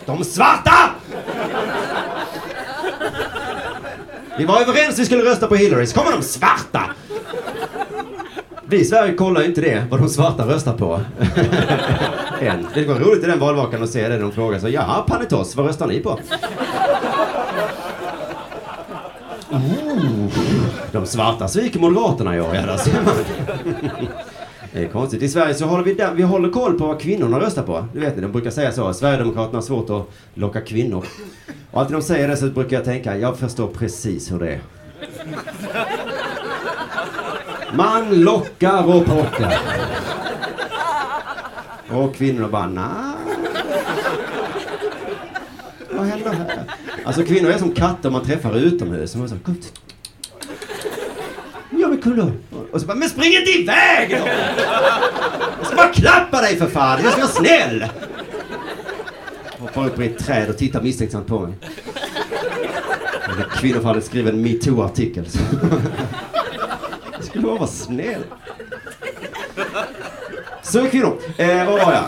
De 0.08 0.24
svarta! 0.24 0.89
Vi 4.38 4.45
var 4.45 4.62
överens 4.62 4.99
vi 4.99 5.05
skulle 5.05 5.24
rösta 5.24 5.47
på 5.47 5.55
Hillary, 5.55 5.86
så 5.88 5.99
kommer 5.99 6.12
de 6.12 6.22
svarta! 6.24 6.82
Vi 8.66 8.80
i 8.80 8.86
Sverige 8.86 9.14
kollar 9.14 9.43
inte 9.43 9.62
det, 9.62 9.88
vad 9.89 9.99
de 9.99 10.10
svarta 10.10 10.47
röstar 10.47 10.74
på. 10.74 10.93
Än. 12.41 12.68
Det 12.74 12.86
var 12.86 12.95
roligt 12.95 13.24
i 13.24 13.28
den 13.28 13.39
valvakan 13.39 13.84
att 13.84 13.89
se 13.89 14.08
det. 14.08 14.18
De 14.18 14.32
frågar 14.32 14.60
så, 14.60 14.70
jaha, 14.70 15.01
Panetos, 15.01 15.55
vad 15.55 15.66
röstar 15.66 15.88
ni 15.88 15.99
på? 15.99 16.20
Oh, 19.51 20.32
de 20.91 21.05
svarta 21.05 21.47
sviker 21.47 21.80
Moderaterna 21.80 22.36
i 22.36 22.41
år, 22.41 22.55
ja, 22.55 22.62
där 22.62 22.78
ser 22.78 23.01
man. 23.01 23.14
Det 24.74 24.84
är 24.84 24.88
konstigt. 24.88 25.22
I 25.22 25.30
Sverige 25.30 25.53
så 25.53 25.65
håller 25.65 25.84
vi, 25.84 25.93
där, 25.93 26.13
vi 26.13 26.24
håller 26.24 26.49
koll 26.49 26.78
på 26.78 26.88
vad 26.88 27.01
kvinnorna 27.01 27.39
röstar 27.39 27.63
på. 27.63 27.86
Du 27.93 27.99
vet 27.99 28.15
ni, 28.15 28.22
de 28.22 28.32
brukar 28.32 28.51
säga 28.51 28.72
så. 28.72 28.93
Sverigedemokraterna 28.93 29.57
har 29.57 29.61
svårt 29.61 29.89
att 29.89 30.09
locka 30.34 30.61
kvinnor. 30.61 31.05
Och 31.72 31.82
alltid 31.82 31.95
de 31.95 32.01
säger 32.01 32.28
det 32.28 32.38
så 32.38 32.45
brukar 32.47 32.78
jag 32.78 32.86
tänka, 32.86 33.18
jag 33.18 33.38
förstår 33.38 33.68
precis 33.68 34.32
hur 34.32 34.39
det 34.39 34.49
är. 34.49 34.61
Man 37.74 38.22
lockar 38.22 38.95
och 38.95 39.05
pockar. 39.05 39.59
Och 41.91 42.15
kvinnorna 42.15 42.47
bara, 42.47 42.68
nej. 42.68 43.13
Vad 45.91 46.05
händer 46.05 46.34
här? 46.34 46.63
Alltså 47.03 47.24
kvinnor 47.24 47.49
är 47.49 47.57
som 47.57 47.72
katter 47.72 48.09
man 48.09 48.24
träffar 48.24 48.57
utomhus. 48.57 49.15
Och 49.15 49.24
är 49.24 49.28
så, 49.28 49.36
"Kom, 52.04 52.16
men. 52.16 52.32
Och 52.72 52.82
så 52.82 52.88
bara, 52.88 52.98
men 52.98 53.10
spring 53.10 53.34
inte 53.34 53.52
iväg 53.52 54.10
då! 54.10 54.28
Jag 55.58 55.68
ska 55.68 55.76
bara 55.76 55.88
klappa 55.93 56.41
dig 56.41 56.58
för 56.58 56.68
fan, 56.68 57.00
jag 57.04 57.12
ska 57.12 57.22
vara 57.22 57.32
snäll! 57.32 57.86
Hoppar 59.60 59.86
upp 59.88 60.00
i 60.00 60.06
ett 60.06 60.26
träd 60.26 60.50
och 60.50 60.58
tittar 60.58 60.82
misstänksamt 60.82 61.28
på 61.28 61.39
mig. 61.39 61.54
Kvinnofallet 61.60 63.60
Kvinnor 63.60 63.84
hade 63.84 64.02
skrivit 64.02 64.34
en 64.34 64.41
metoo-artikel. 64.41 65.26
Jag 67.14 67.24
skulle 67.24 67.43
bara 67.43 67.56
vara 67.56 67.68
snäll. 67.68 68.22
Så 70.64 70.80
är 70.80 70.89
kvinnor. 70.89 71.18
Eh, 71.38 71.66
vad 71.66 71.86
var 71.86 71.93
jag? 71.93 72.04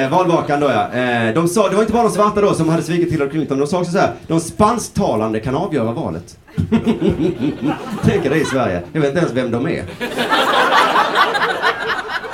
Eh, 0.00 0.10
valvakan 0.10 0.60
då 0.60 0.66
ja. 0.66 0.92
Eh, 0.92 1.34
de 1.34 1.48
sa, 1.48 1.68
det 1.68 1.74
var 1.74 1.82
inte 1.82 1.92
bara 1.92 2.02
de 2.02 2.12
svarta 2.12 2.40
då 2.40 2.54
som 2.54 2.68
hade 2.68 2.82
svikit 2.82 3.12
Hillary 3.12 3.30
Clinton. 3.30 3.58
De 3.58 3.66
sa 3.66 3.78
också 3.78 3.92
så 3.92 3.98
här, 3.98 4.12
de 4.26 4.40
spansktalande 4.40 5.40
kan 5.40 5.54
avgöra 5.54 5.92
valet. 5.92 6.36
Tänk 8.02 8.26
er 8.26 8.30
det 8.30 8.36
i 8.36 8.44
Sverige. 8.44 8.82
Jag 8.92 9.00
vet 9.00 9.08
inte 9.08 9.20
ens 9.20 9.32
vem 9.32 9.50
de 9.50 9.66
är. 9.66 9.84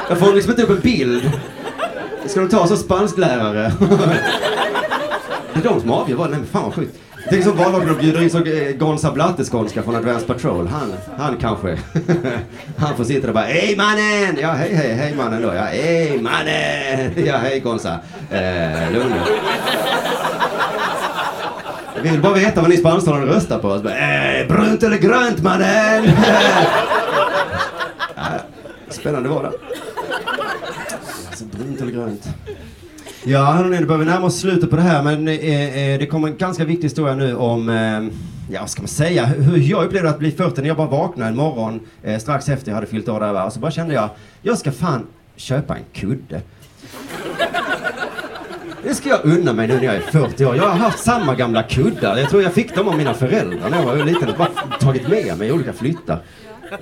Jag 0.09 0.19
får 0.19 0.35
liksom 0.35 0.51
inte 0.51 0.63
upp 0.63 0.71
en 0.71 0.81
bild. 0.81 1.31
Ska 2.27 2.41
de 2.41 2.49
ta 2.49 2.67
så 2.67 2.77
spansklärare? 2.77 3.73
Det 5.55 5.69
är 5.69 5.75
de 5.75 5.81
som 5.81 5.91
avgör 5.91 6.17
vad. 6.17 6.31
Nej 6.31 6.39
men 6.39 6.49
fan 6.49 6.63
vad 6.63 6.75
sjukt. 6.75 6.99
Tänk 7.31 7.45
som 7.45 7.57
vallagen 7.57 7.91
och 7.91 7.97
bjuder 7.97 8.23
in 8.23 8.31
så 8.31 8.39
gonza 8.39 8.73
Gonza 8.73 9.13
Blatteskånska 9.13 9.83
från 9.83 9.97
Advanced 9.97 10.27
Patrol. 10.27 10.67
Han, 10.67 10.93
han 11.19 11.37
kanske. 11.37 11.79
Han 12.77 12.97
får 12.97 13.05
sitta 13.05 13.21
där 13.21 13.29
och 13.29 13.35
bara 13.35 13.45
Hej 13.45 13.77
mannen! 13.77 14.39
Ja 14.41 14.53
hej 14.53 14.75
hej 14.75 14.95
hej 14.95 15.15
mannen 15.15 15.43
då. 15.43 15.55
Ja 15.55 15.63
hej 15.63 16.21
mannen! 16.21 17.27
Ja 17.27 17.37
hej 17.37 17.61
Gonza. 17.61 17.99
Eh, 18.31 18.93
lugn 18.93 19.11
nu. 19.11 19.21
Vi 22.07 22.13
vill 22.13 22.23
bara 22.23 22.35
veta 22.35 22.61
vad 22.61 22.71
ni 22.71 22.77
spansktalande 22.77 23.35
röstar 23.35 23.59
på. 23.59 23.69
Bara, 23.69 24.39
eh, 24.39 24.49
brunt 24.49 24.83
eller 24.83 24.97
grönt 24.97 25.43
mannen! 25.43 26.05
ja, 28.17 28.23
spännande 28.89 29.29
var 29.29 29.43
det. 29.43 29.51
Alltså, 31.29 31.45
brunt 31.45 31.81
eller 31.81 31.93
grönt. 31.93 32.29
Ja, 33.25 33.45
hörni, 33.45 33.81
nu 33.81 33.87
börjar 33.87 33.99
vi 33.99 34.05
närma 34.05 34.27
oss 34.27 34.41
slutet 34.41 34.71
på 34.71 34.77
det 34.77 34.83
här, 34.83 35.03
men 35.03 35.29
eh, 35.29 35.35
eh, 35.35 35.99
det 35.99 36.07
kommer 36.07 36.29
en 36.29 36.37
ganska 36.37 36.65
viktig 36.65 36.83
historia 36.85 37.15
nu 37.15 37.37
om, 37.37 37.69
eh, 37.69 38.03
ja 38.55 38.61
vad 38.61 38.71
ska 38.71 38.83
man 38.83 38.89
säga, 38.89 39.25
hur 39.25 39.59
jag 39.59 39.85
upplevde 39.85 40.11
att 40.11 40.19
bli 40.19 40.31
40 40.31 40.61
när 40.61 40.69
jag 40.69 40.77
bara 40.77 40.89
vaknade 40.89 41.31
en 41.31 41.37
morgon 41.37 41.81
eh, 42.03 42.19
strax 42.19 42.49
efter 42.49 42.71
jag 42.71 42.75
hade 42.75 42.87
fyllt 42.87 43.09
år 43.09 43.21
där 43.21 43.33
va, 43.33 43.45
och 43.45 43.53
så 43.53 43.61
bara 43.61 43.71
kände 43.71 43.95
jag, 43.95 44.09
jag 44.43 44.59
ska 44.59 44.73
fan 44.73 45.07
köpa 45.37 45.77
en 45.77 45.85
kudde. 45.93 46.41
Det 48.87 48.95
ska 48.95 49.09
jag 49.09 49.25
unna 49.25 49.53
mig 49.53 49.69
nu 49.69 49.75
när 49.75 49.85
jag 49.85 49.95
är 49.95 50.01
40 50.01 50.45
år. 50.45 50.57
Jag 50.57 50.63
har 50.63 50.77
haft 50.77 50.99
samma 50.99 51.35
gamla 51.35 51.63
kuddar. 51.63 52.17
Jag 52.17 52.31
tror 52.31 52.43
jag 52.43 52.53
fick 52.53 52.75
dem 52.75 52.89
av 52.89 52.97
mina 52.97 53.15
föräldrar 53.15 53.71
när 53.71 53.79
jag 53.79 53.87
var 53.87 53.97
liten. 53.97 54.21
Jag 54.21 54.29
har 54.29 54.39
bara 54.39 54.79
tagit 54.79 55.09
med 55.09 55.39
mig 55.39 55.49
i 55.49 55.53
olika 55.53 55.73
flyttar. 55.73 56.19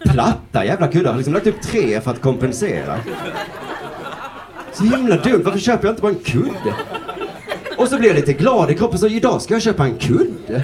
Platta 0.00 0.64
jävla 0.64 0.88
kuddar. 0.88 1.04
Jag 1.04 1.12
har 1.12 1.16
liksom 1.16 1.34
lagt 1.34 1.46
upp 1.46 1.62
tre 1.62 2.00
för 2.00 2.10
att 2.10 2.20
kompensera. 2.20 2.98
Så 4.72 4.84
himla 4.84 5.16
dumt. 5.16 5.42
Varför 5.44 5.58
köper 5.58 5.86
jag 5.86 5.92
inte 5.92 6.02
bara 6.02 6.12
en 6.12 6.18
kudde? 6.18 6.74
Och 7.76 7.88
så 7.88 7.98
blir 7.98 8.08
jag 8.08 8.16
lite 8.16 8.32
glad 8.32 8.70
i 8.70 8.74
kroppen. 8.74 8.98
Så 8.98 9.06
idag 9.06 9.42
ska 9.42 9.54
jag 9.54 9.62
köpa 9.62 9.84
en 9.84 9.98
kudde. 9.98 10.62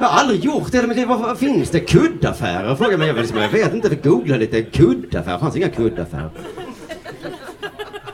Jag 0.00 0.08
har 0.08 0.20
aldrig 0.20 0.44
gjort 0.44 0.72
det. 0.72 0.86
Men 0.86 1.08
vad, 1.08 1.20
vad 1.20 1.38
finns 1.38 1.70
det? 1.70 1.80
Kuddaffärer? 1.80 2.74
Frågar 2.74 2.98
mig. 2.98 3.08
Jag, 3.08 3.16
liksom, 3.16 3.38
jag 3.38 3.48
vet 3.48 3.74
inte. 3.74 3.88
Vi 3.88 3.96
googlar 3.96 4.38
lite. 4.38 4.62
Kuddaffärer. 4.62 5.34
Det 5.34 5.40
fanns 5.40 5.56
inga 5.56 5.68
kuddaffärer. 5.68 6.30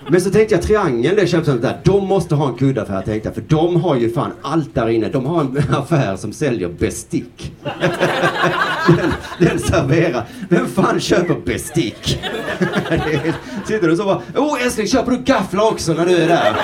Men 0.08 0.20
så 0.20 0.30
tänkte 0.30 0.54
jag 0.54 0.62
triangeln, 0.62 1.16
det 1.16 1.26
köpcentret 1.26 1.62
där, 1.62 1.80
de 1.92 2.06
måste 2.06 2.34
ha 2.34 2.48
en 2.48 2.54
kuddaffär 2.54 3.02
tänkte 3.02 3.28
jag, 3.28 3.34
för 3.34 3.42
de 3.48 3.82
har 3.82 3.96
ju 3.96 4.12
fan 4.12 4.32
allt 4.42 4.74
där 4.74 4.88
inne. 4.88 5.08
De 5.08 5.26
har 5.26 5.40
en 5.40 5.64
affär 5.74 6.16
som 6.16 6.32
säljer 6.32 6.68
bestick. 6.68 7.52
den, 8.86 9.12
den 9.38 9.58
serverar. 9.58 10.24
Vem 10.48 10.66
fan 10.66 11.00
köper 11.00 11.34
bestick? 11.44 12.20
Är- 12.90 13.34
Sitter 13.66 13.88
du 13.88 13.96
så 13.96 14.04
bara, 14.04 14.20
åh 14.36 14.62
älskling 14.64 14.86
köper 14.88 15.10
du 15.10 15.18
gafflar 15.18 15.64
också 15.72 15.92
när 15.92 16.06
du 16.06 16.16
är 16.16 16.28
där? 16.28 16.56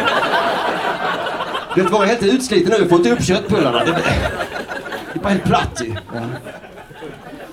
Du 1.74 1.82
vet, 1.82 1.92
var 1.92 2.04
helt 2.04 2.22
utsliten 2.22 2.74
nu, 2.80 2.88
får 2.88 2.98
inte 2.98 3.10
upp 3.12 3.22
köttbullarna. 3.24 3.78
Det, 3.84 3.90
det 3.92 5.18
är 5.18 5.22
bara 5.22 5.28
helt 5.28 5.44
platt 5.44 5.82
ju. 5.84 5.94
Ja. 6.14 6.20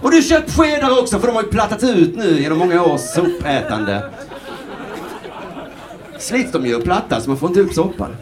Och 0.02 0.12
du 0.12 0.22
köpt 0.22 0.58
skedar 0.58 1.00
också, 1.02 1.20
för 1.20 1.28
de 1.28 1.36
har 1.36 1.44
ju 1.44 1.50
plattat 1.50 1.84
ut 1.84 2.16
nu 2.18 2.42
genom 2.42 2.58
många 2.58 2.84
års 2.84 3.02
sopätande 3.02 4.02
slits 6.20 6.52
de 6.52 6.66
ju 6.66 6.76
och 6.76 6.84
plattas, 6.84 7.28
man 7.28 7.38
får 7.38 7.50
inte 7.50 7.62
upp 7.62 7.74
soppan. 7.74 8.16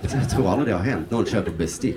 Jag 0.00 0.30
tror 0.30 0.50
aldrig 0.50 0.68
det 0.68 0.72
har 0.78 0.84
hänt. 0.84 1.10
Någon 1.10 1.26
köper 1.26 1.50
bestick. 1.50 1.96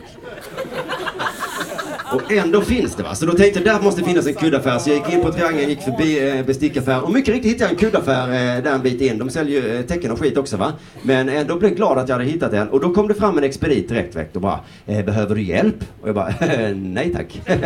Och 2.14 2.32
ändå 2.32 2.62
finns 2.62 2.96
det 2.96 3.04
va. 3.04 3.16
Så 3.16 3.26
då 3.26 3.34
tänkte 3.34 3.60
jag 3.60 3.76
där 3.76 3.84
måste 3.84 4.04
finnas 4.04 4.28
en 4.28 4.34
kuddaffär. 4.34 4.80
Så 4.80 4.90
jag 4.90 4.98
gick 4.98 5.14
in 5.14 5.22
på 5.22 5.32
Triangeln, 5.32 5.70
gick 5.70 5.82
förbi 5.82 6.30
eh, 6.30 6.46
bestickaffär. 6.46 7.04
Och 7.04 7.12
mycket 7.12 7.34
riktigt 7.34 7.52
hittade 7.52 7.66
jag 7.66 7.72
en 7.72 7.78
kuddaffär 7.80 8.28
eh, 8.28 8.64
där 8.64 8.72
en 8.72 8.82
bit 8.82 9.02
in. 9.02 9.18
De 9.18 9.30
säljer 9.30 9.62
ju 9.62 9.76
eh, 9.76 9.82
tecken 9.82 10.12
och 10.12 10.20
skit 10.20 10.38
också 10.38 10.58
va. 10.58 10.74
Men 11.02 11.30
eh, 11.30 11.40
ändå 11.40 11.56
blev 11.56 11.72
jag 11.72 11.78
glad 11.78 11.98
att 11.98 12.10
jag 12.10 12.16
hade 12.16 12.30
hittat 12.30 12.54
en. 12.54 12.70
Och 12.70 12.80
då 12.80 12.94
kom 12.94 13.08
det 13.08 13.14
fram 13.14 13.38
en 13.38 13.44
expedit 13.44 13.90
direkt 13.90 14.16
väckt 14.16 14.36
och 14.36 14.42
bara 14.42 14.60
eh, 14.86 15.06
Behöver 15.06 15.36
du 15.36 15.42
hjälp? 15.42 15.86
Och 16.02 16.08
jag 16.08 16.16
bara 16.16 16.34
Nej 16.76 17.14
tack. 17.14 17.42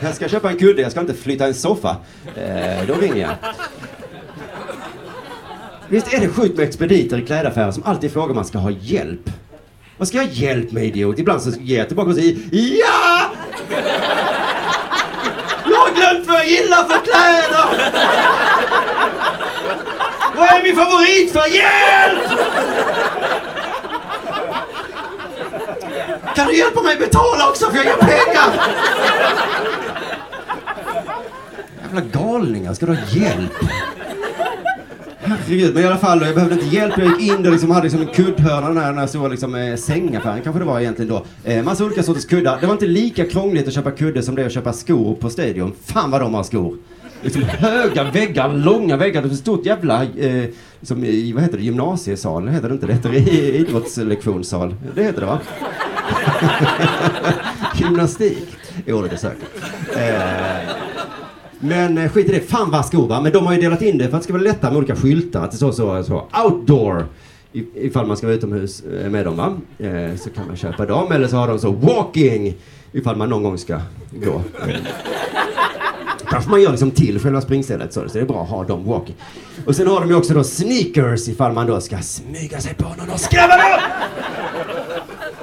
jag 0.00 0.14
ska 0.14 0.28
köpa 0.28 0.50
en 0.50 0.58
kudde, 0.58 0.82
jag 0.82 0.90
ska 0.90 1.00
inte 1.00 1.14
flytta 1.14 1.46
en 1.46 1.54
soffa. 1.54 1.96
Eh, 2.36 2.86
då 2.86 2.94
ringer 2.94 3.20
jag. 3.20 3.30
Visst 5.90 6.14
är 6.14 6.20
det 6.20 6.28
sjukt 6.28 6.56
med 6.56 6.68
expediter 6.68 7.18
i 7.18 7.26
klädaffärer 7.26 7.70
som 7.70 7.82
alltid 7.82 8.12
frågar 8.12 8.28
om 8.28 8.34
man 8.34 8.44
ska 8.44 8.58
ha 8.58 8.70
hjälp? 8.70 9.30
Vad 9.96 10.08
ska 10.08 10.16
jag 10.16 10.24
ha 10.24 10.32
hjälp 10.32 10.72
med 10.72 10.84
idiot? 10.84 11.18
Ibland 11.18 11.42
så 11.42 11.50
ger 11.60 11.78
jag 11.78 11.86
tillbaka 11.86 12.10
och 12.10 12.16
säger 12.16 12.36
Ja! 12.52 13.30
Jag 15.64 15.76
har 15.76 15.94
glömt 15.94 16.28
vad 16.28 16.36
jag 16.36 16.48
gillar 16.48 16.84
för 16.84 17.00
kläder! 17.04 17.92
Vad 20.36 20.48
är 20.48 20.62
min 20.62 20.76
favorit 20.76 21.32
för 21.32 21.54
hjälp? 21.54 22.40
Kan 26.34 26.46
du 26.46 26.56
hjälpa 26.58 26.82
mig 26.82 26.96
betala 26.96 27.48
också 27.48 27.70
för 27.70 27.76
jag 27.76 27.84
har 27.84 27.90
inga 27.90 27.96
pengar? 27.96 28.76
Jävla 31.82 32.00
galningar, 32.00 32.74
ska 32.74 32.86
du 32.86 32.94
ha 32.94 33.02
hjälp? 33.10 33.52
Herregud, 35.30 35.74
men 35.74 35.82
i 35.82 35.86
alla 35.86 35.96
fall, 35.96 36.22
jag 36.22 36.34
behövde 36.34 36.54
inte 36.54 36.76
hjälp. 36.76 36.94
Jag 36.98 37.06
gick 37.06 37.32
in 37.32 37.46
och 37.46 37.52
liksom 37.52 37.70
hade 37.70 37.82
liksom 37.82 38.00
en 38.00 38.06
kuddhörna, 38.06 38.68
den 38.68 38.76
här, 38.76 38.86
den 38.86 38.98
här 38.98 39.06
stora 39.06 39.28
liksom, 39.28 39.54
eh, 39.54 39.76
sängaffären 39.76 40.40
kanske 40.42 40.58
det 40.58 40.64
var 40.64 40.80
egentligen 40.80 41.08
då. 41.08 41.24
Eh, 41.44 41.62
massa 41.64 41.84
olika 41.84 42.02
sorters 42.02 42.26
kuddar. 42.26 42.60
Det 42.60 42.66
var 42.66 42.72
inte 42.72 42.86
lika 42.86 43.24
krångligt 43.24 43.68
att 43.68 43.74
köpa 43.74 43.90
kudde 43.90 44.22
som 44.22 44.34
det 44.34 44.42
är 44.42 44.46
att 44.46 44.52
köpa 44.52 44.72
skor 44.72 45.14
på 45.14 45.30
Stadion. 45.30 45.72
Fan 45.84 46.10
vad 46.10 46.20
de 46.20 46.34
har 46.34 46.42
skor! 46.42 46.76
Liksom 47.22 47.42
höga 47.42 48.10
väggar, 48.10 48.54
långa 48.54 48.96
väggar. 48.96 49.22
Det 49.22 49.28
är 49.28 49.32
ett 49.32 49.38
stort 49.38 49.66
jävla, 49.66 50.04
eh, 50.04 50.44
som 50.82 51.04
i, 51.04 51.32
vad 51.32 51.42
heter 51.42 51.58
det, 51.58 51.64
gymnasiesal? 51.64 52.48
Heter 52.48 52.68
det 52.68 52.74
inte? 52.74 52.86
Det 52.86 52.92
heter 52.92 53.10
det 53.10 53.18
idrottslektionssal. 53.56 54.74
Det 54.94 55.02
heter 55.02 55.20
det 55.20 55.26
va? 55.26 55.40
Gymnastik. 57.74 58.48
Jo, 58.86 59.02
det 59.02 59.12
är 59.12 59.16
säkert. 59.16 59.48
Eh, 59.96 60.89
men 61.60 61.98
eh, 61.98 62.10
skit 62.10 62.28
i 62.28 62.32
det, 62.32 62.40
fan 62.40 62.70
vad 62.70 62.86
skor 62.86 63.08
va. 63.08 63.20
Men 63.20 63.32
de 63.32 63.46
har 63.46 63.54
ju 63.54 63.60
delat 63.60 63.82
in 63.82 63.98
det 63.98 64.08
för 64.08 64.16
att 64.16 64.20
det 64.22 64.24
ska 64.24 64.32
vara 64.32 64.42
lättare 64.42 64.70
med 64.70 64.78
olika 64.78 64.96
skyltar. 64.96 65.44
Att 65.44 65.50
det 65.50 65.56
står 65.56 65.72
så, 65.72 66.04
så 66.04 66.26
outdoor. 66.44 67.06
I- 67.52 67.66
Ifall 67.86 68.06
man 68.06 68.16
ska 68.16 68.26
vara 68.26 68.36
utomhus 68.36 68.82
eh, 69.04 69.10
med 69.10 69.24
dem 69.24 69.36
va. 69.36 69.56
Eh, 69.78 70.16
så 70.16 70.30
kan 70.30 70.46
man 70.46 70.56
köpa 70.56 70.86
dem. 70.86 71.12
Eller 71.12 71.28
så 71.28 71.36
har 71.36 71.48
de 71.48 71.58
så 71.58 71.70
walking. 71.70 72.54
Ifall 72.92 73.16
man 73.16 73.28
någon 73.28 73.42
gång 73.42 73.58
ska 73.58 73.80
gå. 74.12 74.42
Kanske 76.30 76.50
man 76.50 76.62
gör 76.62 76.70
liksom 76.70 76.90
till 76.90 77.20
själva 77.20 77.40
springstället 77.40 77.92
så, 77.92 78.08
så 78.08 78.14
det 78.18 78.20
är 78.20 78.26
bra 78.26 78.42
att 78.42 78.48
ha 78.48 78.64
dem 78.64 78.84
walking. 78.84 79.14
Och 79.66 79.76
sen 79.76 79.86
har 79.86 80.00
de 80.00 80.08
ju 80.08 80.14
också 80.16 80.34
då 80.34 80.44
sneakers 80.44 81.28
ifall 81.28 81.52
man 81.52 81.66
då 81.66 81.80
ska 81.80 81.98
smyga 81.98 82.60
sig 82.60 82.74
på 82.74 82.88
någon 82.98 83.10
och 83.10 83.20
skrämma 83.20 83.54
dem! 83.56 83.80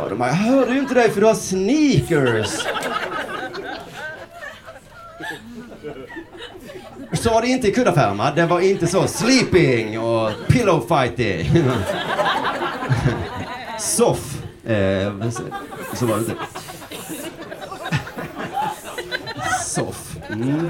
Och 0.04 0.10
de 0.10 0.18
bara, 0.20 0.28
jag 0.30 0.36
hörde 0.36 0.74
ju 0.74 0.80
inte 0.80 0.94
dig 0.94 1.10
för 1.10 1.22
du 1.22 1.28
har 1.28 1.34
sneakers. 1.34 2.50
Så 7.18 7.30
var 7.30 7.42
det 7.42 7.48
inte 7.48 7.68
i 7.68 7.72
kuddaffären 7.72 8.18
va? 8.18 8.32
Det 8.36 8.46
var 8.46 8.60
inte 8.60 8.88
så 8.88 9.08
sleeping 9.08 10.00
och 10.00 10.32
pillow 10.48 10.86
fighting. 10.88 11.64
Soff. 13.80 14.42
Eh, 14.66 15.30
så, 15.30 15.42
så 15.94 16.06
var 16.06 16.16
det 16.16 16.20
inte. 16.20 16.34
Soff. 19.66 20.18
Mm. 20.30 20.70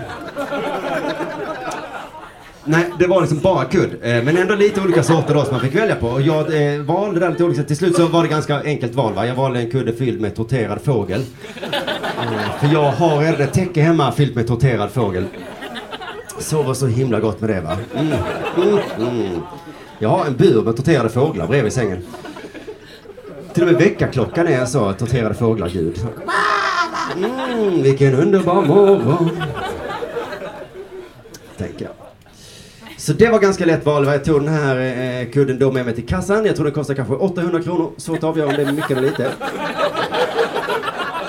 Nej, 2.63 2.85
det 2.99 3.07
var 3.07 3.21
liksom 3.21 3.39
bara 3.39 3.65
kudd. 3.65 3.89
Eh, 4.01 4.23
men 4.23 4.37
ändå 4.37 4.55
lite 4.55 4.81
olika 4.81 5.03
sorter 5.03 5.33
då 5.33 5.43
som 5.43 5.51
man 5.51 5.61
fick 5.61 5.75
välja 5.75 5.95
på. 5.95 6.07
Och 6.07 6.21
jag 6.21 6.73
eh, 6.73 6.81
valde 6.81 7.19
där 7.19 7.29
lite 7.29 7.43
olika. 7.43 7.63
Till 7.63 7.77
slut 7.77 7.95
så 7.95 8.07
var 8.07 8.23
det 8.23 8.29
ganska 8.29 8.61
enkelt 8.63 8.95
val 8.95 9.13
va. 9.13 9.27
Jag 9.27 9.35
valde 9.35 9.59
en 9.59 9.71
kudde 9.71 9.93
fylld 9.93 10.21
med 10.21 10.35
torterad 10.35 10.81
fågel. 10.81 11.25
Eh, 11.61 12.59
för 12.59 12.73
jag 12.73 12.91
har 12.91 13.19
redan 13.19 13.41
ett 13.41 13.53
täcke 13.53 13.81
hemma 13.81 14.11
fyllt 14.11 14.35
med 14.35 14.47
torterad 14.47 14.91
fågel. 14.91 15.25
Sover 16.39 16.73
så 16.73 16.87
himla 16.87 17.19
gott 17.19 17.41
med 17.41 17.49
det 17.49 17.61
va. 17.61 17.77
Mm. 17.95 18.13
Mm. 18.57 18.79
Mm. 18.99 19.41
Jag 19.99 20.09
har 20.09 20.25
en 20.25 20.35
bur 20.35 20.61
med 20.61 20.75
torterade 20.75 21.09
fåglar 21.09 21.47
bredvid 21.47 21.73
sängen. 21.73 22.05
Till 23.53 23.63
och 23.63 23.69
med 23.71 23.81
väckarklockan 23.81 24.47
är 24.47 24.65
så 24.65 24.93
torterade 24.93 25.35
fåglar-ljud. 25.35 25.99
Mm, 27.15 27.81
vilken 27.81 28.15
underbar 28.15 28.61
morgon. 28.61 29.29
Tänker 31.57 31.85
jag. 31.85 31.93
Så 32.97 33.13
det 33.13 33.29
var 33.29 33.39
ganska 33.39 33.65
lätt 33.65 33.85
val. 33.85 34.05
Jag 34.07 34.23
tog 34.23 34.41
den 34.41 34.53
här 34.53 34.77
eh, 35.21 35.31
kudden 35.31 35.59
då 35.59 35.71
med 35.71 35.85
mig 35.85 35.95
till 35.95 36.07
kassan. 36.07 36.45
Jag 36.45 36.55
tror 36.55 36.65
den 36.65 36.73
kostar 36.73 36.93
kanske 36.93 37.13
800 37.13 37.61
kronor. 37.61 37.91
Svårt 37.97 38.17
att 38.17 38.23
avgöra 38.23 38.47
om 38.47 38.53
det 38.53 38.61
är 38.61 38.71
mycket 38.71 38.91
eller 38.91 39.01
lite. 39.01 39.31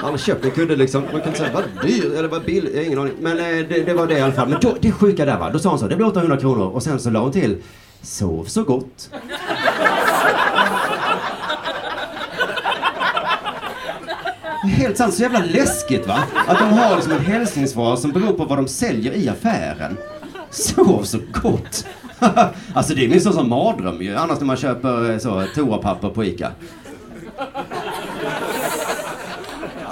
Han 0.09 0.19
köpte 0.19 0.49
en 0.49 0.55
kudde 0.55 0.77
liksom. 0.77 1.03
Man 1.03 1.21
kan 1.21 1.29
inte 1.29 1.39
säga 1.39 1.53
vad 1.55 1.87
dyr 1.87 2.15
eller 2.15 2.29
vad 2.29 2.45
billig. 2.45 2.71
Jag 2.75 2.79
har 2.79 2.85
ingen 2.87 2.99
aning. 2.99 3.13
Men 3.21 3.39
eh, 3.39 3.69
det, 3.69 3.83
det 3.87 3.95
var 3.95 4.07
det 4.07 4.19
i 4.19 4.21
alla 4.21 4.33
fall. 4.33 4.49
Men 4.49 4.61
då, 4.61 4.75
det 4.81 4.93
sjuka 4.93 5.25
där 5.25 5.39
va. 5.39 5.51
Då 5.51 5.59
sa 5.59 5.71
hon 5.71 5.79
så. 5.79 5.89
Det 5.89 5.97
blir 5.97 6.07
800 6.07 6.37
kronor. 6.37 6.67
Och 6.67 6.83
sen 6.83 7.01
så 7.01 7.11
la 7.11 7.21
hon 7.21 7.33
till. 7.33 7.57
Sov 8.03 8.45
så 8.45 8.63
gott. 8.63 9.11
Helt 14.63 14.97
sant, 14.97 15.15
så 15.15 15.23
jävla 15.23 15.39
läskigt 15.45 16.07
va? 16.07 16.19
Att 16.47 16.59
de 16.59 16.65
har 16.65 16.97
liksom 16.97 17.13
en 17.13 17.25
hälsningsfras 17.25 18.03
som 18.03 18.13
beror 18.13 18.33
på 18.33 18.45
vad 18.45 18.59
de 18.59 18.69
säljer 18.69 19.13
i 19.13 19.29
affären. 19.29 19.97
Sov 20.51 21.03
så 21.03 21.19
gott. 21.43 21.87
alltså 22.75 22.95
det 22.95 23.05
är 23.05 23.09
minst 23.09 23.33
som 23.33 23.49
mardröm 23.49 24.03
ju, 24.03 24.17
annars 24.17 24.39
när 24.39 24.47
man 24.47 24.57
köper 24.57 25.11
eh, 25.11 25.19
så 25.19 25.45
toapapper 25.55 26.09
på 26.09 26.25
ICA. 26.25 26.53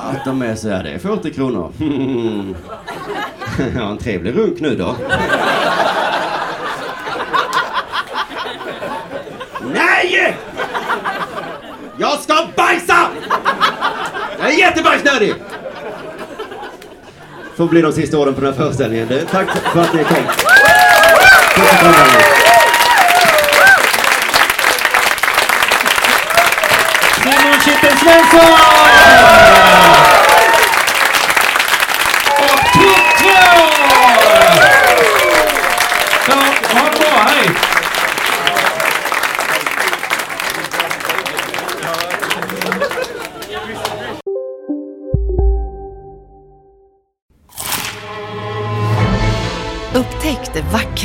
Att 0.06 0.24
de 0.24 0.42
är 0.42 0.54
så 0.54 0.68
här, 0.68 0.82
det 0.82 0.90
är 0.90 0.98
40 0.98 1.32
kronor. 1.32 1.72
ja, 3.76 3.90
en 3.90 3.98
trevlig 3.98 4.36
runk 4.36 4.60
nu 4.60 4.76
då. 4.76 4.96
Nej! 9.74 10.36
Jag 11.98 12.18
ska 12.18 12.46
bajsa! 12.56 13.08
Jag 14.38 14.48
är 14.48 14.58
jättebajsnödig! 14.58 15.34
Får 17.56 17.66
bli 17.66 17.82
de 17.82 17.92
sista 17.92 18.18
orden 18.18 18.34
på 18.34 18.40
den 18.40 18.52
här 18.52 18.60
föreställningen. 18.60 19.08
Tack 19.30 19.48
för 19.50 19.80
att 19.80 19.94
ni 19.94 20.04
kom. 20.04 20.24
Tack 21.54 21.80
för 21.80 21.88
att 21.88 21.96
ni 21.96 22.02
kom. 22.02 22.22
Simon 27.22 27.60
Chippen 27.64 27.98
Svensson! 27.98 28.85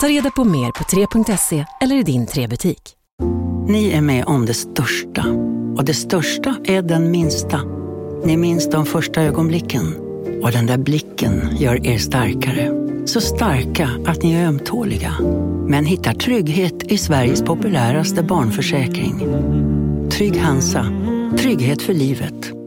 Ta 0.00 0.08
reda 0.08 0.30
på 0.30 0.44
mer 0.44 0.70
på 0.70 0.84
3.se 0.84 1.64
eller 1.80 1.96
i 1.96 2.02
din 2.02 2.26
3-butik. 2.26 2.94
Ni 3.68 3.90
är 3.90 4.00
med 4.00 4.24
om 4.24 4.46
det 4.46 4.54
största. 4.54 5.24
Och 5.76 5.84
det 5.84 5.94
största 5.94 6.56
är 6.64 6.82
den 6.82 7.10
minsta. 7.10 7.60
Ni 8.24 8.36
minns 8.36 8.70
de 8.70 8.86
första 8.86 9.22
ögonblicken. 9.22 9.94
Och 10.42 10.52
den 10.52 10.66
där 10.66 10.78
blicken 10.78 11.56
gör 11.56 11.86
er 11.86 11.98
starkare. 11.98 12.70
Så 13.06 13.20
starka 13.20 13.90
att 14.06 14.22
ni 14.22 14.32
är 14.32 14.46
ömtåliga. 14.46 15.14
Men 15.66 15.84
hittar 15.84 16.12
trygghet 16.12 16.82
i 16.82 16.98
Sveriges 16.98 17.42
populäraste 17.42 18.22
barnförsäkring. 18.22 19.26
Trygg 20.10 20.36
Hansa. 20.36 20.86
Trygghet 21.38 21.82
för 21.82 21.94
livet. 21.94 22.57